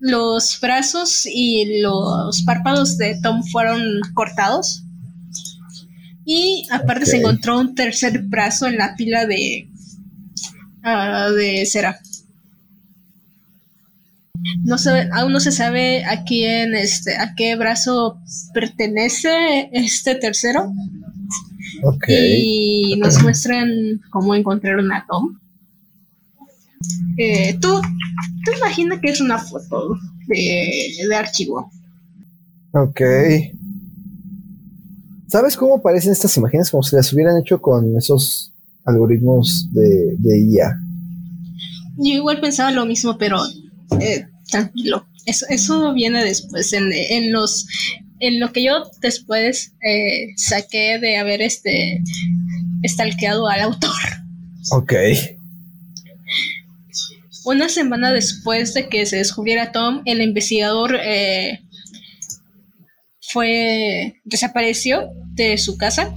los 0.00 0.58
brazos 0.60 1.26
y 1.26 1.80
los 1.80 2.42
párpados 2.42 2.96
de 2.96 3.20
Tom 3.22 3.42
fueron 3.44 3.82
cortados. 4.14 4.82
Y 6.24 6.66
aparte 6.70 7.06
se 7.06 7.18
encontró 7.18 7.58
un 7.58 7.74
tercer 7.74 8.22
brazo 8.22 8.66
en 8.66 8.78
la 8.78 8.94
pila 8.96 9.26
de, 9.26 9.68
ah, 10.82 11.28
de 11.30 11.66
cera. 11.66 11.98
No 14.64 14.78
se, 14.78 15.08
aún 15.12 15.32
no 15.32 15.40
se 15.40 15.52
sabe 15.52 16.04
a 16.04 16.24
quién, 16.24 16.74
este, 16.74 17.16
a 17.16 17.34
qué 17.34 17.56
brazo 17.56 18.18
pertenece 18.54 19.68
este 19.72 20.14
tercero. 20.14 20.72
Y 22.08 22.96
nos 22.98 23.22
muestran 23.22 24.00
cómo 24.10 24.34
encontraron 24.34 24.92
a 24.92 25.04
Tom. 25.08 25.38
Eh, 27.16 27.58
¿tú, 27.60 27.80
tú 28.44 28.52
imaginas 28.56 29.00
que 29.00 29.10
es 29.10 29.20
una 29.20 29.38
foto 29.38 29.96
de, 30.30 31.06
de 31.08 31.14
archivo. 31.14 31.70
Ok. 32.72 33.00
¿Sabes 35.28 35.56
cómo 35.56 35.80
parecen 35.80 36.12
estas 36.12 36.36
imágenes? 36.36 36.70
Como 36.70 36.82
si 36.82 36.96
las 36.96 37.12
hubieran 37.12 37.38
hecho 37.40 37.60
con 37.60 37.96
esos 37.96 38.52
algoritmos 38.84 39.68
de, 39.72 40.16
de 40.18 40.40
IA. 40.40 40.76
Yo 41.98 42.14
igual 42.14 42.40
pensaba 42.40 42.70
lo 42.70 42.86
mismo, 42.86 43.18
pero 43.18 43.38
eh, 44.00 44.26
tranquilo. 44.48 45.06
Eso, 45.26 45.46
eso 45.48 45.92
viene 45.92 46.24
después. 46.24 46.72
En, 46.72 46.90
en 46.92 47.32
los 47.32 47.66
en 48.20 48.38
lo 48.38 48.52
que 48.52 48.64
yo 48.64 48.90
después 49.00 49.72
eh, 49.82 50.28
saqué 50.36 50.98
de 50.98 51.16
haber 51.16 51.40
este 51.42 52.02
stalkeado 52.84 53.46
al 53.48 53.60
autor. 53.60 53.90
Ok. 54.72 54.92
Una 57.44 57.68
semana 57.68 58.12
después 58.12 58.74
de 58.74 58.88
que 58.88 59.06
se 59.06 59.16
descubriera 59.16 59.72
Tom, 59.72 60.02
el 60.04 60.20
investigador 60.20 60.96
eh, 61.02 61.60
fue 63.20 64.20
desapareció 64.24 65.08
de 65.32 65.56
su 65.58 65.78
casa. 65.78 66.14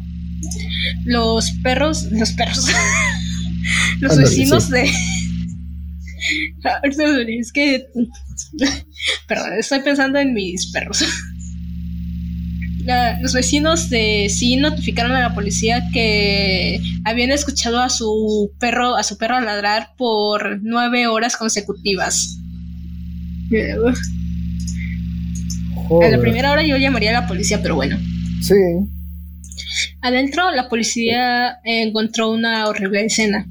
Los 1.06 1.52
perros, 1.64 2.04
los 2.12 2.32
perros, 2.32 2.68
los 4.00 4.18
vecinos 4.18 4.66
sí. 4.66 4.72
de 4.72 4.92
es 7.40 7.52
que 7.52 7.88
perdón, 9.28 9.54
estoy 9.58 9.80
pensando 9.82 10.20
en 10.20 10.34
mis 10.34 10.72
perros. 10.72 11.04
La- 12.86 13.20
los 13.22 13.34
vecinos 13.34 13.90
de 13.90 14.28
sí 14.30 14.58
notificaron 14.58 15.14
a 15.14 15.22
la 15.22 15.34
policía 15.34 15.84
que 15.94 16.82
habían 17.06 17.32
escuchado 17.32 17.82
a 17.82 17.90
su 17.90 18.52
perro, 18.60 18.96
a 18.96 19.04
su 19.04 19.18
perro 19.18 19.40
ladrar 19.40 19.92
por 19.98 20.60
nueve 20.62 21.08
horas 21.08 21.38
consecutivas. 21.38 22.38
Eh, 23.52 23.72
A 23.72 23.76
la 23.78 23.94
Joder. 25.88 26.20
primera 26.20 26.52
hora 26.52 26.64
yo 26.64 26.78
llamaría 26.78 27.12
a 27.18 27.22
la 27.22 27.28
policía, 27.28 27.62
pero 27.62 27.76
bueno. 27.76 27.98
Sí. 28.42 28.56
Adentro 30.02 30.52
la 30.52 30.68
policía 30.70 31.58
encontró 31.64 32.32
una 32.32 32.68
horrible 32.68 33.06
escena. 33.06 33.46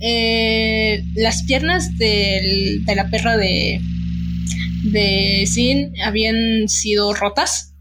Eh, 0.00 1.04
las 1.14 1.42
piernas 1.44 1.96
del- 1.98 2.84
de 2.84 2.94
la 2.94 3.08
perra 3.10 3.36
de, 3.36 3.80
de 4.84 5.44
Sin 5.46 5.92
habían 6.04 6.68
sido 6.68 7.12
rotas. 7.14 7.74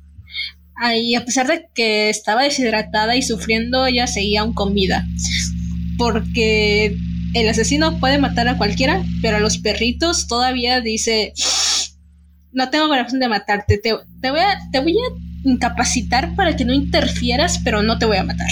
Y 0.95 1.15
a 1.15 1.25
pesar 1.25 1.47
de 1.47 1.69
que 1.73 2.09
estaba 2.09 2.43
deshidratada 2.43 3.15
y 3.15 3.21
sufriendo, 3.21 3.85
ella 3.85 4.07
seguía 4.07 4.41
aún 4.41 4.53
con 4.53 4.73
vida. 4.73 5.05
Porque 5.97 6.97
el 7.33 7.49
asesino 7.49 7.99
puede 7.99 8.19
matar 8.19 8.47
a 8.47 8.57
cualquiera, 8.57 9.03
pero 9.21 9.37
a 9.37 9.39
los 9.39 9.57
perritos 9.57 10.27
todavía 10.27 10.81
dice, 10.81 11.33
no 12.51 12.69
tengo 12.69 12.87
corazón 12.87 13.19
de 13.19 13.27
matarte, 13.27 13.77
te, 13.77 13.93
voy 13.93 14.39
a, 14.39 14.59
te 14.71 14.79
voy 14.79 14.93
a 14.93 15.49
incapacitar 15.49 16.35
para 16.35 16.55
que 16.55 16.65
no 16.65 16.73
interfieras, 16.73 17.59
pero 17.63 17.81
no 17.81 17.97
te 17.97 18.05
voy 18.05 18.17
a 18.17 18.23
matar. 18.23 18.49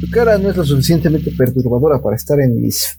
Tu 0.00 0.10
cara 0.10 0.38
no 0.38 0.50
es 0.50 0.56
lo 0.56 0.64
suficientemente 0.64 1.30
perturbadora 1.32 2.00
para 2.00 2.16
estar 2.16 2.40
en 2.40 2.60
mis 2.60 2.98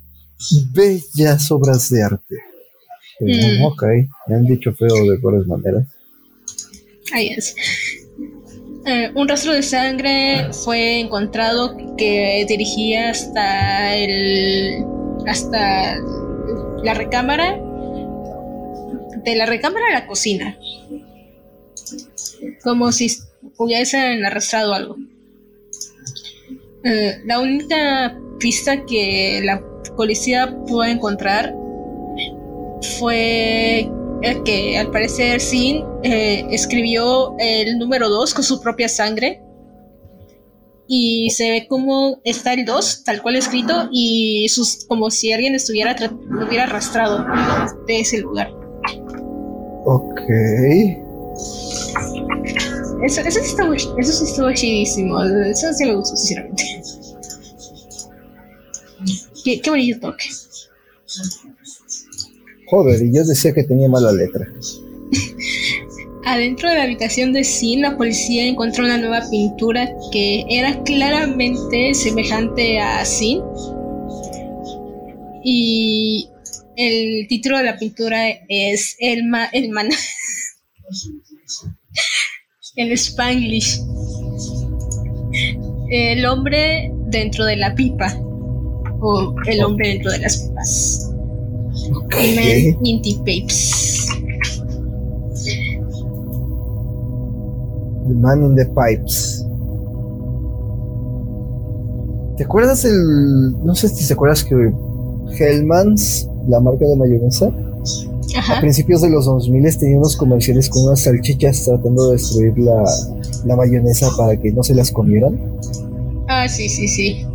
bellas 0.73 1.49
obras 1.51 1.89
de 1.89 2.03
arte. 2.03 2.35
Mm. 3.19 3.63
Ok, 3.63 3.83
me 4.27 4.35
han 4.35 4.45
dicho 4.45 4.73
feo 4.73 4.95
de 5.09 5.17
buenas 5.17 5.45
maneras. 5.47 5.87
Ahí 7.13 7.29
es. 7.29 7.55
Eh, 8.85 9.11
un 9.13 9.27
rastro 9.27 9.53
de 9.53 9.61
sangre 9.61 10.51
fue 10.53 10.99
encontrado 10.99 11.77
que 11.97 12.45
dirigía 12.47 13.11
hasta 13.11 13.95
el 13.95 14.85
hasta 15.27 15.97
la 16.83 16.93
recámara 16.95 17.59
de 19.23 19.35
la 19.35 19.45
recámara 19.45 19.85
a 19.89 19.93
la 19.93 20.07
cocina. 20.07 20.57
Como 22.63 22.91
si 22.91 23.11
hubiesen 23.57 24.25
arrastrado 24.25 24.73
algo. 24.73 24.97
Eh, 26.83 27.21
la 27.25 27.39
única 27.39 28.19
pista 28.39 28.83
que 28.85 29.41
la 29.43 29.61
policía 29.95 30.57
pudo 30.65 30.85
encontrar 30.85 31.53
fue 32.97 33.87
que 34.45 34.77
al 34.77 34.91
parecer 34.91 35.39
Sin 35.39 35.83
eh, 36.03 36.45
escribió 36.51 37.35
el 37.39 37.77
número 37.77 38.09
2 38.09 38.33
con 38.33 38.43
su 38.43 38.61
propia 38.61 38.87
sangre. 38.87 39.41
Y 40.87 41.29
se 41.29 41.49
ve 41.49 41.67
como 41.69 42.19
está 42.25 42.53
el 42.53 42.65
2, 42.65 43.03
tal 43.05 43.21
cual 43.21 43.37
escrito, 43.37 43.87
y 43.91 44.49
sus, 44.49 44.85
como 44.87 45.09
si 45.09 45.31
alguien 45.31 45.55
estuviera 45.55 45.95
lo 45.97 46.45
hubiera 46.45 46.65
arrastrado 46.65 47.25
de 47.87 48.01
ese 48.01 48.17
lugar. 48.17 48.51
Ok. 49.85 50.21
Eso, 53.03 53.21
eso, 53.21 53.39
sí 53.39 53.45
estuvo, 53.45 53.73
eso 53.73 54.11
sí 54.11 54.25
estuvo 54.25 54.51
chidísimo. 54.53 55.23
Eso 55.23 55.73
sí 55.73 55.85
me 55.85 55.95
gustó, 55.95 56.17
sinceramente. 56.17 56.81
Qué, 59.43 59.61
qué 59.61 59.69
bonito 59.69 60.11
toque. 60.11 60.25
Joder, 62.71 63.03
y 63.03 63.13
yo 63.13 63.25
decía 63.25 63.53
que 63.53 63.65
tenía 63.65 63.89
mala 63.89 64.13
letra. 64.13 64.47
Adentro 66.23 66.69
de 66.69 66.75
la 66.75 66.83
habitación 66.83 67.33
de 67.33 67.43
Sin, 67.43 67.81
la 67.81 67.97
policía 67.97 68.47
encontró 68.47 68.85
una 68.85 68.97
nueva 68.97 69.29
pintura 69.29 69.89
que 70.13 70.45
era 70.49 70.81
claramente 70.83 71.93
semejante 71.93 72.79
a 72.79 73.03
Sin. 73.03 73.41
Y 75.43 76.29
el 76.77 77.27
título 77.27 77.57
de 77.57 77.65
la 77.65 77.77
pintura 77.77 78.29
es 78.47 78.95
El, 78.99 79.25
ma 79.25 79.47
el 79.51 79.69
man. 79.71 79.89
el 82.77 82.91
Spanglish. 82.93 83.81
El 85.89 86.25
hombre 86.25 86.89
dentro 87.07 87.43
de 87.43 87.57
la 87.57 87.75
pipa. 87.75 88.15
O 89.01 89.35
el 89.45 89.61
hombre 89.61 89.89
dentro 89.89 90.11
de 90.11 90.19
las 90.19 90.37
pipas. 90.37 91.00
Okay. 91.95 92.75
Man 92.81 93.01
Pipes. 93.25 94.07
The 98.07 98.13
Man 98.13 98.43
in 98.43 98.55
the 98.55 98.65
Pipes. 98.65 99.45
¿Te 102.37 102.43
acuerdas 102.43 102.85
el. 102.85 103.63
No 103.63 103.75
sé 103.75 103.89
si 103.89 104.07
te 104.07 104.13
acuerdas 104.13 104.43
que 104.43 104.73
Hellmans, 105.37 106.27
la 106.47 106.59
marca 106.59 106.85
de 106.85 106.95
mayonesa, 106.95 107.51
a 108.49 108.61
principios 108.61 109.01
de 109.01 109.09
los 109.09 109.25
2000 109.25 109.77
tenía 109.77 109.97
unos 109.97 110.15
comerciales 110.15 110.69
con 110.69 110.83
unas 110.83 111.01
salchichas 111.01 111.65
tratando 111.65 112.07
de 112.07 112.13
destruir 112.13 112.57
la, 112.57 112.83
la 113.45 113.55
mayonesa 113.55 114.09
para 114.17 114.35
que 114.37 114.51
no 114.51 114.63
se 114.63 114.73
las 114.73 114.91
comieran? 114.91 115.39
Ah, 116.27 116.47
sí, 116.47 116.69
sí, 116.69 116.87
sí. 116.87 117.25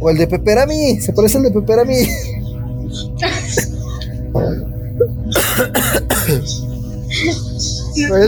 O 0.00 0.08
el 0.10 0.18
de 0.18 0.26
Peperami, 0.26 1.00
se 1.00 1.12
parece 1.12 1.38
al 1.38 1.44
de 1.44 1.50
Peperami. 1.50 1.94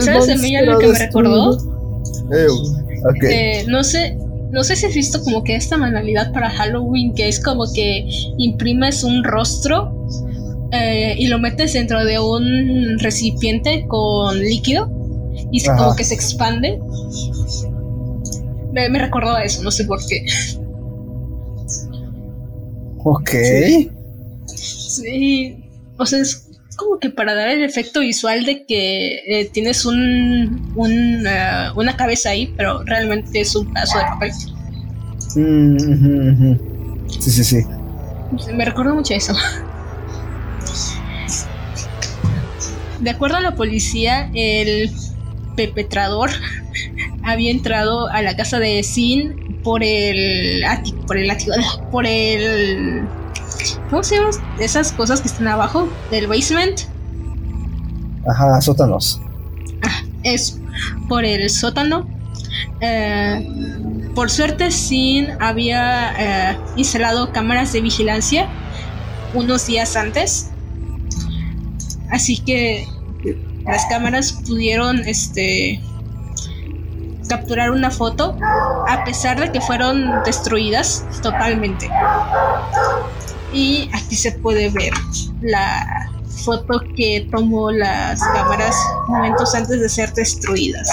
¿Sabes 0.01 0.29
a 0.29 0.35
mí 0.35 0.55
lo 0.65 0.79
que 0.79 0.87
me 0.87 0.99
recordó? 0.99 1.57
Eh, 3.29 3.65
no 3.67 3.83
sé, 3.83 4.17
no 4.51 4.63
sé 4.63 4.75
si 4.75 4.85
has 4.85 4.93
visto 4.93 5.21
como 5.23 5.43
que 5.43 5.55
esta 5.55 5.77
manualidad 5.77 6.31
para 6.31 6.49
Halloween 6.49 7.13
que 7.13 7.27
es 7.27 7.39
como 7.39 7.65
que 7.73 8.07
imprimes 8.37 9.03
un 9.03 9.23
rostro 9.23 10.07
eh, 10.71 11.15
y 11.17 11.27
lo 11.27 11.39
metes 11.39 11.73
dentro 11.73 12.03
de 12.05 12.19
un 12.19 12.97
recipiente 12.99 13.85
con 13.87 14.39
líquido 14.39 14.89
y 15.51 15.63
como 15.63 15.95
que 15.95 16.03
se 16.03 16.15
expande. 16.15 16.79
Me, 18.71 18.89
me 18.89 18.99
recordó 18.99 19.35
a 19.35 19.43
eso, 19.43 19.61
no 19.61 19.71
sé 19.71 19.85
por 19.85 19.99
qué. 20.07 20.25
Ok. 23.03 23.29
Sí, 24.47 25.62
o 25.97 26.05
sea, 26.05 26.19
es 26.19 26.49
como 26.75 26.99
que 26.99 27.09
para 27.09 27.35
dar 27.35 27.49
el 27.49 27.63
efecto 27.63 27.99
visual 27.99 28.45
de 28.45 28.65
que 28.65 29.21
eh, 29.27 29.49
tienes 29.51 29.85
un, 29.85 30.73
una 30.75 31.95
cabeza 31.95 32.29
ahí, 32.29 32.53
pero 32.57 32.83
realmente 32.83 33.41
es 33.41 33.55
un 33.55 33.71
pedazo 33.71 33.97
de 33.99 34.03
papel. 34.03 34.31
Mm, 35.35 37.09
sí, 37.09 37.31
sí, 37.31 37.43
sí. 37.43 37.57
Me 38.53 38.65
recuerda 38.65 38.93
mucho 38.93 39.13
eso. 39.13 39.33
De 42.99 43.09
acuerdo 43.09 43.37
a 43.37 43.41
la 43.41 43.55
policía, 43.55 44.29
el 44.33 44.91
perpetrador 45.55 46.31
había 47.23 47.51
entrado 47.51 48.07
a 48.07 48.21
la 48.21 48.35
casa 48.35 48.59
de 48.59 48.81
Sin 48.83 49.61
por 49.63 49.83
el 49.83 50.63
ático, 50.65 51.05
por 51.05 51.17
el 51.17 51.29
ático, 51.29 51.53
por 51.91 52.05
el 52.07 53.03
¿Cómo 53.93 54.01
se 54.01 54.15
llaman 54.15 54.31
esas 54.57 54.91
cosas 54.91 55.21
que 55.21 55.27
están 55.27 55.47
abajo 55.47 55.87
del 56.09 56.25
basement? 56.25 56.81
Ajá, 58.27 58.59
sótanos. 58.59 59.21
Ah, 59.83 60.01
es 60.23 60.59
por 61.07 61.23
el 61.23 61.47
sótano. 61.47 62.07
Eh, 62.81 63.47
por 64.15 64.31
suerte, 64.31 64.71
Sin 64.71 65.39
había 65.39 66.11
eh, 66.17 66.57
instalado 66.75 67.31
cámaras 67.31 67.71
de 67.71 67.81
vigilancia 67.81 68.47
unos 69.35 69.67
días 69.67 69.95
antes. 69.95 70.49
Así 72.09 72.39
que 72.39 72.87
las 73.63 73.85
cámaras 73.91 74.33
pudieron 74.47 75.01
este, 75.01 75.83
capturar 77.29 77.69
una 77.69 77.91
foto 77.91 78.35
a 78.89 79.03
pesar 79.05 79.39
de 79.39 79.51
que 79.51 79.61
fueron 79.61 80.23
destruidas 80.25 81.05
totalmente. 81.21 81.91
Y 83.53 83.89
aquí 83.93 84.15
se 84.15 84.31
puede 84.31 84.69
ver 84.69 84.93
la 85.41 86.09
foto 86.43 86.81
que 86.95 87.27
tomó 87.31 87.71
las 87.71 88.21
cámaras 88.21 88.75
momentos 89.07 89.53
antes 89.55 89.79
de 89.79 89.89
ser 89.89 90.13
destruidas. 90.13 90.89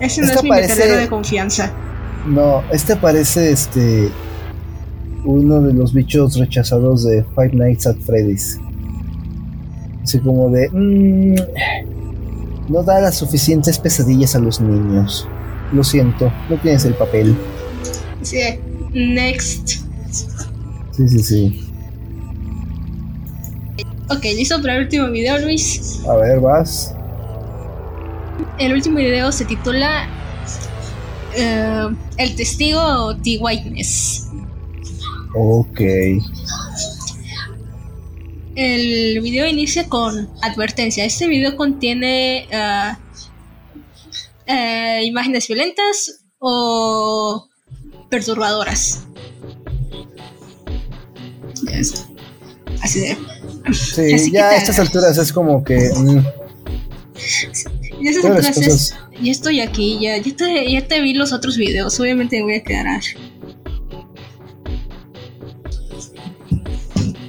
Ese 0.00 0.22
no 0.22 0.32
es 0.32 0.42
mi 0.42 0.48
parece, 0.48 0.96
de 0.96 1.08
confianza. 1.08 1.72
No, 2.26 2.62
este 2.70 2.96
parece 2.96 3.52
este 3.52 4.10
uno 5.24 5.60
de 5.60 5.72
los 5.72 5.92
bichos 5.92 6.36
rechazados 6.36 7.04
de 7.04 7.24
Five 7.34 7.52
Nights 7.52 7.86
at 7.86 7.96
Freddy's. 8.06 8.58
Así 10.02 10.18
como 10.20 10.50
de 10.50 10.68
mm, 10.70 11.34
no 12.68 12.82
da 12.82 13.00
las 13.00 13.16
suficientes 13.16 13.78
pesadillas 13.78 14.34
a 14.36 14.38
los 14.38 14.60
niños. 14.60 15.26
Lo 15.72 15.84
siento, 15.84 16.32
no 16.48 16.56
tienes 16.56 16.84
el 16.84 16.94
papel. 16.94 17.36
Sí, 18.22 18.40
next. 18.92 19.82
Sí, 20.98 21.08
sí, 21.08 21.22
sí. 21.22 21.60
Ok, 24.10 24.24
¿listo 24.24 24.60
para 24.60 24.74
el 24.74 24.82
último 24.82 25.08
video, 25.12 25.38
Luis? 25.38 26.00
A 26.08 26.16
ver, 26.16 26.40
vas. 26.40 26.92
El 28.58 28.72
último 28.72 28.98
video 28.98 29.30
se 29.30 29.44
titula 29.44 30.08
eh, 31.36 31.86
El 32.16 32.34
testigo 32.34 33.16
T. 33.18 33.38
Whiteness. 33.40 34.28
Ok. 35.36 35.80
El 38.56 39.20
video 39.20 39.46
inicia 39.46 39.88
con 39.88 40.28
advertencia. 40.42 41.04
Este 41.04 41.28
video 41.28 41.56
contiene 41.56 42.48
eh, 42.50 42.92
eh, 44.46 45.02
imágenes 45.04 45.46
violentas 45.46 46.24
o 46.40 47.46
perturbadoras. 48.10 49.04
Así 52.82 53.00
de. 53.00 53.18
Sí, 53.72 54.30
ya 54.32 54.50
a 54.50 54.56
estas 54.56 54.78
alturas 54.78 55.18
es 55.18 55.32
como 55.32 55.62
que. 55.62 55.90
Mm. 55.96 56.24
Ya 58.00 58.10
alturas 58.10 58.94
ya 59.20 59.32
estoy 59.32 59.60
aquí, 59.60 59.98
ya, 60.00 60.16
ya, 60.18 60.36
te, 60.36 60.70
ya 60.70 60.86
te 60.86 61.00
vi 61.00 61.14
los 61.14 61.32
otros 61.32 61.56
videos, 61.56 61.98
obviamente 61.98 62.36
me 62.36 62.42
voy 62.42 62.54
a 62.54 62.62
quedar. 62.62 63.02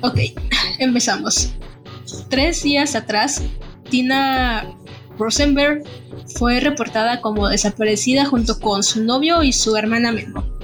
Ok, 0.01 0.19
empezamos. 0.79 1.51
Tres 2.29 2.63
días 2.63 2.95
atrás, 2.95 3.41
Tina 3.89 4.65
Rosenberg 5.17 5.83
fue 6.35 6.59
reportada 6.59 7.21
como 7.21 7.49
desaparecida 7.49 8.25
junto 8.25 8.59
con 8.59 8.83
su 8.83 9.03
novio 9.03 9.43
y 9.43 9.51
su 9.51 9.75
hermana 9.75 10.11
menor. 10.11 10.58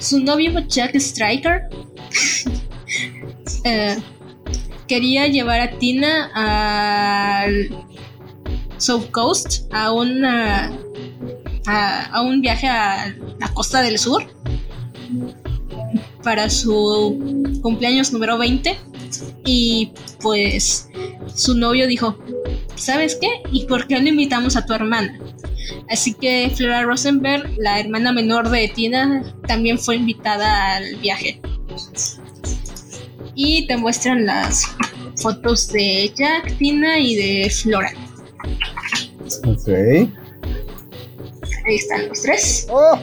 Su 0.00 0.18
novio 0.20 0.58
Jack 0.66 0.96
Striker 0.96 1.68
eh, 3.64 3.98
quería 4.88 5.28
llevar 5.28 5.60
a 5.60 5.70
Tina 5.78 6.30
al 6.34 7.68
South 8.78 9.10
Coast 9.12 9.72
a 9.72 9.92
una 9.92 10.72
a, 11.66 12.22
un 12.22 12.40
viaje 12.40 12.66
a 12.66 13.14
la 13.38 13.48
costa 13.54 13.82
del 13.82 13.98
sur 13.98 14.24
para 16.24 16.48
su 16.50 17.60
cumpleaños 17.62 18.12
número 18.12 18.38
20 18.38 18.78
y 19.44 19.92
pues 20.20 20.88
su 21.34 21.56
novio 21.56 21.86
dijo, 21.86 22.18
¿sabes 22.74 23.18
qué? 23.20 23.42
¿Y 23.52 23.66
por 23.66 23.86
qué 23.86 24.00
no 24.00 24.08
invitamos 24.08 24.56
a 24.56 24.64
tu 24.64 24.72
hermana? 24.72 25.18
Así 25.88 26.14
que 26.14 26.50
Flora 26.54 26.82
Rosenberg, 26.82 27.50
la 27.58 27.80
hermana 27.80 28.12
menor 28.12 28.50
de 28.50 28.68
Tina, 28.68 29.22
también 29.46 29.78
fue 29.78 29.96
invitada 29.96 30.76
al 30.76 30.96
viaje. 30.96 31.40
Y 33.34 33.66
te 33.66 33.76
muestran 33.76 34.26
las 34.26 34.64
fotos 35.16 35.68
de 35.68 36.12
Jack, 36.16 36.56
Tina 36.58 36.98
y 36.98 37.14
de 37.16 37.50
Flora. 37.50 37.92
Ok. 39.46 39.68
Ahí 41.66 41.76
están 41.76 42.08
los 42.08 42.22
tres. 42.22 42.66
Oh, 42.70 42.98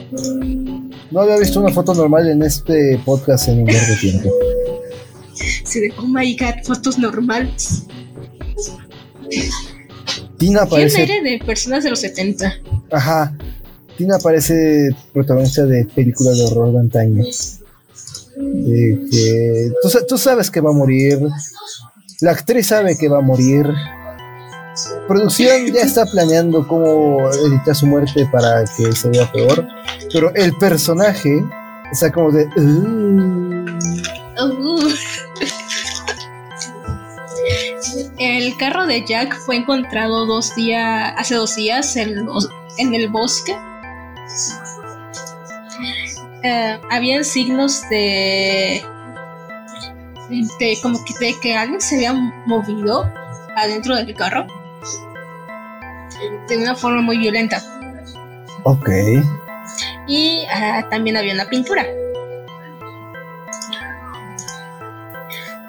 no 1.10 1.20
había 1.20 1.38
visto 1.38 1.60
una 1.60 1.72
foto 1.72 1.94
normal 1.94 2.28
en 2.28 2.42
este 2.42 3.00
podcast 3.04 3.48
en 3.48 3.62
un 3.62 3.66
largo 3.66 3.94
tiempo. 4.00 4.30
Sí, 5.64 5.80
de, 5.80 5.92
oh 5.98 6.06
my 6.06 6.36
god, 6.36 6.64
fotos 6.64 6.98
normales. 6.98 7.84
Tina 10.38 10.66
parece. 10.66 11.04
Tiene 11.04 11.12
aire 11.12 11.30
de 11.30 11.44
personas 11.44 11.84
de 11.84 11.90
los 11.90 12.00
70. 12.00 12.54
Ajá. 12.90 13.36
Tina 13.96 14.18
parece 14.22 14.90
protagonista 15.12 15.64
de 15.64 15.84
películas 15.84 16.38
de 16.38 16.44
horror 16.44 16.72
de 16.72 16.78
antaño. 16.78 17.24
De 18.36 19.08
que 19.10 19.72
tú, 19.82 19.90
tú, 20.08 20.16
sabes 20.16 20.50
que 20.50 20.60
va 20.60 20.70
a 20.70 20.72
morir. 20.72 21.18
La 22.20 22.30
actriz 22.32 22.68
sabe 22.68 22.96
que 22.96 23.08
va 23.08 23.18
a 23.18 23.22
morir. 23.22 23.66
Producción 25.08 25.66
ya 25.72 25.80
está 25.80 26.06
planeando 26.06 26.66
cómo 26.68 27.28
editar 27.30 27.74
su 27.74 27.86
muerte 27.86 28.28
para 28.30 28.64
que 28.76 28.92
se 28.92 29.08
vea 29.08 29.30
peor. 29.32 29.66
Pero 30.12 30.32
el 30.36 30.56
personaje 30.56 31.44
está 31.90 32.12
como 32.12 32.30
de. 32.30 32.46
Uh. 32.56 33.48
El 38.18 38.56
carro 38.56 38.86
de 38.86 39.04
Jack 39.04 39.38
fue 39.46 39.56
encontrado 39.56 40.26
dos 40.26 40.54
días, 40.56 41.14
hace 41.16 41.36
dos 41.36 41.54
días 41.54 41.96
en, 41.96 42.26
en 42.78 42.94
el 42.94 43.08
bosque. 43.08 43.56
Eh, 46.42 46.78
habían 46.90 47.24
signos 47.24 47.82
de, 47.90 48.82
de 50.58 50.78
como 50.82 51.04
que 51.04 51.14
de 51.18 51.34
que 51.40 51.56
alguien 51.56 51.80
se 51.80 51.96
había 51.96 52.12
movido 52.46 53.12
adentro 53.56 53.96
del 53.96 54.14
carro 54.14 54.46
de 56.48 56.56
una 56.56 56.74
forma 56.74 57.02
muy 57.02 57.18
violenta. 57.18 57.62
Ok. 58.64 58.88
Y 60.06 60.44
ah, 60.52 60.86
también 60.90 61.16
había 61.16 61.34
una 61.34 61.44
pintura. 61.44 61.86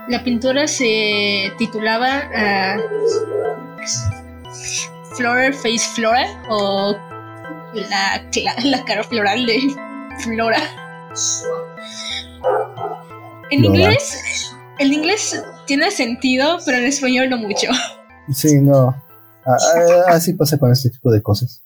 La 0.10 0.24
pintura 0.24 0.68
se 0.68 1.54
titulaba 1.60 2.24
uh, 2.30 2.82
Flora 5.16 5.54
Face 5.54 5.88
Flora 5.94 6.26
o 6.50 6.96
la, 7.76 8.24
la, 8.64 8.84
cara 8.86 9.04
floral 9.04 9.46
de 9.46 9.76
Flora. 10.24 10.62
En 13.52 13.66
inglés, 13.66 14.52
en 14.80 14.94
inglés 14.94 15.44
tiene 15.68 15.92
sentido, 15.92 16.58
pero 16.66 16.78
en 16.78 16.86
español 16.86 17.30
no 17.30 17.38
mucho. 17.38 17.68
Sí, 18.34 18.60
no. 18.62 18.96
Así 20.08 20.34
pasa 20.34 20.58
con 20.58 20.72
este 20.72 20.90
tipo 20.90 21.12
de 21.12 21.22
cosas. 21.22 21.64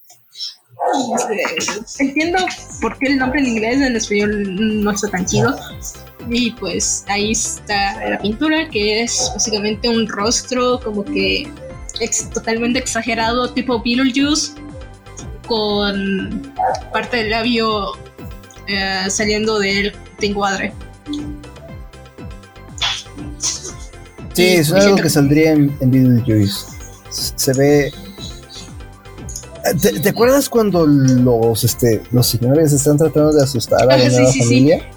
Entiendo 2.00 2.40
por 2.82 2.98
qué 2.98 3.12
el 3.12 3.18
nombre 3.18 3.40
en 3.42 3.48
inglés 3.48 3.82
en 3.82 3.96
español 3.96 4.84
no 4.84 4.92
está 4.92 5.10
tan 5.10 5.26
chido. 5.26 5.56
Y 6.30 6.52
pues 6.52 7.04
ahí 7.08 7.32
está 7.32 8.10
la 8.10 8.20
pintura, 8.20 8.70
que 8.70 9.04
es 9.04 9.32
básicamente 9.34 9.90
un 9.90 10.08
rostro 10.08 10.80
como 10.80 11.04
que 11.04 11.50
totalmente 12.34 12.80
exagerado, 12.80 13.50
tipo 13.52 13.82
Beetlejuice, 13.82 14.54
con 15.48 16.54
parte 16.92 17.18
del 17.18 17.30
labio 17.30 17.94
eh, 18.68 19.06
saliendo 19.10 19.60
del 19.60 19.94
encuadre. 20.22 20.74
Sí, 24.34 24.46
es 24.46 24.72
algo 24.72 24.96
que 24.96 25.10
saldría 25.10 25.52
en, 25.52 25.76
en 25.80 25.92
Beetlejuice. 25.92 26.66
Se 27.10 27.54
ve 27.54 27.94
¿Te, 29.82 30.10
acuerdas 30.10 30.50
cuando 30.50 30.86
los 30.86 31.64
este 31.64 32.04
los 32.12 32.28
señores 32.28 32.74
están 32.74 32.98
tratando 32.98 33.32
de 33.32 33.44
asustar 33.44 33.82
a 33.84 33.98
la 33.98 34.10
nueva 34.10 34.34
familia? 34.34 34.90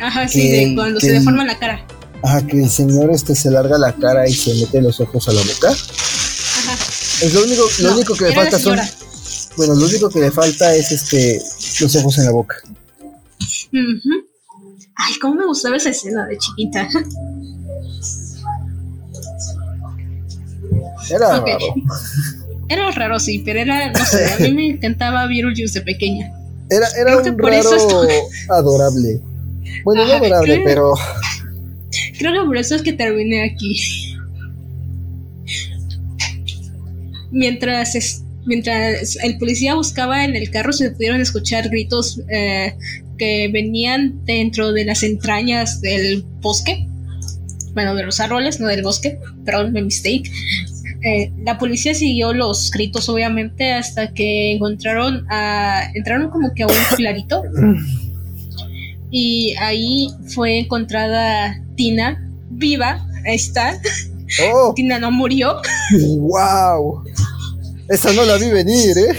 Ajá, 0.00 0.26
sí, 0.26 0.48
de 0.50 0.74
cuando 0.74 0.98
se 0.98 1.12
deforma 1.12 1.44
la 1.44 1.56
cara. 1.58 1.86
Ajá, 2.22 2.44
que 2.46 2.58
el 2.58 2.70
señor 2.70 3.10
este 3.10 3.36
se 3.36 3.50
larga 3.50 3.78
la 3.78 3.92
cara 3.92 4.28
y 4.28 4.34
se 4.34 4.54
mete 4.54 4.82
los 4.82 5.00
ojos 5.00 5.28
a 5.28 5.32
la 5.32 5.40
boca. 5.42 5.70
Ajá. 5.70 6.72
Es 7.22 7.34
lo 7.34 7.44
único, 7.44 7.62
lo 7.80 7.94
único 7.94 8.14
que 8.14 8.24
le 8.24 8.34
falta 8.34 8.58
son. 8.58 8.78
Bueno, 9.56 9.74
lo 9.74 9.86
único 9.86 10.10
que 10.10 10.20
le 10.20 10.30
falta 10.30 10.74
es 10.74 10.90
este 10.90 11.40
los 11.80 11.94
ojos 11.96 12.18
en 12.18 12.24
la 12.24 12.32
boca. 12.32 12.56
Ay, 14.96 15.14
cómo 15.20 15.36
me 15.36 15.46
gustaba 15.46 15.76
esa 15.76 15.90
escena 15.90 16.26
de 16.26 16.36
chiquita. 16.36 16.88
Era 21.10 21.28
raro. 21.28 21.58
Era 22.70 22.88
raro, 22.92 23.18
sí, 23.18 23.42
pero 23.44 23.58
era, 23.58 23.90
no 23.90 24.04
sé, 24.04 24.32
a 24.32 24.38
mí 24.38 24.54
me 24.54 24.68
encantaba 24.68 25.26
Beetlejuice 25.26 25.80
de 25.80 25.84
pequeña. 25.84 26.32
Era, 26.70 26.86
era 26.96 27.16
un 27.16 27.36
raro 27.36 27.70
adorable. 28.48 29.20
Bueno, 29.84 30.06
no 30.06 30.12
adorable, 30.12 30.62
pero. 30.64 30.94
Creo 32.16 32.32
que 32.32 32.46
por 32.46 32.56
eso 32.56 32.76
es 32.76 32.82
que 32.82 32.92
terminé 32.92 33.42
aquí. 33.42 34.14
Mientras, 37.32 38.22
mientras 38.44 39.16
el 39.16 39.36
policía 39.38 39.74
buscaba 39.74 40.24
en 40.24 40.36
el 40.36 40.48
carro, 40.50 40.72
se 40.72 40.92
pudieron 40.92 41.20
escuchar 41.20 41.70
gritos 41.70 42.20
eh, 42.28 42.76
que 43.18 43.48
venían 43.52 44.24
dentro 44.26 44.72
de 44.72 44.84
las 44.84 45.02
entrañas 45.02 45.80
del 45.80 46.24
bosque. 46.40 46.86
Bueno, 47.74 47.96
de 47.96 48.04
los 48.04 48.20
árboles, 48.20 48.60
no 48.60 48.68
del 48.68 48.82
bosque. 48.82 49.18
Perdón, 49.44 49.72
me 49.72 49.82
mistake. 49.82 50.30
Eh, 51.02 51.32
la 51.44 51.58
policía 51.58 51.94
siguió 51.94 52.32
los 52.32 52.70
gritos, 52.70 53.08
obviamente, 53.08 53.72
hasta 53.72 54.12
que 54.12 54.52
encontraron 54.52 55.26
a. 55.30 55.90
entraron 55.94 56.30
como 56.30 56.52
que 56.54 56.64
a 56.64 56.66
un 56.66 56.74
clarito 56.96 57.42
y 59.10 59.54
ahí 59.58 60.08
fue 60.34 60.58
encontrada 60.58 61.60
Tina 61.76 62.30
viva. 62.50 63.04
Ahí 63.26 63.36
está. 63.36 63.80
Oh. 64.52 64.72
Tina 64.76 64.98
no 64.98 65.10
murió. 65.10 65.56
¡Wow! 66.18 67.04
Esa 67.88 68.12
no 68.12 68.24
la 68.24 68.36
vi 68.36 68.50
venir, 68.50 68.96
¿eh? 68.98 69.16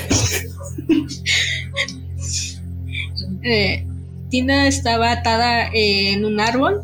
eh 3.44 3.88
Tina 4.30 4.68
estaba 4.68 5.12
atada 5.12 5.70
en 5.74 6.24
un 6.24 6.40
árbol 6.40 6.82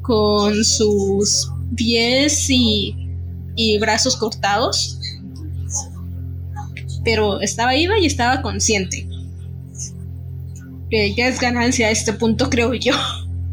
con 0.00 0.64
sus 0.64 1.48
pies 1.76 2.50
y, 2.50 3.01
y 3.54 3.78
brazos 3.78 4.16
cortados. 4.16 4.98
Pero 7.04 7.40
estaba 7.40 7.72
viva 7.72 7.98
y 7.98 8.06
estaba 8.06 8.42
consciente 8.42 9.08
que 10.92 11.14
ya 11.14 11.26
es 11.26 11.40
ganancia 11.40 11.86
a 11.86 11.90
este 11.90 12.12
punto, 12.12 12.50
creo 12.50 12.74
yo. 12.74 12.92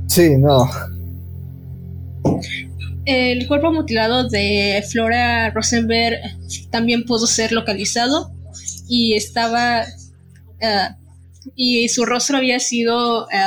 Sí, 0.07 0.31
no. 0.37 0.69
El 3.05 3.47
cuerpo 3.47 3.71
mutilado 3.71 4.27
de 4.27 4.83
Flora 4.91 5.49
Rosenberg 5.51 6.19
también 6.69 7.05
pudo 7.05 7.25
ser 7.25 7.53
localizado 7.53 8.29
y 8.89 9.13
estaba 9.13 9.83
eh, 9.83 10.89
y 11.55 11.87
su 11.87 12.05
rostro 12.05 12.37
había 12.37 12.59
sido 12.59 13.29
eh, 13.31 13.37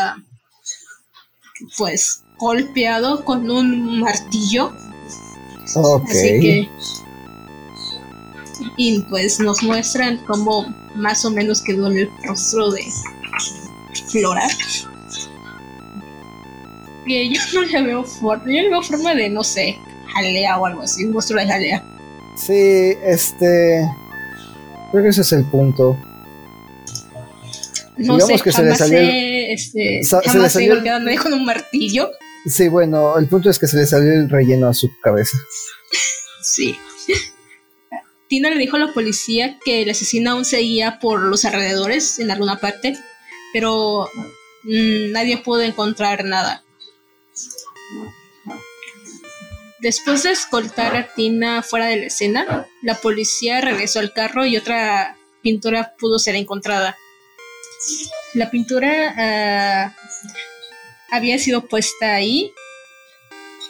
pues 1.76 2.22
golpeado 2.38 3.26
con 3.26 3.50
un 3.50 4.00
martillo. 4.00 4.72
Okay. 5.74 6.10
Así 6.10 6.40
que 6.40 6.68
Y 8.76 9.00
pues 9.02 9.40
nos 9.40 9.62
muestran 9.62 10.18
cómo 10.26 10.66
más 10.94 11.24
o 11.24 11.30
menos 11.30 11.62
quedó 11.62 11.88
el 11.88 12.10
rostro 12.24 12.70
de 12.70 12.84
Flora. 14.08 14.46
Y 17.06 17.34
yo 17.34 17.40
no 17.54 17.62
le 17.62 17.82
veo 17.82 18.04
forma, 18.04 18.44
yo 18.46 18.62
le 18.62 18.68
veo 18.68 18.82
forma 18.82 19.14
de, 19.14 19.28
no 19.28 19.42
sé, 19.42 19.76
jalea 20.14 20.58
o 20.58 20.66
algo 20.66 20.82
así, 20.82 21.04
un 21.04 21.12
monstruo 21.12 21.40
de 21.40 21.48
jalea. 21.48 21.84
Sí, 22.36 22.94
este. 23.04 23.88
Creo 24.90 25.02
que 25.02 25.08
ese 25.08 25.22
es 25.22 25.32
el 25.32 25.44
punto. 25.46 25.96
No 27.96 28.16
Digamos 28.16 28.26
sé, 28.26 28.38
que 28.40 28.52
se 28.52 28.62
le 28.62 28.74
salió. 28.74 28.98
este, 29.00 30.02
se 30.02 30.38
le 30.38 30.48
salió 30.48 30.74
el... 30.74 31.18
con 31.20 31.32
un 31.32 31.44
martillo. 31.44 32.10
Sí, 32.46 32.68
bueno, 32.68 33.16
el 33.18 33.28
punto 33.28 33.50
es 33.50 33.58
que 33.58 33.66
se 33.66 33.76
le 33.76 33.86
salió 33.86 34.12
el 34.12 34.28
relleno 34.28 34.68
a 34.68 34.74
su 34.74 34.90
cabeza. 35.00 35.38
Sí. 36.42 36.76
Tina 38.28 38.50
le 38.50 38.58
dijo 38.58 38.76
a 38.76 38.80
la 38.80 38.92
policía 38.92 39.58
que 39.64 39.82
el 39.82 39.90
asesino 39.90 40.32
aún 40.32 40.44
seguía 40.44 40.98
por 40.98 41.20
los 41.20 41.44
alrededores 41.44 42.18
en 42.18 42.30
alguna 42.30 42.58
parte, 42.58 42.96
pero 43.52 44.08
mm, 44.64 45.12
nadie 45.12 45.38
pudo 45.38 45.62
encontrar 45.62 46.24
nada. 46.24 46.64
Después 49.80 50.22
de 50.22 50.30
escoltar 50.30 50.96
a 50.96 51.12
Tina 51.12 51.62
fuera 51.62 51.86
de 51.86 51.96
la 51.96 52.06
escena, 52.06 52.66
la 52.82 52.94
policía 52.94 53.60
regresó 53.60 53.98
al 53.98 54.12
carro 54.12 54.46
y 54.46 54.56
otra 54.56 55.16
pintura 55.42 55.94
pudo 55.98 56.18
ser 56.18 56.36
encontrada. 56.36 56.96
La 58.34 58.50
pintura 58.50 59.14
ah, 59.16 59.96
había 61.12 61.38
sido 61.38 61.68
puesta 61.68 62.14
ahí, 62.14 62.52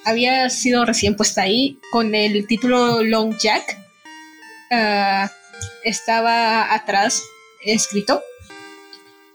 había 0.04 0.48
sido 0.48 0.84
recién 0.84 1.16
puesta 1.16 1.42
ahí 1.42 1.78
con 1.90 2.14
el 2.14 2.46
título 2.46 3.02
Long 3.02 3.36
Jack. 3.36 3.76
Ah, 4.70 5.30
estaba 5.84 6.72
atrás 6.72 7.22
escrito, 7.64 8.22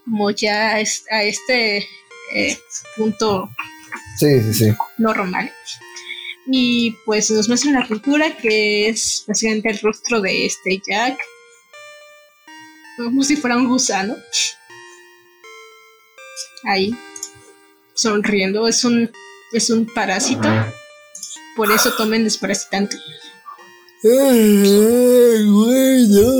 como 0.05 0.31
ya 0.31 0.75
a 0.75 0.79
este 1.23 1.85
eh, 2.33 2.57
punto 2.95 3.49
sí, 4.17 4.41
sí, 4.41 4.53
sí. 4.53 4.73
normal. 4.97 5.51
Y 6.49 6.91
pues 7.05 7.29
nos 7.29 7.49
muestra 7.49 7.71
la 7.71 7.85
pintura 7.85 8.37
que 8.37 8.87
es 8.87 9.25
básicamente 9.27 9.69
el 9.69 9.79
rostro 9.79 10.21
de 10.21 10.45
este 10.45 10.81
Jack. 10.87 11.19
Como 12.95 13.21
si 13.21 13.35
fuera 13.35 13.57
un 13.57 13.67
gusano. 13.67 14.15
Ahí. 16.63 16.95
Sonriendo. 17.97 18.67
Es 18.67 18.83
un. 18.85 19.11
Es 19.51 19.69
un 19.69 19.85
parásito. 19.85 20.47
Por 21.55 21.71
eso 21.71 21.91
tomen 21.97 22.23
desparasitante. 22.23 22.97
Ay, 24.03 25.45
bueno. 25.49 26.31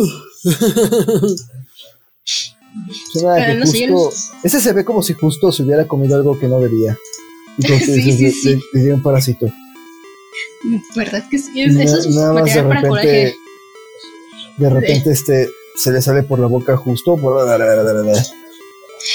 ese 4.43 4.62
se 4.62 4.74
ve 4.74 4.86
como 4.86 5.01
si 5.01 5.14
justo 5.14 5.51
se 5.51 5.64
hubiera 5.64 5.88
comido 5.88 6.16
algo 6.16 6.39
que 6.39 6.47
no 6.47 6.60
debía. 6.60 6.97
Entonces 7.58 8.03
sí, 8.03 8.32
sí, 8.32 8.62
le, 8.74 8.84
dio 8.84 8.93
un 8.93 9.01
parásito. 9.01 9.51
¿Verdad 10.95 11.28
que 11.30 11.39
sí? 11.39 11.62
eso 11.62 11.97
es 11.97 12.08
nada 12.10 12.34
más 12.34 12.53
de 12.53 12.62
repente, 12.62 13.36
de 14.58 14.70
repente 14.70 15.12
este 15.12 15.49
se 15.76 15.91
le 15.91 16.01
sale 16.01 16.24
por 16.24 16.39
la 16.39 16.47
boca 16.47 16.76
justo 16.78 17.16
por 17.16 17.38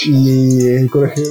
y 0.05 0.67
el 0.67 0.91
coraje 0.91 1.23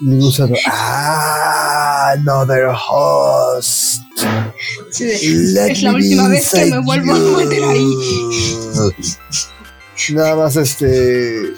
y 0.00 0.18
gusano 0.18 0.54
ah 0.66 2.12
another 2.12 2.68
host 2.68 4.02
es 4.98 5.82
la 5.82 5.92
última 5.94 6.28
vez 6.28 6.50
que 6.50 6.66
me 6.66 6.78
vuelvo 6.78 7.14
a 7.14 7.18
meter 7.38 7.62
ahí 7.64 7.92
nada 10.12 10.36
más 10.36 10.56
este 10.56 11.54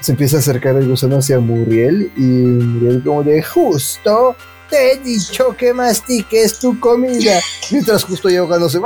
se 0.00 0.12
empieza 0.12 0.36
a 0.36 0.40
acercar 0.40 0.76
el 0.76 0.88
gusano 0.88 1.18
hacia 1.18 1.40
Muriel 1.40 2.12
y 2.16 2.20
Muriel 2.20 3.02
como 3.02 3.22
de 3.24 3.42
justo 3.42 4.36
te 4.68 4.92
he 4.92 4.98
dicho 4.98 5.56
que 5.56 5.72
mastiques 5.72 6.58
tu 6.58 6.78
comida. 6.78 7.40
Mientras 7.70 8.04
justo 8.04 8.28
llega 8.28 8.42
ahogándose. 8.42 8.80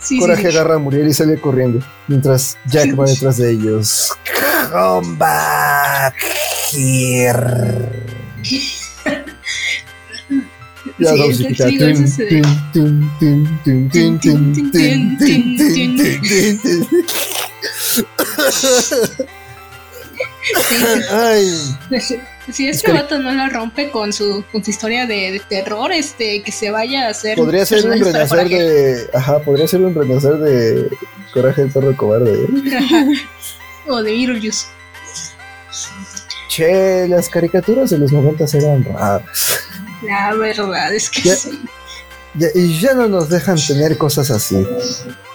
Sí, 0.00 0.18
Coraje 0.18 0.48
agarra 0.48 0.74
a 0.74 0.78
Muriel 0.78 1.08
y 1.08 1.14
sale 1.14 1.40
corriendo. 1.40 1.84
Mientras 2.08 2.58
Jack 2.66 2.98
va 2.98 3.06
detrás 3.06 3.38
de 3.38 3.52
ellos. 3.52 4.12
Come 4.74 5.14
back 5.16 6.16
here. 6.72 7.78
Ya 10.98 11.12
vamos 11.12 11.38
Ay. 21.12 21.46
Si 22.50 22.66
este 22.66 22.92
vato 22.92 23.20
no 23.20 23.32
la 23.32 23.48
rompe 23.50 23.90
con 23.92 24.12
su, 24.12 24.44
con 24.50 24.64
su 24.64 24.70
historia 24.70 25.06
de, 25.06 25.40
terror, 25.48 25.92
este, 25.92 26.42
que 26.42 26.50
se 26.50 26.72
vaya 26.72 27.06
a 27.06 27.10
hacer. 27.10 27.36
Podría 27.36 27.64
ser 27.64 27.86
un 27.86 28.00
renacer 28.00 28.48
de. 28.48 29.08
Ajá, 29.14 29.38
podría 29.38 29.68
ser 29.68 29.82
un 29.82 29.94
renacer 29.94 30.38
de 30.38 30.90
Coraje 31.32 31.62
el 31.62 31.70
perro 31.70 31.96
cobarde. 31.96 32.48
O 33.86 34.02
de 34.02 34.12
Beetlejuice. 34.12 34.66
Che, 36.48 37.08
las 37.08 37.28
caricaturas 37.28 37.90
de 37.90 37.98
los 37.98 38.12
90 38.12 38.44
eran 38.58 38.84
raras. 38.84 39.60
La 40.02 40.34
verdad 40.34 40.94
es 40.94 41.10
que 41.10 41.34
sí. 41.34 41.64
y 42.54 42.80
ya 42.80 42.94
no 42.94 43.08
nos 43.08 43.28
dejan 43.28 43.56
tener 43.56 43.96
cosas 43.98 44.30
así. 44.30 44.56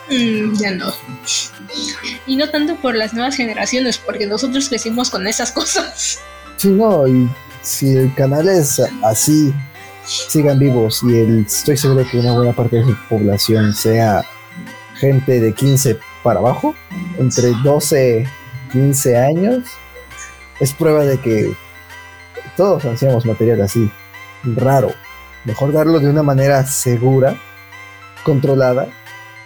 Mm, 0.09 0.55
ya 0.55 0.71
no. 0.71 0.93
Y 2.25 2.35
no 2.35 2.49
tanto 2.49 2.75
por 2.77 2.95
las 2.95 3.13
nuevas 3.13 3.35
generaciones, 3.35 3.97
porque 3.97 4.27
nosotros 4.27 4.69
crecimos 4.69 5.09
con 5.09 5.27
esas 5.27 5.51
cosas. 5.51 6.19
Sí, 6.57 6.69
no, 6.69 7.07
y 7.07 7.29
si 7.61 7.95
el 7.95 8.13
canal 8.15 8.47
es 8.47 8.81
así, 9.03 9.53
sigan 10.05 10.59
vivos 10.59 11.01
y 11.03 11.19
el, 11.19 11.45
estoy 11.45 11.77
seguro 11.77 12.05
que 12.09 12.19
una 12.19 12.33
buena 12.33 12.53
parte 12.53 12.77
de 12.77 12.85
su 12.85 12.97
población 13.07 13.73
sea 13.73 14.25
gente 14.95 15.39
de 15.39 15.53
15 15.53 15.99
para 16.23 16.39
abajo, 16.39 16.75
entre 17.17 17.53
12 17.63 18.27
15 18.71 19.17
años, 19.17 19.65
es 20.59 20.73
prueba 20.73 21.05
de 21.05 21.19
que 21.19 21.53
todos 22.57 22.85
hacíamos 22.85 23.25
material 23.25 23.61
así, 23.61 23.91
raro. 24.43 24.91
Mejor 25.45 25.71
darlo 25.71 25.99
de 25.99 26.09
una 26.09 26.23
manera 26.23 26.65
segura, 26.65 27.39
controlada, 28.23 28.87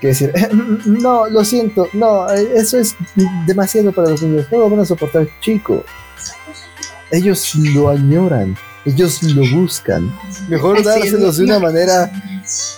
que 0.01 0.07
decir, 0.07 0.34
no, 0.86 1.28
lo 1.28 1.45
siento, 1.45 1.88
no, 1.93 2.30
eso 2.30 2.78
es 2.78 2.95
demasiado 3.45 3.91
para 3.91 4.09
los 4.09 4.21
niños, 4.21 4.47
no 4.51 4.59
lo 4.59 4.69
van 4.69 4.80
a 4.82 4.86
soportar, 4.86 5.28
chicos 5.39 5.84
ellos 7.13 7.53
lo 7.55 7.89
añoran, 7.89 8.57
ellos 8.86 9.21
lo 9.21 9.43
buscan. 9.55 10.11
Mejor 10.49 10.84
dárselos 10.84 11.38
de 11.38 11.45
una 11.45 11.59
manera 11.59 12.11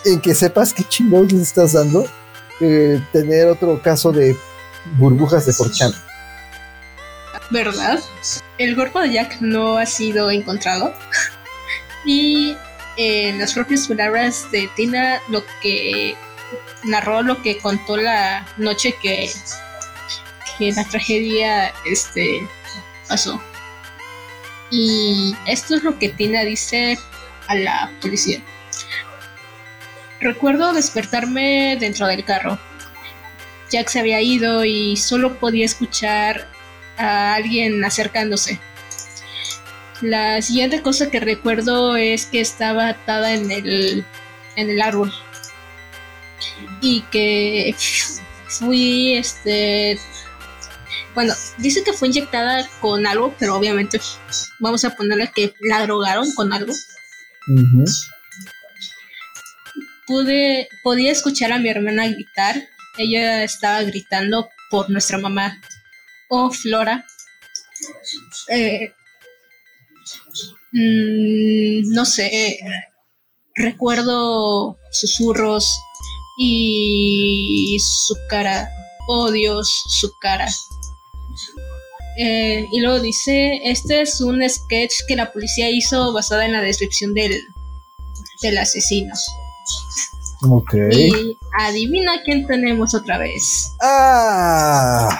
en 0.03 0.19
que 0.19 0.35
sepas 0.35 0.73
qué 0.73 0.83
chingados 0.83 1.31
les 1.31 1.41
estás 1.41 1.71
dando 1.71 2.05
que 2.59 3.01
tener 3.13 3.47
otro 3.47 3.81
caso 3.81 4.11
de 4.11 4.35
burbujas 4.97 5.45
de 5.45 5.53
forchan. 5.53 5.93
¿Verdad? 7.49 7.99
El 8.57 8.75
cuerpo 8.75 8.99
de 9.01 9.13
Jack 9.13 9.37
no 9.41 9.77
ha 9.77 9.85
sido 9.85 10.31
encontrado. 10.31 10.93
y 12.05 12.55
en 12.97 13.39
las 13.39 13.53
propias 13.53 13.87
palabras 13.87 14.49
de 14.51 14.69
Tina, 14.75 15.21
lo 15.29 15.43
que 15.61 16.15
narró, 16.83 17.21
lo 17.21 17.41
que 17.41 17.57
contó 17.57 17.97
la 17.97 18.45
noche 18.57 18.95
que, 19.01 19.29
que 20.57 20.71
la 20.71 20.83
tragedia 20.85 21.73
este, 21.85 22.47
pasó. 23.07 23.41
Y 24.71 25.35
esto 25.45 25.75
es 25.75 25.83
lo 25.83 25.99
que 25.99 26.09
Tina 26.09 26.41
dice 26.41 26.97
a 27.47 27.55
la 27.55 27.91
policía. 28.01 28.41
Recuerdo 30.19 30.73
despertarme 30.73 31.77
dentro 31.79 32.07
del 32.07 32.25
carro. 32.25 32.57
Jack 33.69 33.89
se 33.89 33.99
había 33.99 34.21
ido 34.21 34.63
y 34.63 34.95
solo 34.97 35.37
podía 35.37 35.65
escuchar 35.65 36.54
a 36.97 37.35
alguien 37.35 37.83
acercándose. 37.83 38.59
La 40.01 40.41
siguiente 40.41 40.81
cosa 40.81 41.09
que 41.09 41.19
recuerdo 41.19 41.95
es 41.95 42.25
que 42.25 42.41
estaba 42.41 42.89
atada 42.89 43.33
en 43.33 43.51
el, 43.51 44.05
en 44.55 44.69
el 44.69 44.81
árbol. 44.81 45.13
Y 46.81 47.01
que 47.11 47.75
fui 48.47 49.13
este 49.13 49.99
bueno, 51.15 51.33
dice 51.57 51.81
que 51.83 51.93
fue 51.93 52.09
inyectada 52.09 52.67
con 52.81 53.07
algo, 53.07 53.33
pero 53.39 53.55
obviamente 53.55 54.01
vamos 54.59 54.83
a 54.83 54.95
ponerle 54.95 55.31
que 55.33 55.53
la 55.61 55.81
drogaron 55.83 56.31
con 56.35 56.51
algo. 56.51 56.73
Pude, 60.05 60.67
podía 60.83 61.13
escuchar 61.13 61.53
a 61.53 61.57
mi 61.57 61.69
hermana 61.69 62.09
gritar. 62.09 62.67
Ella 62.97 63.43
estaba 63.43 63.81
gritando 63.83 64.49
por 64.69 64.89
nuestra 64.89 65.17
mamá. 65.17 65.61
Oh, 66.29 66.51
Flora. 66.51 67.05
Eh, 68.49 68.91
mm, 70.71 71.93
no 71.93 72.05
sé. 72.05 72.59
recuerdo 73.55 74.77
susurros 74.91 75.79
y 76.37 77.77
su 77.79 78.15
cara. 78.29 78.69
Oh 79.07 79.31
Dios, 79.31 79.83
su 79.87 80.11
cara. 80.21 80.47
Eh, 82.17 82.65
y 82.71 82.79
luego 82.79 82.99
dice, 82.99 83.59
este 83.63 84.01
es 84.01 84.21
un 84.21 84.47
sketch 84.49 84.93
que 85.07 85.15
la 85.15 85.31
policía 85.31 85.69
hizo 85.69 86.13
basada 86.13 86.45
en 86.45 86.53
la 86.53 86.61
descripción 86.61 87.13
del, 87.13 87.33
del 88.41 88.57
asesino. 88.57 89.13
Ok. 90.49 90.73
Y 90.91 91.37
adivina 91.59 92.21
quién 92.23 92.45
tenemos 92.47 92.93
otra 92.93 93.17
vez. 93.17 93.71
Ah. 93.81 95.19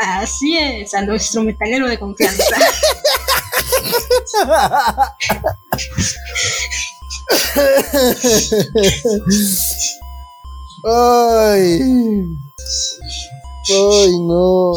Así 0.00 0.56
es, 0.58 0.94
a 0.94 1.02
nuestro 1.02 1.42
metalero 1.42 1.88
de 1.88 1.98
confianza. 1.98 2.44
Ay. 10.84 11.80
Ay, 13.68 14.18
no. 14.20 14.72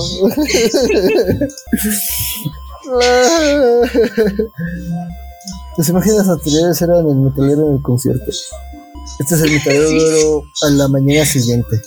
¿Te 5.75 5.91
imaginas 5.91 6.27
anteriores 6.27 6.81
eran 6.81 7.07
el 7.07 7.15
metalero 7.15 7.67
en 7.67 7.75
el 7.75 7.81
concierto? 7.81 8.31
Este 9.19 9.35
es 9.35 9.41
el 9.41 9.51
metalero 9.51 10.43
a 10.63 10.69
la 10.69 10.87
mañana 10.87 11.25
siguiente. 11.25 11.81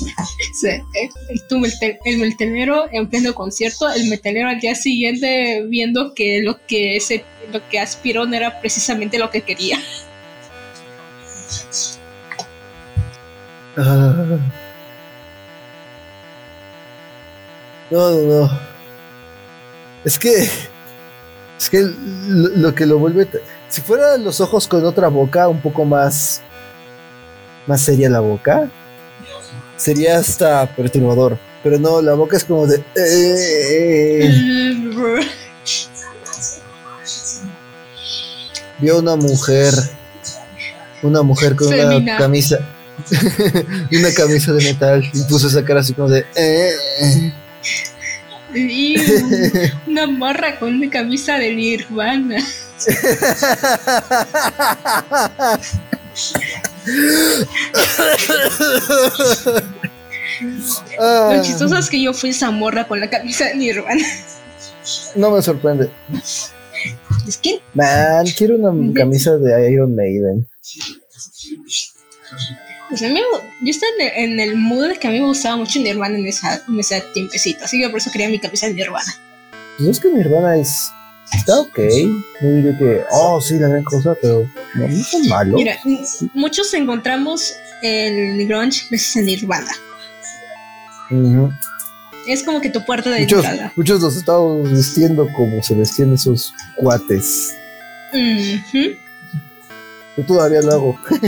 el, 0.62 1.98
el, 2.04 2.18
metalero 2.18 2.86
en 2.92 3.08
pleno 3.08 3.34
concierto, 3.34 3.88
el 3.90 4.08
metalero 4.08 4.48
al 4.48 4.60
día 4.60 4.74
siguiente 4.74 5.64
viendo 5.66 6.14
que 6.14 6.42
lo 6.42 6.64
que 6.66 6.96
ese, 6.96 7.24
lo 7.52 7.66
que 7.68 7.78
aspiró 7.78 8.26
no 8.26 8.36
era 8.36 8.60
precisamente 8.60 9.18
lo 9.18 9.30
que 9.30 9.42
quería. 9.42 9.78
Ah. 13.76 14.38
No, 17.90 18.10
no, 18.10 18.46
no. 18.46 18.50
Es 20.04 20.18
que. 20.18 20.48
Es 21.58 21.68
que 21.70 21.90
lo, 22.28 22.74
que 22.74 22.86
lo 22.86 22.98
vuelve. 22.98 23.28
Si 23.68 23.80
fueran 23.80 24.24
los 24.24 24.40
ojos 24.40 24.66
con 24.66 24.84
otra 24.84 25.08
boca, 25.08 25.48
un 25.48 25.60
poco 25.60 25.84
más. 25.84 26.42
Más 27.66 27.82
seria 27.82 28.08
la 28.08 28.20
boca, 28.20 28.70
sería 29.80 30.18
hasta 30.18 30.66
perturbador. 30.76 31.38
Pero 31.62 31.78
no, 31.78 32.00
la 32.00 32.14
boca 32.14 32.36
es 32.36 32.44
como 32.44 32.66
de. 32.66 32.82
Eh, 32.96 34.30
Vio 38.78 38.98
una 38.98 39.16
mujer. 39.16 39.74
Una 41.02 41.22
mujer 41.22 41.56
con 41.56 41.68
una 41.68 42.18
camisa. 42.18 42.58
una 43.92 44.12
camisa 44.14 44.52
de 44.52 44.64
metal. 44.64 45.10
Y 45.12 45.22
puso 45.24 45.48
esa 45.48 45.64
cara 45.64 45.80
así 45.80 45.94
como 45.94 46.08
de. 46.08 46.24
Eh, 46.34 47.32
y 48.54 48.96
una 49.86 50.06
morra 50.06 50.58
con 50.58 50.74
una 50.74 50.90
camisa 50.90 51.38
de 51.38 51.54
Nirvana. 51.54 52.42
Lo 61.00 61.42
chistoso 61.42 61.76
es 61.76 61.90
que 61.90 62.00
yo 62.02 62.12
fui 62.12 62.30
esa 62.30 62.50
morra 62.50 62.86
con 62.86 63.00
la 63.00 63.10
camisa 63.10 63.46
de 63.46 63.56
Nirvana. 63.56 64.04
No 65.14 65.30
me 65.30 65.42
sorprende. 65.42 65.90
¿Es 67.26 67.36
que? 67.36 67.60
Man, 67.74 68.26
quiero 68.36 68.56
una 68.56 68.94
camisa 68.94 69.36
de 69.36 69.72
Iron 69.72 69.94
Maiden. 69.94 70.46
Pues 72.88 73.02
a 73.02 73.08
mí, 73.08 73.20
yo 73.62 73.70
estaba 73.70 73.92
en 74.16 74.40
el, 74.40 74.56
mood 74.56 74.88
de 74.88 74.96
que 74.96 75.06
a 75.06 75.10
mí 75.10 75.20
me 75.20 75.26
gustaba 75.26 75.56
mucho 75.56 75.78
Nirvana 75.78 76.18
en, 76.18 76.26
esa, 76.26 76.60
en 76.66 76.80
ese 76.80 77.00
tiempecito, 77.12 77.64
así 77.64 77.80
que 77.80 77.88
por 77.88 77.98
eso 77.98 78.10
quería 78.10 78.28
mi 78.28 78.40
camisa 78.40 78.66
de 78.66 78.74
Nirvana. 78.74 79.14
Pues 79.76 79.90
es 79.90 80.00
que 80.00 80.12
Nirvana 80.12 80.56
es. 80.56 80.90
Está 81.36 81.60
ok. 81.60 81.78
No 82.40 82.52
diré 82.52 82.76
que, 82.78 83.02
oh, 83.10 83.40
sí, 83.40 83.58
la 83.58 83.68
gran 83.68 83.84
cosa, 83.84 84.16
pero 84.20 84.50
no, 84.74 84.84
es 84.84 85.14
malo. 85.28 85.56
Mira, 85.56 85.78
muchos 86.34 86.72
encontramos 86.74 87.54
el 87.82 88.46
grunge 88.46 88.86
en 89.14 89.24
Nirvana. 89.24 89.70
Es 92.26 92.44
como 92.44 92.60
que 92.60 92.70
tu 92.70 92.84
puerta 92.84 93.10
de 93.10 93.20
muchos, 93.20 93.44
entrada. 93.44 93.72
Muchos 93.76 94.00
los 94.00 94.16
estamos 94.16 94.70
vistiendo 94.70 95.26
como 95.32 95.62
se 95.62 95.74
vestían 95.74 96.12
esos 96.14 96.52
cuates. 96.76 97.54
Yo 100.16 100.24
todavía 100.26 100.60
lo 100.62 100.72
hago. 100.72 100.98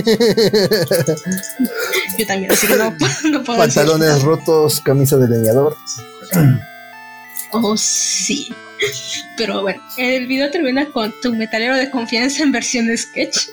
Yo 2.18 2.26
también, 2.26 2.52
así 2.52 2.66
que 2.66 2.76
no, 2.76 2.94
puedo 3.44 3.58
Pantalones 3.58 4.22
rotos, 4.22 4.80
camisa 4.80 5.16
de 5.16 5.28
leñador. 5.28 5.76
Oh, 7.52 7.76
sí. 7.76 8.52
Pero 9.36 9.62
bueno, 9.62 9.82
el 9.96 10.26
video 10.26 10.50
termina 10.50 10.86
con 10.86 11.12
tu 11.22 11.34
metalero 11.34 11.76
de 11.76 11.90
confianza 11.90 12.42
en 12.42 12.52
versión 12.52 12.96
sketch. 12.96 13.48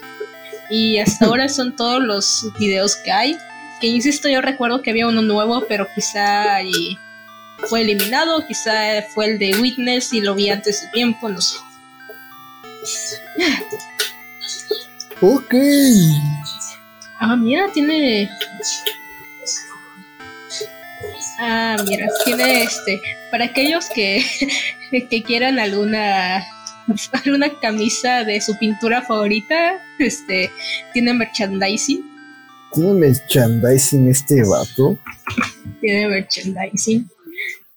Y 0.70 0.98
hasta 0.98 1.26
ahora 1.26 1.48
son 1.48 1.74
todos 1.74 2.02
los 2.02 2.46
videos 2.58 2.96
que 2.96 3.10
hay. 3.10 3.36
Que 3.80 3.88
insisto, 3.88 4.28
yo 4.28 4.40
recuerdo 4.40 4.82
que 4.82 4.90
había 4.90 5.08
uno 5.08 5.22
nuevo, 5.22 5.64
pero 5.68 5.86
quizá 5.94 6.58
fue 7.68 7.82
eliminado, 7.82 8.46
quizá 8.46 9.02
fue 9.14 9.26
el 9.26 9.38
de 9.38 9.56
Witness 9.58 10.12
y 10.12 10.20
lo 10.20 10.34
vi 10.34 10.50
antes 10.50 10.82
de 10.82 10.88
tiempo, 10.88 11.28
no 11.28 11.40
sé. 11.40 11.56
Ok. 15.20 15.54
Ah, 17.18 17.36
mira, 17.36 17.70
tiene. 17.72 18.30
Ah, 21.40 21.76
mira, 21.88 22.06
tiene 22.24 22.64
este. 22.64 23.00
Para 23.30 23.46
aquellos 23.46 23.88
que, 23.94 24.22
que 25.10 25.22
quieran 25.22 25.58
alguna 25.58 26.44
alguna 27.24 27.48
camisa 27.60 28.24
de 28.24 28.40
su 28.40 28.56
pintura 28.58 29.02
favorita, 29.02 29.78
este, 29.98 30.50
tiene 30.92 31.14
merchandising. 31.14 32.04
¿Tiene 32.72 32.94
merchandising 32.94 34.08
este 34.08 34.42
vato? 34.42 34.98
Tiene 35.80 36.08
merchandising. 36.08 37.08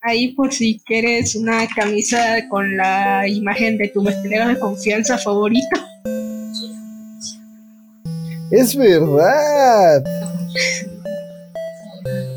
Ahí 0.01 0.33
por 0.33 0.53
si 0.53 0.79
quieres 0.85 1.35
una 1.35 1.65
camisa 1.67 2.47
con 2.49 2.75
la 2.75 3.27
imagen 3.27 3.77
de 3.77 3.87
tu 3.87 4.03
metalero 4.03 4.49
de 4.49 4.59
confianza 4.59 5.17
favorito. 5.17 5.79
Es 8.51 8.75
verdad. 8.75 10.03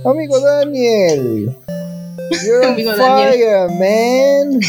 Amigo 0.06 0.38
Daniel. 0.38 1.52
You're 2.44 2.66
Amigo 2.72 2.92
fire, 2.94 3.68
man. 3.70 4.60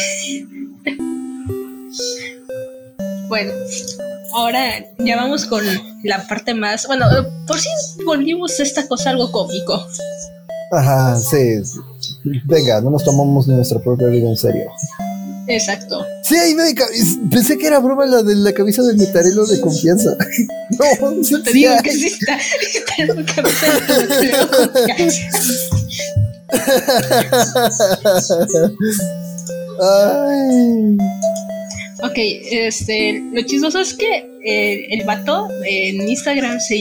Bueno, 3.27 3.51
ahora 4.33 4.85
ya 4.97 5.15
vamos 5.15 5.45
con 5.45 5.63
la 6.03 6.27
parte 6.27 6.55
más. 6.55 6.87
Bueno, 6.87 7.05
por 7.45 7.59
si 7.59 7.69
volvimos 8.03 8.59
esta 8.59 8.87
cosa 8.87 9.11
algo 9.11 9.31
cómico. 9.31 9.85
Ajá, 10.71 11.15
sí. 11.17 11.61
Venga, 12.45 12.81
no 12.81 12.89
nos 12.89 13.03
tomamos 13.03 13.47
nuestra 13.47 13.79
propia 13.79 14.07
vida 14.07 14.27
en 14.27 14.37
serio. 14.37 14.71
Exacto. 15.47 16.05
Sí, 16.23 16.35
ahí 16.35 16.53
me 16.53 16.63
pensé 17.31 17.57
que 17.57 17.67
era 17.67 17.79
broma 17.79 18.05
la 18.05 18.21
de 18.21 18.35
la 18.35 18.51
camisa 18.51 18.83
del 18.83 18.97
metarelo 18.97 19.45
de 19.45 19.61
confianza. 19.61 20.15
no, 21.01 21.11
no 21.11 21.43
te 21.43 21.53
digo 21.53 21.71
que 21.83 21.91
sí 21.91 22.07
está, 22.07 22.37
está 22.37 23.13
de 23.13 23.25
confianza. 23.33 23.67
Ay. 29.79 30.97
Ok, 32.03 32.17
este, 32.51 33.23
lo 33.31 33.41
chistoso 33.41 33.79
es 33.79 33.93
que 33.93 34.29
eh, 34.45 34.87
el 34.91 35.03
vato 35.05 35.49
en 35.65 36.07
Instagram 36.07 36.59
se, 36.59 36.77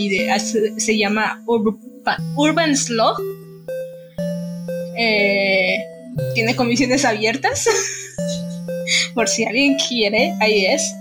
se 0.77 0.99
llama 0.99 1.43
Urban, 1.47 2.77
Slog. 2.77 3.17
Eh, 4.99 5.79
tiene 6.35 6.55
comisiones 6.57 7.05
abiertas. 7.05 7.67
por 9.17 9.29
si 9.29 9.45
alguien 9.45 9.77
quiere, 9.89 10.35
ahí 10.41 10.67
es. 10.67 10.95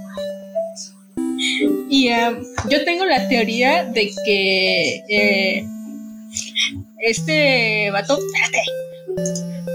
Y 1.89 2.09
um, 2.09 2.43
yo 2.69 2.83
tengo 2.85 3.05
la 3.05 3.27
teoría 3.27 3.83
de 3.83 4.09
que 4.25 5.03
eh, 5.09 5.67
este 7.05 7.91
vato, 7.91 8.17
espérate, 8.17 8.63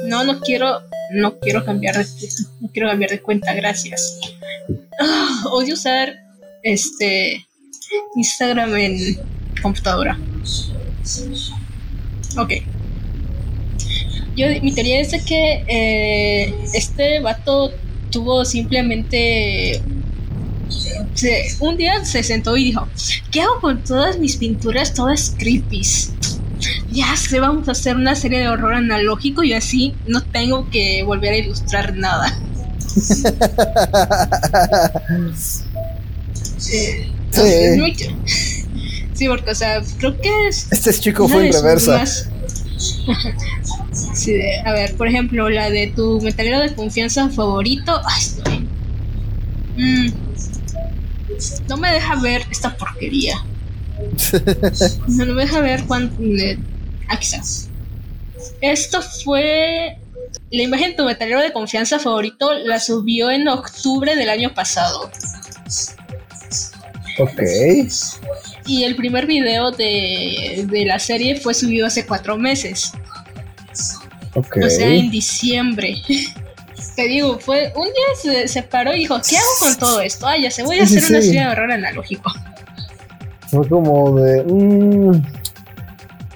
no, 0.07 0.25
no 0.25 0.41
quiero, 0.41 0.81
no 1.13 1.39
quiero 1.39 1.65
cambiar 1.65 1.99
de, 1.99 2.07
no 2.61 2.69
quiero 2.73 2.89
cambiar 2.89 3.11
de 3.11 3.21
cuenta, 3.21 3.53
gracias. 3.53 4.19
Ah, 4.99 5.45
odio 5.53 5.75
usar 5.75 6.15
este 6.63 7.47
Instagram 8.17 8.75
en 8.75 9.19
computadora. 9.63 10.19
Ok. 12.39 12.53
Yo, 14.35 14.47
mi 14.63 14.73
teoría 14.73 15.01
es 15.01 15.11
de 15.11 15.21
que 15.25 15.65
eh, 15.69 16.55
este 16.73 17.21
vato 17.21 17.71
tuvo 18.11 18.45
simplemente 18.45 19.83
un 21.61 21.77
día 21.77 22.05
se 22.05 22.23
sentó 22.23 22.57
y 22.57 22.65
dijo, 22.65 22.87
¿qué 23.31 23.43
hago 23.43 23.61
con 23.61 23.83
todas 23.85 24.19
mis 24.19 24.37
pinturas 24.37 24.95
todas 24.95 25.35
creepy? 25.39 25.83
Ya 26.93 27.17
sé, 27.17 27.41
vamos 27.41 27.69
a 27.69 27.73
hacer 27.73 27.97
una 27.97 28.15
serie 28.15 28.41
de 28.41 28.49
horror 28.49 28.75
analógico 28.75 29.43
y 29.43 29.53
así 29.53 29.95
no 30.07 30.23
tengo 30.23 30.69
que 30.71 31.03
volver 31.05 31.33
a 31.33 31.37
ilustrar 31.39 31.97
nada. 31.97 32.39
sí. 36.59 37.13
sí, 39.15 39.29
porque, 39.29 39.51
o 39.51 39.55
sea, 39.55 39.83
creo 39.99 40.21
que 40.21 40.49
es. 40.49 40.67
Este 40.71 40.93
chico 40.95 41.29
fue 41.29 41.47
en 41.47 41.53
reversa. 41.53 42.05
sí, 44.15 44.41
a 44.65 44.73
ver, 44.73 44.97
por 44.97 45.07
ejemplo, 45.07 45.49
la 45.51 45.71
de 45.71 45.89
tu 45.89 46.21
metalero 46.21 46.61
de 46.61 46.75
confianza 46.75 47.29
favorito. 47.29 48.01
Ay, 48.05 48.67
mm, 49.77 50.09
no 51.69 51.77
me 51.77 51.93
deja 51.93 52.17
ver 52.17 52.43
esta 52.51 52.77
porquería. 52.77 53.37
no 55.09 55.27
me 55.27 55.43
deja 55.43 55.61
ver 55.61 55.85
cuánto. 55.85 56.17
Aquí 57.09 57.25
está. 57.25 57.43
Esto 58.61 59.03
fue. 59.03 59.99
La 60.51 60.63
imagen 60.63 60.91
de 60.91 60.97
tu 60.97 61.05
metalero 61.05 61.41
de 61.41 61.53
confianza 61.53 61.99
favorito 61.99 62.53
la 62.55 62.81
subió 62.81 63.31
en 63.31 63.49
octubre 63.49 64.17
del 64.17 64.31
año 64.31 64.55
pasado. 64.55 65.11
Ok. 67.19 67.41
Y 68.67 68.85
el 68.85 68.97
primer 68.97 69.27
video 69.27 69.71
de, 69.71 70.65
de 70.69 70.85
la 70.85 70.99
serie 70.99 71.37
fue 71.37 71.55
subido 71.55 71.87
hace 71.87 72.07
cuatro 72.07 72.37
meses. 72.37 72.93
Ok. 74.35 74.59
O 74.65 74.71
sea, 74.71 74.89
en 74.89 75.11
diciembre. 75.11 75.97
Te 76.97 77.09
digo, 77.09 77.39
fue 77.39 77.73
un 77.77 77.87
día 77.87 78.47
se, 78.47 78.63
paró 78.63 78.95
y 78.95 79.01
dijo, 79.01 79.21
¿qué 79.29 79.37
hago 79.37 79.47
con 79.61 79.79
todo 79.79 80.01
esto? 80.01 80.27
Ah, 80.27 80.37
ya 80.39 80.51
se 80.51 80.63
voy 80.63 80.79
a 80.79 80.85
hacer 80.85 81.05
una 81.09 81.21
serie 81.23 81.41
de 81.41 81.49
horror 81.49 81.71
analógico. 81.73 82.31
Fue 83.49 83.69
como 83.69 84.21
de... 84.21 84.43
Mm, 84.45 85.23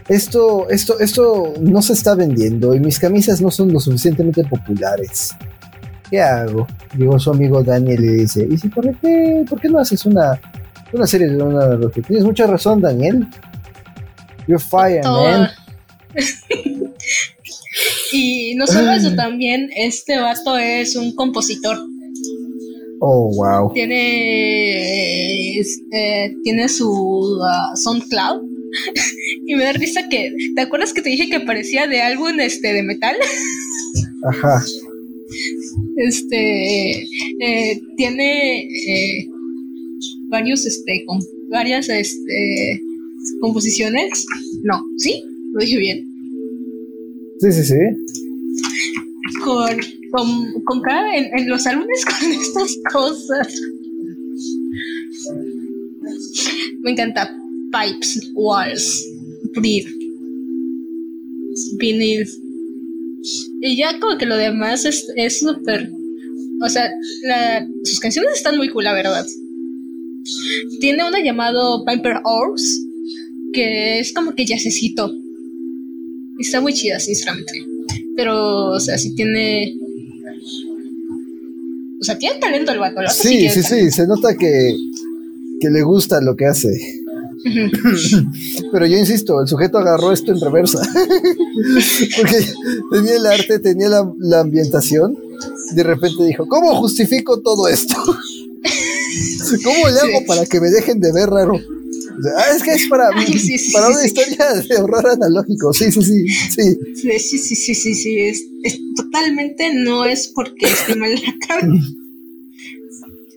esto, 0.09 0.69
esto, 0.69 0.99
esto 1.01 1.55
no 1.61 1.81
se 1.81 1.95
está 1.95 2.15
vendiendo 2.15 2.75
y 2.75 2.81
mis 2.81 2.99
camisas 2.99 3.41
no 3.41 3.51
son 3.51 3.73
lo 3.73 3.81
suficientemente 3.81 4.45
populares. 4.45 5.35
¿Qué 6.11 6.21
hago? 6.21 6.67
Llegó 6.97 7.19
su 7.19 7.31
amigo 7.31 7.63
Daniel 7.63 8.05
y 8.05 8.07
le 8.07 8.13
dice, 8.13 8.47
¿y 8.49 8.59
si 8.59 8.69
por 8.69 8.85
qué, 8.99 9.45
por 9.49 9.61
qué 9.61 9.69
no 9.69 9.79
haces 9.79 10.05
una, 10.05 10.39
una 10.95 11.07
serie 11.07 11.29
de 11.29 11.43
una 11.43 11.79
Tienes 11.91 12.25
mucha 12.25 12.47
razón, 12.47 12.81
Daniel. 12.81 13.27
You're 14.47 14.63
fired, 14.63 15.05
man. 15.05 15.49
y 18.13 18.55
no 18.55 18.67
solo 18.67 18.93
eso, 18.93 19.15
también 19.15 19.71
este 19.75 20.19
vato 20.19 20.57
es 20.59 20.97
un 20.97 21.15
compositor. 21.15 21.79
Oh, 23.01 23.31
wow. 23.35 23.73
Tiene, 23.73 25.59
eh, 25.59 26.35
tiene 26.43 26.69
su 26.69 26.91
uh, 26.91 27.77
SoundCloud. 27.77 28.43
y 29.47 29.55
me 29.55 29.65
da 29.65 29.73
risa 29.73 30.09
que, 30.09 30.33
¿te 30.55 30.61
acuerdas 30.63 30.93
que 30.93 31.03
te 31.03 31.11
dije 31.11 31.29
que 31.29 31.41
parecía 31.41 31.87
de 31.87 32.03
álbum 32.03 32.39
este 32.41 32.73
de 32.73 32.83
metal? 32.83 33.17
Ajá. 34.29 34.63
Este 35.97 37.03
eh, 37.41 37.81
tiene 37.97 38.61
eh, 38.63 39.27
varios, 40.35 40.67
este, 40.67 41.05
con 41.07 41.21
varias 41.49 41.89
este, 41.89 42.83
composiciones. 43.41 44.27
No, 44.65 44.83
¿sí? 44.99 45.23
Lo 45.53 45.61
dije 45.61 45.79
bien. 45.79 45.99
Sí, 47.41 47.53
sí, 47.53 47.65
sí. 47.65 47.75
Con, 49.45 49.79
con, 50.65 50.83
cada, 50.83 51.15
en, 51.15 51.49
los 51.49 51.67
álbumes 51.67 52.05
con 52.21 52.33
estas 52.33 52.77
cosas. 52.93 53.61
Me 56.81 56.91
encanta. 56.91 57.31
Pipes, 57.73 58.31
walls, 58.35 59.05
breed, 59.57 59.87
vinil. 61.79 62.25
Y 63.61 63.77
ya 63.77 63.99
como 64.01 64.19
que 64.19 64.27
lo 64.27 64.37
demás 64.37 64.85
es 64.85 65.39
súper... 65.39 65.91
o 66.61 66.69
sea, 66.69 66.89
sus 67.83 67.99
canciones 67.99 68.35
están 68.35 68.57
muy 68.57 68.69
cool, 68.69 68.85
la 68.85 68.93
verdad. 68.93 69.27
Tiene 70.81 71.07
una 71.07 71.23
llamado 71.23 71.85
Piper 71.85 72.21
Orbs, 72.25 72.83
que 73.53 74.01
es 74.01 74.13
como 74.13 74.35
que 74.35 74.47
yacecito. 74.47 75.13
Está 76.39 76.61
muy 76.61 76.73
chida, 76.73 76.99
sinceramente. 76.99 77.53
Pero, 78.17 78.73
o 78.73 78.81
sea, 78.81 78.99
si 78.99 79.15
tiene. 79.15 79.77
O 82.01 82.05
sea, 82.05 82.19
tiene 82.19 82.39
talento 82.39 82.73
el 82.73 82.79
vato. 82.79 83.01
sí, 83.11 83.49
sí, 83.49 83.63
sí, 83.63 83.91
se 83.91 84.07
nota 84.07 84.37
que, 84.37 84.75
que 85.61 85.71
le 85.71 85.83
gusta 85.83 86.21
lo 86.21 86.37
que 86.37 86.47
hace. 86.47 86.69
Pero 88.73 88.87
yo 88.87 88.97
insisto, 88.97 89.41
el 89.41 89.49
sujeto 89.49 89.79
agarró 89.79 90.13
esto 90.13 90.33
en 90.33 90.41
reversa. 90.41 90.81
Porque 92.17 92.45
tenía 92.91 93.17
el 93.17 93.27
arte, 93.27 93.59
tenía 93.59 93.89
la, 93.89 94.13
la 94.19 94.41
ambientación. 94.41 95.17
De 95.75 95.83
repente 95.83 96.25
dijo, 96.25 96.47
¿cómo 96.47 96.75
justifico 96.77 97.41
todo 97.41 97.69
esto? 97.69 97.97
¿Cómo 99.65 99.89
le 99.89 100.01
hago 100.01 100.27
para 100.27 100.47
que 100.47 100.61
me 100.61 100.71
dejen 100.71 101.01
de 101.01 101.13
ver 101.13 101.29
raro? 101.29 101.61
Ah, 102.37 102.53
es 102.55 102.63
que 102.63 102.73
es 102.73 102.87
para, 102.87 103.11
para 103.73 103.89
una 103.89 104.05
historia 104.05 104.55
de 104.69 104.77
horror 104.77 105.07
analógico. 105.09 105.73
Sí, 105.73 105.91
sí, 105.91 106.03
sí. 106.03 106.79
Sí, 106.95 107.19
sí, 107.19 107.39
sí, 107.39 107.57
sí, 107.57 107.75
sí, 107.75 107.95
sí. 107.95 108.21
Es, 108.21 108.45
totalmente 108.97 109.75
no 109.75 110.05
es 110.05 110.29
porque 110.29 110.67
esté 110.67 110.95
mal 110.95 111.13
la 111.15 111.35
cabeza. 111.49 111.89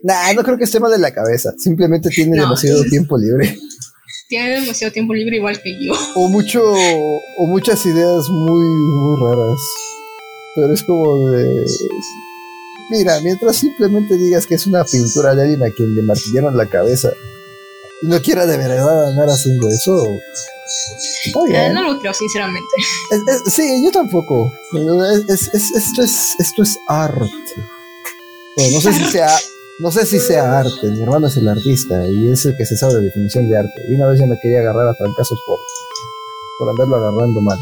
Nah, 0.04 0.34
no 0.34 0.44
creo 0.44 0.58
que 0.58 0.66
esté 0.66 0.80
mal 0.80 0.94
en 0.94 1.02
la 1.02 1.14
cabeza. 1.14 1.54
Simplemente 1.58 2.10
tiene 2.10 2.38
demasiado 2.38 2.84
tiempo 2.84 3.18
libre. 3.18 3.58
Tiene 4.30 4.60
demasiado 4.62 4.94
tiempo 4.94 5.14
libre 5.14 5.38
igual 5.38 5.60
que 5.62 5.74
yo. 5.84 5.94
O 6.16 6.28
mucho, 6.28 6.62
o 6.62 7.46
muchas 7.48 7.86
ideas 7.86 8.30
muy, 8.30 8.66
muy 8.66 9.20
raras. 9.20 9.60
Pero 10.56 10.74
es 10.74 10.84
como 10.84 11.32
de 11.32 11.66
Mira, 12.90 13.20
mientras 13.22 13.58
simplemente 13.58 14.18
digas 14.18 14.46
que 14.46 14.56
es 14.56 14.66
una 14.66 14.84
pintura 14.84 15.36
de 15.36 15.42
alguien 15.44 15.64
a 15.64 15.72
quien 15.72 15.94
le 15.96 16.02
martillaron 16.02 16.56
la 16.56 16.66
cabeza 16.68 17.12
y 18.02 18.08
no 18.08 18.22
quiera 18.22 18.46
de 18.46 18.58
verdad 18.58 19.10
andar 19.10 19.28
haciendo 19.30 19.68
eso. 19.70 20.20
Eh, 21.50 21.70
no 21.74 21.84
lo 21.84 22.00
creo, 22.00 22.14
sinceramente. 22.14 22.68
sí, 23.48 23.84
yo 23.84 23.92
tampoco. 23.92 24.52
esto, 25.28 26.04
es, 26.04 26.36
esto 26.40 26.64
es 26.64 26.78
arte. 26.88 27.30
no 28.72 28.82
sé 28.82 28.94
si 28.94 29.06
sea. 29.06 29.30
No 29.80 29.92
sé 29.92 30.08
si 30.08 30.20
sea 30.20 30.58
arte, 30.58 30.88
mi 30.88 31.04
hermano 31.04 31.28
es 31.28 31.38
el 31.38 31.48
artista 31.48 32.04
y 32.08 32.32
es 32.32 32.44
el 32.48 32.58
que 32.58 32.66
se 32.66 32.76
sabe 32.76 32.96
la 32.96 33.00
definición 33.02 33.48
de 33.48 33.58
arte. 33.58 33.84
Y 33.88 33.94
una 33.94 34.08
vez 34.08 34.20
ya 34.20 34.26
me 34.26 34.36
quería 34.42 34.60
agarrar 34.62 34.88
a 34.88 34.96
trancazos 34.96 35.40
por, 35.46 35.60
por 36.58 36.70
andarlo 36.70 36.96
agarrando 36.96 37.42
mal. 37.42 37.60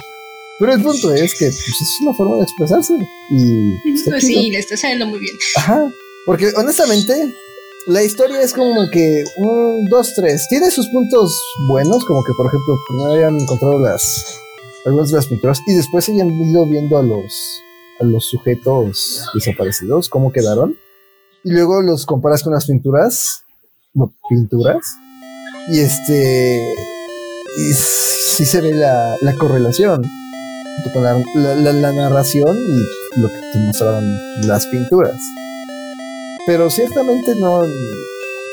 Pero 0.58 0.74
el 0.74 0.82
punto 0.82 1.14
es 1.14 1.34
que 1.34 1.46
pues, 1.46 1.82
es 1.82 2.02
una 2.02 2.14
forma 2.14 2.38
de 2.38 2.44
expresarse. 2.44 2.94
Y 3.30 3.94
pues 4.10 4.26
sí, 4.26 4.52
le 4.52 4.60
está 4.60 4.78
saliendo 4.78 5.08
muy 5.08 5.20
bien. 5.20 5.36
Ajá. 5.58 5.92
Porque 6.26 6.52
honestamente, 6.56 7.14
la 7.88 8.04
historia 8.04 8.42
es 8.42 8.54
como 8.54 8.90
que 8.90 9.24
un, 9.38 9.86
dos, 9.90 10.14
tres. 10.16 10.48
Tiene 10.50 10.72
sus 10.72 10.88
puntos 10.88 11.40
buenos, 11.68 12.06
como 12.06 12.24
que 12.24 12.32
por 12.38 12.48
ejemplo, 12.48 12.76
primero 12.88 13.14
hayan 13.14 13.40
encontrado 13.40 13.80
las 13.80 14.40
algunas 14.86 15.10
de 15.10 15.16
las 15.18 15.28
pinturas 15.28 15.60
y 15.68 15.74
después 15.74 16.08
hayan 16.10 16.30
ido 16.30 16.66
viendo 16.68 16.98
a 16.98 17.04
los 17.04 17.62
a 18.00 18.06
los 18.06 18.26
sujetos 18.26 19.26
desaparecidos, 19.34 20.10
cómo 20.10 20.32
quedaron. 20.32 20.78
Y 21.44 21.52
luego 21.52 21.82
los 21.82 22.06
comparas 22.06 22.44
con 22.44 22.54
las 22.54 22.66
pinturas. 22.66 23.44
No, 23.94 24.14
pinturas. 24.30 24.96
Y 25.70 25.80
este. 25.80 26.74
Y 27.58 27.74
sí 27.74 28.46
se 28.46 28.62
ve 28.62 28.74
la, 28.74 29.18
la 29.22 29.36
correlación 29.36 30.04
con 30.94 31.04
la, 31.04 31.92
narración 31.92 32.58
y 32.58 33.20
lo 33.20 33.28
que 33.28 33.40
te 33.54 33.60
mostraron 33.60 34.48
las 34.48 34.66
pinturas. 34.68 35.16
Pero 36.46 36.70
ciertamente 36.70 37.36
no. 37.36 37.62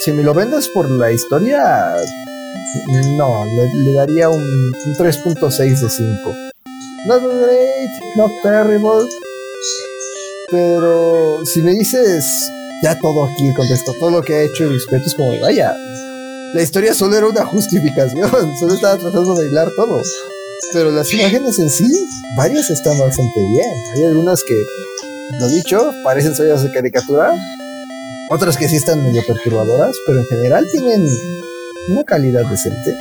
Si 0.01 0.13
me 0.13 0.23
lo 0.23 0.35
vendes 0.35 0.69
por 0.69 0.91
la 0.91 1.13
historia, 1.13 1.95
no, 3.17 3.45
le, 3.85 3.93
daría 3.93 4.29
un, 4.29 4.73
3.6 4.99 5.81
de 5.81 5.91
5. 5.91 6.35
Not 7.07 7.23
great, 7.23 8.17
not 8.17 8.31
terrible. 8.43 9.09
Pero 10.51 11.45
si 11.47 11.63
me 11.63 11.73
dices 11.73 12.51
ya 12.83 12.99
todo 12.99 13.25
aquí, 13.25 13.47
el 13.47 13.55
contexto, 13.55 13.95
todo 14.01 14.11
lo 14.11 14.23
que 14.23 14.35
ha 14.35 14.43
hecho 14.43 14.65
el 14.65 14.75
respeto 14.75 15.05
es 15.07 15.15
como, 15.15 15.41
vaya, 15.41 15.75
la 16.53 16.61
historia 16.61 16.93
solo 16.93 17.17
era 17.17 17.29
una 17.29 17.47
justificación, 17.47 18.29
solo 18.61 18.75
estaba 18.75 18.97
tratando 18.99 19.35
de 19.35 19.49
hilar 19.49 19.71
todo. 19.77 20.03
Pero 20.73 20.91
las 20.91 21.13
imágenes 21.13 21.59
en 21.59 21.71
sí, 21.71 21.87
varias 22.37 22.71
están 22.71 22.99
bastante 22.99 23.41
bien. 23.41 23.75
Hay 23.97 24.05
algunas 24.05 24.43
que, 24.45 24.55
lo 25.41 25.49
dicho, 25.49 25.93
parecen 26.05 26.35
sellas 26.35 26.63
de 26.63 26.71
caricatura. 26.71 27.35
Otras 28.31 28.57
que 28.57 28.69
sí 28.69 28.77
están 28.77 29.05
medio 29.05 29.25
perturbadoras, 29.27 29.97
pero 30.07 30.21
en 30.21 30.27
general 30.27 30.67
tienen 30.73 31.09
una 31.91 32.05
calidad 32.05 32.49
decente. 32.49 32.97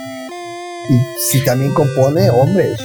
Y 0.89 1.21
si 1.31 1.43
también 1.45 1.73
compone, 1.73 2.29
hombre, 2.29 2.75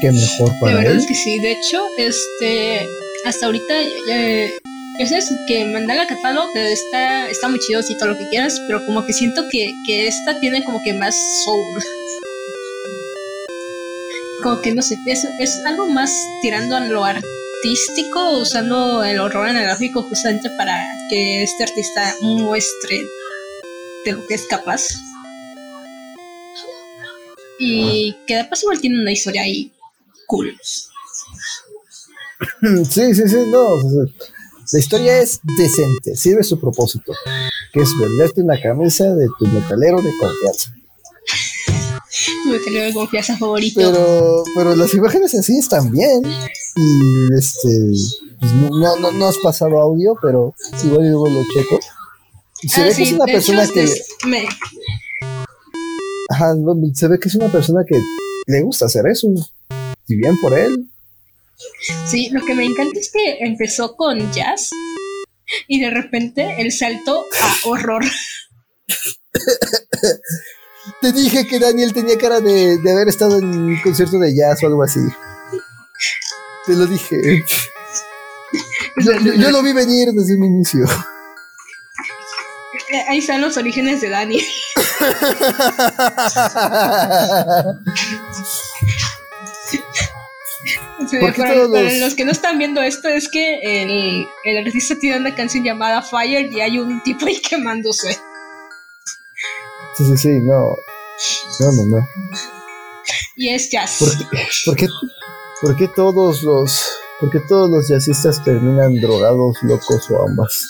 qué 0.00 0.10
mejor 0.10 0.50
para 0.60 0.72
La 0.72 0.80
verdad 0.80 0.96
es 0.96 1.06
que 1.06 1.14
sí, 1.14 1.38
de 1.38 1.52
hecho, 1.52 1.84
este, 1.98 2.86
hasta 3.24 3.46
ahorita 3.46 3.74
eh, 4.10 4.50
Eso 4.98 5.16
es 5.16 5.30
que 5.46 5.64
Mandala 5.66 6.06
Catálogo 6.06 6.50
está, 6.54 7.28
está 7.28 7.48
muy 7.48 7.60
chido 7.60 7.80
y 7.86 7.98
todo 7.98 8.10
lo 8.10 8.18
que 8.18 8.28
quieras, 8.28 8.60
pero 8.66 8.84
como 8.86 9.04
que 9.06 9.12
siento 9.12 9.44
que, 9.50 9.72
que 9.86 10.08
esta 10.08 10.40
tiene 10.40 10.64
como 10.64 10.82
que 10.82 10.94
más 10.94 11.14
soul. 11.44 11.82
Como 14.44 14.60
que 14.60 14.74
no 14.74 14.82
sé, 14.82 14.98
es, 15.06 15.24
es 15.40 15.64
algo 15.64 15.86
más 15.86 16.12
tirando 16.42 16.76
a 16.76 16.80
lo 16.80 17.02
artístico, 17.02 18.40
usando 18.40 19.02
el 19.02 19.18
horror 19.18 19.48
analógico 19.48 20.02
justamente 20.02 20.50
para 20.50 20.86
que 21.08 21.42
este 21.42 21.62
artista 21.62 22.14
muestre 22.20 23.06
de 24.04 24.12
lo 24.12 24.26
que 24.26 24.34
es 24.34 24.42
capaz. 24.42 24.82
Y 27.58 28.14
que 28.26 28.36
de 28.36 28.44
paso 28.44 28.66
igual 28.66 28.80
tiene 28.82 29.00
una 29.00 29.12
historia 29.12 29.44
ahí 29.44 29.72
cool. 30.26 30.54
Sí, 32.90 33.14
sí, 33.14 33.28
sí, 33.28 33.46
no. 33.46 33.78
La 34.72 34.78
historia 34.78 35.20
es 35.20 35.40
decente, 35.56 36.16
sirve 36.16 36.44
su 36.44 36.60
propósito, 36.60 37.14
que 37.72 37.80
es 37.80 37.98
venderte 37.98 38.42
una 38.42 38.60
camisa 38.60 39.14
de 39.14 39.26
tu 39.38 39.46
metalero 39.46 40.02
de 40.02 40.12
confianza. 40.18 40.74
Tu 42.44 42.48
metalero 42.50 42.84
de 42.86 42.92
confianza 42.92 43.36
favorito. 43.36 43.80
Pero, 43.80 44.44
pero 44.54 44.76
las 44.76 44.92
imágenes 44.94 45.34
en 45.34 45.42
sí 45.42 45.58
están 45.58 45.90
bien. 45.90 46.22
Y 46.76 47.34
este, 47.38 47.68
pues, 48.40 48.52
no, 48.52 48.96
no, 48.98 49.12
no 49.12 49.26
has 49.26 49.38
pasado 49.38 49.78
audio, 49.80 50.16
pero 50.22 50.54
igual 50.84 51.10
yo 51.10 51.26
lo 51.26 51.42
checo. 51.52 51.80
Se 52.66 52.80
Ah, 52.80 52.84
ve 52.84 52.94
que 52.94 53.02
es 53.02 53.12
una 53.12 53.24
persona 53.26 53.66
que. 53.68 53.88
me- 54.26 54.46
Ajá, 56.30 56.54
se 56.94 57.08
ve 57.08 57.18
que 57.20 57.28
es 57.28 57.34
una 57.34 57.50
persona 57.52 57.84
que 57.86 58.00
le 58.46 58.62
gusta 58.62 58.86
hacer 58.86 59.06
eso. 59.06 59.28
Y 60.08 60.16
bien 60.16 60.38
por 60.40 60.56
él. 60.58 60.86
Sí, 62.06 62.28
lo 62.30 62.44
que 62.44 62.54
me 62.54 62.64
encanta 62.64 62.98
es 62.98 63.10
que 63.10 63.38
empezó 63.40 63.94
con 63.96 64.32
jazz 64.32 64.70
y 65.68 65.80
de 65.80 65.90
repente 65.90 66.56
el 66.58 66.72
salto 66.72 67.24
a 67.42 67.68
horror. 67.68 68.04
Te 71.04 71.12
dije 71.12 71.46
que 71.46 71.58
Daniel 71.58 71.92
tenía 71.92 72.16
cara 72.16 72.40
de, 72.40 72.78
de 72.78 72.92
haber 72.92 73.08
estado 73.08 73.38
en 73.38 73.44
un 73.44 73.78
concierto 73.82 74.18
de 74.18 74.34
jazz 74.34 74.62
o 74.62 74.66
algo 74.68 74.82
así. 74.82 75.00
Te 76.64 76.72
lo 76.74 76.86
dije. 76.86 77.44
Yo, 78.96 79.12
yo- 79.20 79.34
yo 79.34 79.50
lo 79.50 79.62
vi 79.62 79.74
venir 79.74 80.08
desde 80.12 80.34
un 80.36 80.44
inicio. 80.44 80.86
Eh, 82.90 83.04
Ahí 83.08 83.18
están 83.18 83.42
los 83.42 83.56
orígenes 83.58 84.00
de 84.00 84.08
Dani. 84.08 84.40
Sí, 91.10 91.18
¿Por 91.18 91.32
qué 91.34 91.42
para, 91.42 91.54
todos 91.54 91.70
para 91.70 91.82
los- 91.90 91.98
los 92.00 92.14
que 92.14 92.24
no 92.24 92.32
están 92.32 92.58
viendo 92.58 92.80
esto 92.80 93.08
es 93.08 93.28
que 93.28 93.58
el, 93.62 94.26
el 94.44 94.66
artista 94.66 94.96
tiene 94.98 95.18
una 95.18 95.34
canción 95.34 95.62
llamada 95.62 96.00
Fire 96.00 96.50
y 96.50 96.60
hay 96.60 96.78
un 96.78 97.02
tipo 97.02 97.26
ahí 97.26 97.40
quemándose. 97.40 98.14
Sí, 99.96 100.04
sí, 100.06 100.16
sí, 100.16 100.28
no. 100.40 100.74
No, 101.60 101.72
no, 101.72 101.84
no. 101.96 102.08
Y 103.36 103.50
es 103.50 103.70
jazz. 103.70 103.96
¿Por 103.98 104.16
qué, 104.16 104.46
por 104.64 104.76
qué, 104.76 104.88
por 105.60 105.76
qué 105.76 105.88
todos 105.88 106.42
los. 106.42 106.98
¿Por 107.20 107.30
qué 107.30 107.40
todos 107.40 107.70
los 107.70 107.88
jazzistas 107.88 108.42
terminan 108.44 109.00
drogados, 109.00 109.56
locos 109.62 110.10
o 110.10 110.28
ambas? 110.28 110.66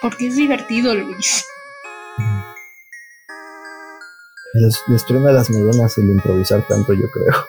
Porque 0.00 0.28
es 0.28 0.36
divertido, 0.36 0.94
Luis. 0.94 1.44
Les, 4.54 4.80
les 4.88 5.04
truena 5.04 5.32
las 5.32 5.50
neuronas 5.50 5.96
el 5.98 6.10
improvisar 6.10 6.66
tanto, 6.66 6.92
yo 6.92 7.10
creo. 7.10 7.46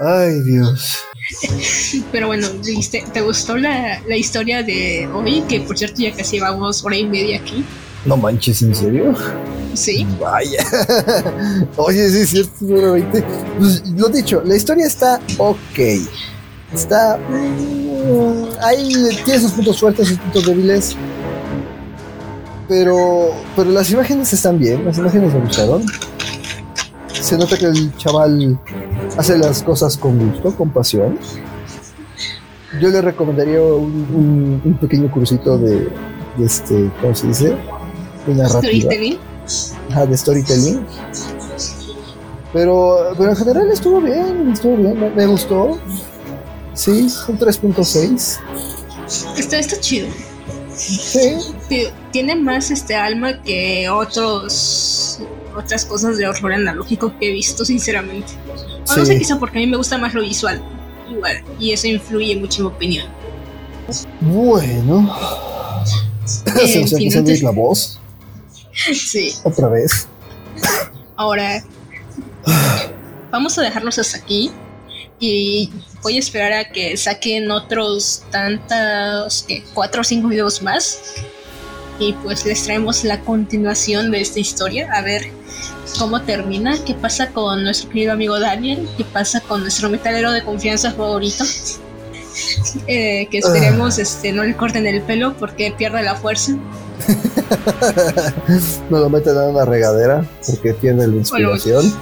Ay, 0.00 0.40
Dios. 0.42 0.98
Pero 2.10 2.26
bueno, 2.26 2.48
¿te, 2.90 3.02
te 3.02 3.20
gustó 3.20 3.56
la, 3.56 4.00
la 4.06 4.16
historia 4.16 4.62
de 4.62 5.08
hoy? 5.12 5.42
Que 5.42 5.60
por 5.60 5.78
cierto 5.78 6.02
ya 6.02 6.12
casi 6.12 6.36
llevamos 6.36 6.84
hora 6.84 6.96
y 6.96 7.06
media 7.06 7.38
aquí. 7.38 7.64
No 8.04 8.16
manches, 8.16 8.62
¿en 8.62 8.74
serio? 8.74 9.14
Sí. 9.74 10.06
Vaya. 10.20 10.64
Oye, 11.76 12.08
sí, 12.10 12.18
es 12.18 12.30
cierto, 12.30 12.52
número 12.60 12.92
20. 12.92 13.24
Pues 13.58 13.88
lo 13.90 14.08
dicho, 14.08 14.42
la 14.44 14.56
historia 14.56 14.86
está 14.86 15.20
ok. 15.38 15.78
Está. 16.74 17.16
mm, 17.18 18.44
ahí 18.62 18.92
tiene 19.24 19.40
sus 19.40 19.52
puntos 19.52 19.78
fuertes, 19.80 20.08
sus 20.08 20.18
puntos 20.18 20.46
débiles. 20.46 20.96
Pero. 22.68 23.30
Pero 23.56 23.70
las 23.70 23.90
imágenes 23.90 24.32
están 24.32 24.58
bien, 24.58 24.84
las 24.84 24.98
imágenes 24.98 25.32
me 25.32 25.40
gustaron. 25.40 25.82
Se 27.12 27.36
nota 27.38 27.56
que 27.56 27.66
el 27.66 27.96
chaval 27.96 28.58
hace 29.16 29.38
las 29.38 29.62
cosas 29.62 29.96
con 29.96 30.18
gusto, 30.18 30.54
con 30.56 30.70
pasión. 30.70 31.18
Yo 32.80 32.88
le 32.88 33.00
recomendaría 33.02 33.60
un, 33.62 34.06
un- 34.14 34.62
un 34.64 34.74
pequeño 34.78 35.10
cursito 35.10 35.56
de, 35.58 35.88
de 36.36 36.44
este, 36.44 36.90
¿cómo 37.00 37.14
se 37.14 37.26
dice? 37.28 37.56
De 38.26 38.34
narrativa. 38.34 38.60
Storytelling. 38.60 39.18
Ajá, 39.90 40.06
de 40.06 40.16
storytelling. 40.16 40.86
Pero, 42.52 43.14
pero 43.16 43.30
en 43.30 43.36
general 43.36 43.70
estuvo 43.70 44.00
bien, 44.00 44.50
estuvo 44.52 44.76
bien, 44.76 45.00
me, 45.00 45.10
me 45.10 45.26
gustó. 45.26 45.78
Sí, 46.74 47.08
un 47.28 47.38
3.6. 47.38 48.38
Está, 49.38 49.58
está 49.58 49.80
chido. 49.80 50.08
Sí, 50.74 51.34
Ti- 51.68 51.88
Tiene 52.12 52.34
más 52.34 52.70
este 52.70 52.94
alma 52.94 53.42
que 53.42 53.88
otros 53.90 55.18
otras 55.54 55.84
cosas 55.84 56.16
de 56.16 56.26
horror 56.26 56.54
analógico 56.54 57.12
que 57.18 57.28
he 57.28 57.32
visto, 57.32 57.64
sinceramente. 57.64 58.32
O 58.90 58.96
no 58.96 59.04
sé, 59.04 59.18
quizá 59.18 59.38
porque 59.38 59.58
a 59.58 59.60
mí 59.60 59.66
me 59.66 59.76
gusta 59.76 59.98
más 59.98 60.14
lo 60.14 60.22
visual. 60.22 60.62
Igual. 61.10 61.42
Y 61.58 61.72
eso 61.72 61.86
influye 61.88 62.36
mucho 62.36 62.62
en 62.62 62.66
mi 62.68 62.72
opinión. 62.72 63.06
Bueno. 64.20 65.14
Eh, 66.58 66.68
Se 66.68 66.80
nos 66.80 66.92
empieza 66.92 67.18
a 67.20 67.22
la 67.44 67.50
voz 67.50 67.98
Sí. 68.72 69.34
otra 69.44 69.68
vez. 69.68 70.08
Ahora 71.16 71.62
vamos 73.30 73.56
a 73.58 73.62
dejarlos 73.62 73.98
hasta 73.98 74.18
aquí 74.18 74.50
y 75.18 75.70
voy 76.02 76.16
a 76.16 76.18
esperar 76.18 76.52
a 76.52 76.64
que 76.70 76.96
saquen 76.96 77.50
otros 77.50 78.24
tantos, 78.30 79.44
que 79.44 79.64
cuatro 79.74 80.00
o 80.00 80.04
cinco 80.04 80.28
videos 80.28 80.62
más 80.62 80.98
y 81.98 82.12
pues 82.14 82.44
les 82.44 82.64
traemos 82.64 83.04
la 83.04 83.20
continuación 83.20 84.10
de 84.10 84.20
esta 84.20 84.40
historia 84.40 84.90
a 84.92 85.02
ver 85.02 85.30
cómo 85.98 86.22
termina, 86.22 86.76
qué 86.84 86.94
pasa 86.94 87.30
con 87.30 87.62
nuestro 87.64 87.90
querido 87.90 88.12
amigo 88.12 88.38
Daniel, 88.40 88.88
qué 88.96 89.04
pasa 89.04 89.40
con 89.40 89.62
nuestro 89.62 89.88
metalero 89.88 90.32
de 90.32 90.42
confianza 90.42 90.92
favorito. 90.92 91.44
Eh, 92.86 93.28
que 93.30 93.38
esperemos 93.38 93.98
este, 93.98 94.32
no 94.32 94.42
le 94.42 94.56
corten 94.56 94.86
el 94.86 95.02
pelo 95.02 95.36
porque 95.36 95.70
pierde 95.76 96.02
la 96.02 96.16
fuerza. 96.16 96.56
No 98.90 98.98
lo 99.00 99.08
meten 99.10 99.34
en 99.36 99.42
una 99.50 99.64
regadera 99.64 100.24
porque 100.46 100.74
pierde 100.74 101.06
la 101.06 101.16
inspiración. 101.16 101.92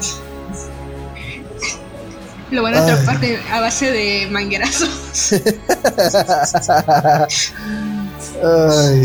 Lo 2.50 2.62
van 2.62 2.74
a 2.74 2.82
atrapar 2.82 3.20
de- 3.20 3.38
a 3.52 3.60
base 3.60 3.90
de 3.92 4.26
manguerazos. 4.30 4.88
Ay. 8.42 9.02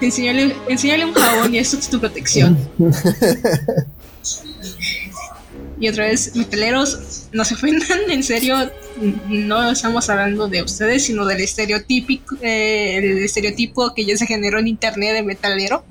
Enseñale, 0.00 0.56
enséñale 0.68 1.04
un 1.06 1.14
jabón 1.14 1.54
y 1.54 1.58
eso 1.58 1.76
es 1.78 1.88
tu 1.88 1.98
protección. 2.00 2.56
Y 5.78 5.88
otra 5.88 6.06
vez, 6.06 6.34
metaleros, 6.34 7.26
no 7.32 7.44
se 7.44 7.54
ofendan, 7.54 8.10
en 8.10 8.22
serio, 8.22 8.56
no 9.28 9.70
estamos 9.70 10.08
hablando 10.08 10.48
de 10.48 10.62
ustedes, 10.62 11.04
sino 11.04 11.26
del 11.26 11.42
estereotípico, 11.42 12.36
eh, 12.40 12.96
el 12.96 13.18
estereotipo 13.18 13.92
que 13.94 14.06
ya 14.06 14.16
se 14.16 14.26
generó 14.26 14.58
en 14.58 14.68
internet 14.68 15.14
de 15.14 15.22
metalero. 15.22 15.84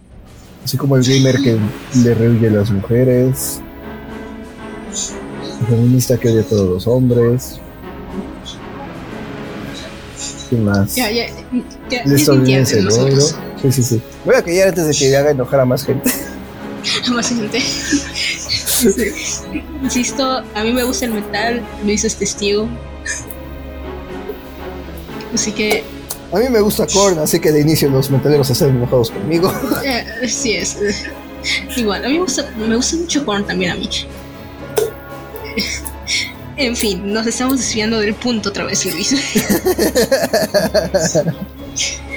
Así 0.64 0.78
como 0.78 0.98
el 0.98 1.04
gamer 1.04 1.38
que 1.38 1.58
le 2.04 2.16
rehuye 2.16 2.48
a 2.48 2.52
las 2.52 2.72
mujeres. 2.72 3.62
El 5.60 5.68
feminista 5.68 6.18
que 6.18 6.30
odia 6.30 6.42
a 6.42 6.46
todos 6.46 6.70
los 6.70 6.88
hombres. 6.88 7.60
¿Qué 10.50 10.56
más? 10.58 10.96
Ya, 10.96 11.12
ya, 11.12 11.28
ya, 11.90 12.04
ya 12.06 12.82
nosotros. 12.82 13.36
Sí, 13.62 13.72
sí, 13.72 13.84
sí. 13.84 14.02
Voy 14.26 14.36
a 14.36 14.42
callar 14.42 14.70
antes 14.70 14.88
de 14.88 14.94
que 14.94 15.16
haga 15.16 15.32
enojar 15.32 15.60
a 15.60 15.66
más 15.66 15.86
gente. 15.86 16.12
Más 17.12 17.30
gente. 17.30 17.60
Sí. 18.76 18.90
Insisto, 19.84 20.44
a 20.54 20.64
mí 20.64 20.72
me 20.72 20.84
gusta 20.84 21.06
el 21.06 21.14
metal, 21.14 21.62
Luis 21.84 22.04
es 22.04 22.16
testigo. 22.16 22.68
Así 25.34 25.52
que, 25.52 25.84
A 26.32 26.38
mí 26.38 26.50
me 26.50 26.62
gusta 26.62 26.88
Korn, 26.88 27.20
así 27.20 27.40
que 27.40 27.52
de 27.52 27.62
inicio 27.62 27.90
los 27.90 28.10
metaleros 28.10 28.50
están 28.50 28.70
enojados 28.70 29.12
conmigo. 29.12 29.54
eh, 29.86 30.28
sí 30.28 30.54
es. 30.54 30.78
Igual, 31.76 32.06
a 32.06 32.08
mí 32.08 32.16
me 32.16 32.22
gusta, 32.22 32.50
me 32.58 32.76
gusta 32.76 32.98
mucho 32.98 33.26
Korn 33.26 33.46
también 33.46 33.72
a 33.72 33.76
mí. 33.76 33.90
En 36.58 36.76
fin, 36.76 37.14
nos 37.14 37.28
estamos 37.28 37.60
desviando 37.60 38.00
del 38.00 38.14
punto 38.14 38.50
otra 38.50 38.64
vez, 38.64 38.86
Luis. 38.86 39.14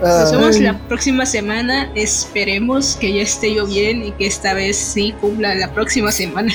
Nos 0.00 0.32
vemos 0.32 0.60
la 0.60 0.78
próxima 0.86 1.26
semana. 1.26 1.90
Esperemos 1.94 2.96
que 3.00 3.12
ya 3.12 3.22
esté 3.22 3.54
yo 3.54 3.66
bien 3.66 4.04
y 4.04 4.12
que 4.12 4.26
esta 4.26 4.54
vez 4.54 4.76
sí 4.76 5.14
cumpla 5.20 5.54
la 5.54 5.72
próxima 5.72 6.12
semana. 6.12 6.52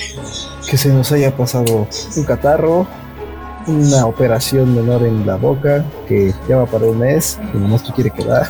Que 0.69 0.77
se 0.77 0.89
nos 0.89 1.11
haya 1.11 1.35
pasado 1.35 1.87
un 2.15 2.23
catarro. 2.23 2.87
una 3.67 4.05
operación 4.05 4.75
menor 4.75 5.05
en 5.05 5.25
la 5.25 5.37
boca 5.37 5.85
que 6.07 6.33
lleva 6.47 6.65
para 6.65 6.85
un 6.85 6.99
mes 6.99 7.39
y 7.53 7.57
nomás 7.57 7.83
tú 7.83 7.93
quiere 7.93 8.09
quedar. 8.09 8.47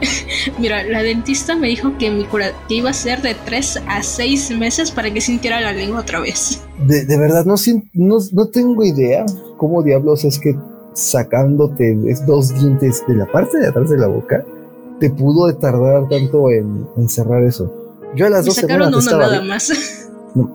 Mira, 0.58 0.82
la 0.84 1.02
dentista 1.02 1.56
me 1.56 1.68
dijo 1.68 1.96
que 1.98 2.10
mi 2.10 2.24
cura 2.24 2.52
que 2.68 2.76
iba 2.76 2.90
a 2.90 2.94
ser 2.94 3.22
de 3.22 3.34
3 3.34 3.82
a 3.86 4.02
6 4.02 4.56
meses 4.58 4.90
para 4.90 5.12
que 5.12 5.20
sintiera 5.20 5.60
la 5.60 5.72
lengua 5.72 6.00
otra 6.00 6.20
vez. 6.20 6.62
De, 6.86 7.04
de 7.04 7.18
verdad, 7.18 7.44
no, 7.44 7.54
no, 7.92 8.18
no 8.32 8.48
tengo 8.48 8.84
idea 8.84 9.24
cómo 9.56 9.82
diablos 9.82 10.24
es 10.24 10.38
que 10.38 10.54
sacándote 10.94 11.98
dos 12.26 12.54
dientes 12.54 13.04
de 13.06 13.16
la 13.16 13.26
parte 13.26 13.58
de 13.58 13.68
atrás 13.68 13.90
de 13.90 13.98
la 13.98 14.06
boca, 14.06 14.44
te 15.00 15.10
pudo 15.10 15.52
tardar 15.56 16.08
tanto 16.08 16.50
en, 16.50 17.08
cerrar 17.08 17.42
eso. 17.44 17.70
Yo 18.14 18.26
a 18.26 18.30
las 18.30 18.46
dos 18.46 18.54
sacaron 18.54 18.88
semanas 19.02 19.06
uno 19.06 19.18
nada 19.18 19.42
más. 19.42 19.72
No, 20.34 20.50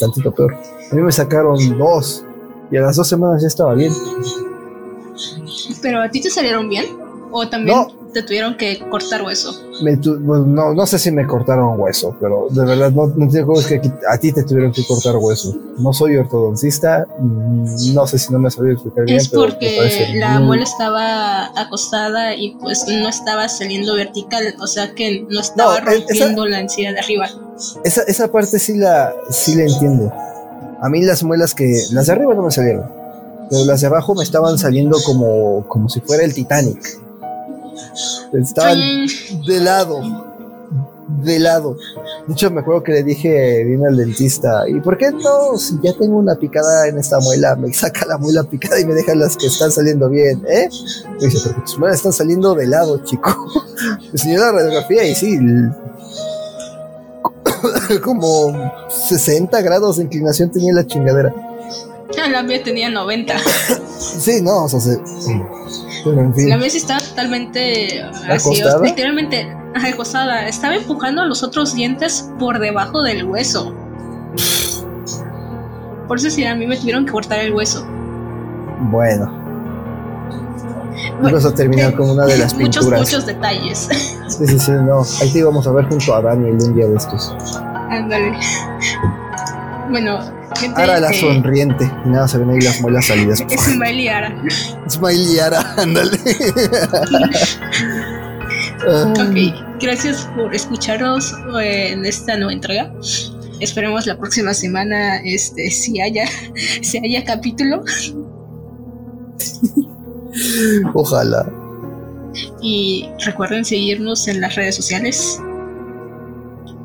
tantito 0.00 0.32
peor. 0.32 0.54
A 0.90 0.94
mí 0.94 1.02
me 1.02 1.12
sacaron 1.12 1.78
dos 1.78 2.24
y 2.70 2.76
a 2.76 2.82
las 2.82 2.96
dos 2.96 3.08
semanas 3.08 3.42
ya 3.42 3.48
estaba 3.48 3.74
bien. 3.74 3.92
¿Pero 5.82 6.00
a 6.00 6.08
ti 6.10 6.20
te 6.20 6.30
salieron 6.30 6.68
bien? 6.68 6.86
¿O 7.30 7.46
también 7.48 7.76
te 8.12 8.22
tuvieron 8.22 8.56
que 8.56 8.78
cortar 8.90 9.22
hueso? 9.22 9.52
no, 9.80 10.74
no 10.74 10.86
sé 10.86 10.98
si 10.98 11.10
me 11.10 11.26
cortaron 11.26 11.78
hueso, 11.78 12.16
pero 12.20 12.48
de 12.50 12.64
verdad 12.64 12.90
no, 12.90 13.06
no 13.06 13.28
tengo 13.28 13.54
que 13.66 13.80
a 14.08 14.18
ti 14.18 14.32
te 14.32 14.42
tuvieron 14.42 14.72
que 14.72 14.84
cortar 14.86 15.16
hueso. 15.16 15.54
No 15.78 15.92
soy 15.92 16.16
ortodoncista, 16.16 17.06
mm, 17.18 17.94
no 17.94 18.06
sé 18.06 18.18
si 18.18 18.32
no 18.32 18.38
me 18.38 18.50
sabía 18.50 18.72
explicar 18.72 19.04
bien. 19.04 19.18
Es 19.18 19.28
porque 19.28 20.12
la 20.14 20.40
muela 20.40 20.64
estaba 20.64 21.46
acostada 21.60 22.34
y 22.34 22.56
pues 22.56 22.84
no 22.88 23.08
estaba 23.08 23.48
saliendo 23.48 23.94
vertical, 23.94 24.54
o 24.60 24.66
sea 24.66 24.94
que 24.94 25.26
no 25.28 25.40
estaba 25.40 25.80
rompiendo 25.80 26.46
la 26.46 26.60
encía 26.60 26.92
de 26.92 27.00
arriba. 27.00 27.28
Esa, 27.84 28.02
esa 28.02 28.28
parte 28.28 28.58
sí 28.58 28.76
la, 28.76 29.12
sí 29.30 29.54
la 29.54 29.64
entiendo. 29.64 30.12
A 30.80 30.88
mí 30.88 31.02
las 31.02 31.22
muelas 31.24 31.54
que, 31.54 31.82
las 31.92 32.06
de 32.06 32.12
arriba 32.12 32.34
no 32.34 32.42
me 32.42 32.50
salieron, 32.50 32.88
pero 33.50 33.64
las 33.64 33.80
de 33.80 33.88
abajo 33.88 34.14
me 34.14 34.22
estaban 34.22 34.58
saliendo 34.58 34.98
como, 35.04 35.66
como 35.68 35.88
si 35.88 36.00
fuera 36.00 36.24
el 36.24 36.34
Titanic. 36.34 37.07
Estaban 38.32 39.06
de 39.46 39.60
lado. 39.60 40.00
De 41.22 41.38
lado. 41.38 41.76
De 42.26 42.34
hecho, 42.34 42.50
me 42.50 42.60
acuerdo 42.60 42.82
que 42.82 42.92
le 42.92 43.02
dije, 43.02 43.64
vine 43.64 43.88
al 43.88 43.96
dentista, 43.96 44.68
¿y 44.68 44.78
por 44.80 44.98
qué 44.98 45.10
no? 45.10 45.56
Si 45.56 45.78
ya 45.82 45.94
tengo 45.94 46.18
una 46.18 46.34
picada 46.34 46.86
en 46.86 46.98
esta 46.98 47.18
muela, 47.20 47.56
me 47.56 47.72
saca 47.72 48.04
la 48.06 48.18
muela 48.18 48.44
picada 48.44 48.78
y 48.78 48.84
me 48.84 48.94
deja 48.94 49.14
las 49.14 49.36
que 49.36 49.46
están 49.46 49.72
saliendo 49.72 50.08
bien, 50.10 50.44
¿eh? 50.48 50.68
Me 51.18 51.26
dice, 51.26 51.40
porque 51.44 51.62
tus 51.62 51.78
muelas 51.78 51.96
están 51.96 52.12
saliendo 52.12 52.54
de 52.54 52.66
lado, 52.66 53.02
chico. 53.04 53.34
Enseñó 54.12 54.40
la 54.40 54.52
radiografía 54.52 55.04
y 55.04 55.14
sí, 55.14 55.38
como 58.02 58.52
60 58.88 59.60
grados 59.62 59.96
de 59.96 60.04
inclinación 60.04 60.50
tenía 60.50 60.74
la 60.74 60.86
chingadera. 60.86 61.34
La 62.30 62.42
mía 62.42 62.62
tenía 62.62 62.90
90. 62.90 63.34
sí, 64.20 64.40
no, 64.42 64.64
o 64.64 64.68
sea, 64.68 64.80
se, 64.80 64.98
la 66.14 66.56
mesa 66.56 66.76
estaba 66.76 67.00
totalmente 67.00 68.02
así, 68.28 68.62
literalmente 68.82 69.56
acostada. 69.74 70.48
Estaba 70.48 70.76
empujando 70.76 71.24
los 71.24 71.42
otros 71.42 71.74
dientes 71.74 72.30
por 72.38 72.58
debajo 72.58 73.02
del 73.02 73.24
hueso. 73.24 73.74
Por 76.06 76.18
eso 76.18 76.30
sí, 76.30 76.44
a 76.44 76.54
mí 76.54 76.66
me 76.66 76.76
tuvieron 76.76 77.04
que 77.04 77.12
cortar 77.12 77.40
el 77.40 77.52
hueso. 77.52 77.86
Bueno. 78.90 79.38
Vamos 81.22 81.44
a 81.44 81.54
terminar 81.54 81.94
con 81.94 82.10
una 82.10 82.24
de 82.26 82.38
las 82.38 82.54
muchos, 82.58 82.84
pinturas. 82.84 83.00
Muchos 83.00 83.26
detalles. 83.26 83.88
Sí, 84.28 84.46
sí, 84.46 84.58
sí, 84.58 84.72
no. 84.72 85.02
Ahí 85.20 85.30
te 85.32 85.38
íbamos 85.40 85.66
a 85.66 85.72
ver 85.72 85.86
junto 85.86 86.14
a 86.14 86.22
Daniel 86.22 86.56
un 86.60 86.74
día 86.74 86.86
de 86.86 86.96
estos. 86.96 87.34
Ándale. 87.90 88.32
Bueno, 89.90 90.18
Ara 90.74 91.00
la 91.00 91.12
sonriente. 91.12 91.90
Y 92.04 92.08
nada, 92.08 92.28
se 92.28 92.38
ven 92.38 92.50
ahí 92.50 92.60
las 92.60 92.80
muelas 92.80 93.06
salidas. 93.06 93.42
Smiley 93.58 94.08
Ara. 94.08 94.34
Smiley 94.88 95.38
Ara, 95.38 95.74
ándale. 95.76 96.18
ok, 98.86 99.80
gracias 99.80 100.28
por 100.36 100.54
escucharnos 100.54 101.34
eh, 101.60 101.92
en 101.92 102.04
esta 102.04 102.36
nueva 102.36 102.52
entrega. 102.52 102.92
Esperemos 103.60 104.06
la 104.06 104.16
próxima 104.16 104.54
semana 104.54 105.16
este 105.24 105.70
si 105.70 106.00
haya 106.00 106.26
si 106.82 106.98
haya 106.98 107.24
capítulo. 107.24 107.82
Ojalá. 110.94 111.50
Y 112.62 113.08
recuerden 113.24 113.64
seguirnos 113.64 114.28
en 114.28 114.40
las 114.40 114.54
redes 114.54 114.76
sociales. 114.76 115.40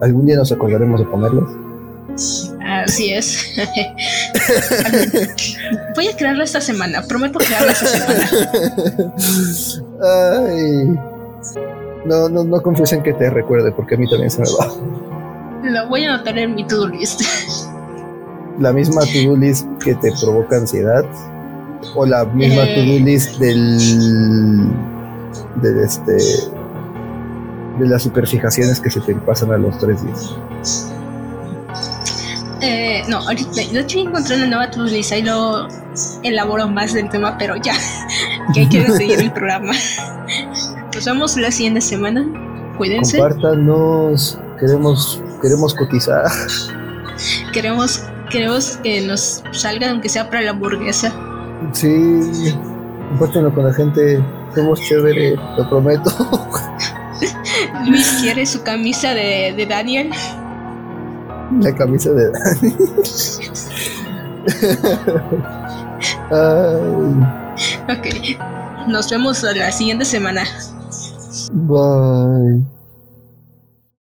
Algún 0.01 0.25
día 0.25 0.35
nos 0.35 0.51
acordaremos 0.51 0.99
de 0.99 1.05
ponerlos. 1.05 1.62
Así 2.65 3.13
es. 3.13 3.55
Voy 5.95 6.07
a 6.07 6.15
crearlo 6.15 6.43
esta 6.43 6.61
semana, 6.61 7.01
prometo 7.03 7.39
crearlo 7.39 7.71
esta 7.71 7.87
semana. 7.87 8.29
Ay. 10.01 10.95
No, 12.05 12.29
no, 12.29 12.43
no 12.43 12.61
confíes 12.61 12.93
en 12.93 13.01
que 13.01 13.13
te 13.13 13.27
recuerde, 13.29 13.71
porque 13.71 13.95
a 13.95 13.97
mí 13.97 14.07
también 14.09 14.29
se 14.29 14.41
me 14.41 14.47
va. 14.59 14.71
Lo 15.63 15.87
voy 15.87 16.03
a 16.03 16.13
anotar 16.13 16.37
en 16.37 16.55
mi 16.55 16.67
to-do 16.67 16.87
list. 16.87 17.21
La 18.59 18.73
misma 18.73 19.01
to-do 19.01 19.37
list 19.37 19.65
que 19.83 19.95
te 19.95 20.11
provoca 20.21 20.57
ansiedad, 20.57 21.05
o 21.95 22.05
la 22.05 22.25
misma 22.25 22.63
eh. 22.63 22.75
to-do 22.75 22.99
list 22.99 23.39
del. 23.39 24.69
de 25.61 25.83
este. 25.83 26.17
de 27.79 27.87
las 27.87 28.03
superfijaciones 28.03 28.79
que 28.79 28.89
se 28.89 29.01
te 29.01 29.15
pasan 29.15 29.51
a 29.51 29.57
los 29.57 29.77
tres 29.79 30.03
días. 30.03 30.35
Eh, 32.63 33.03
no, 33.09 33.17
ahorita, 33.17 33.51
de 33.51 33.79
hecho 33.79 33.99
encontré 33.99 34.37
una 34.37 34.47
nueva 34.47 34.71
to 34.71 34.85
y 34.87 35.21
lo 35.21 35.67
elaboro 36.23 36.67
más 36.67 36.93
del 36.93 37.09
tema, 37.09 37.37
pero 37.37 37.57
ya, 37.57 37.73
que 38.53 38.61
hay 38.61 38.69
que 38.69 38.87
seguir 38.97 39.19
el 39.19 39.31
programa. 39.33 39.73
Nos 40.93 41.05
vemos 41.05 41.35
la 41.35 41.51
siguiente 41.51 41.81
semana. 41.81 42.25
Cuídense. 42.77 43.17
Compártanos, 43.17 44.39
queremos, 44.59 45.21
queremos 45.41 45.73
cotizar. 45.73 46.25
Queremos, 47.51 48.03
queremos 48.29 48.77
que 48.77 49.01
nos 49.01 49.43
salga, 49.51 49.91
aunque 49.91 50.07
sea 50.07 50.29
para 50.29 50.41
la 50.41 50.51
hamburguesa. 50.51 51.13
Sí, 51.73 52.53
compártanlo 53.09 53.53
con 53.53 53.65
la 53.65 53.73
gente. 53.73 54.23
Somos 54.55 54.79
chévere, 54.81 55.35
lo 55.57 55.69
prometo. 55.69 56.11
Luis 57.87 58.19
quiere 58.21 58.45
su 58.45 58.63
camisa 58.63 59.13
de, 59.13 59.53
de 59.55 59.65
Daniel. 59.65 60.09
La 61.59 61.75
camisa 61.75 62.11
de 62.11 62.31
Dani. 62.31 62.75
Ok. 67.89 68.87
Nos 68.87 69.09
vemos 69.09 69.43
la 69.43 69.71
siguiente 69.71 70.05
semana. 70.05 70.43
Bye. 71.51 72.63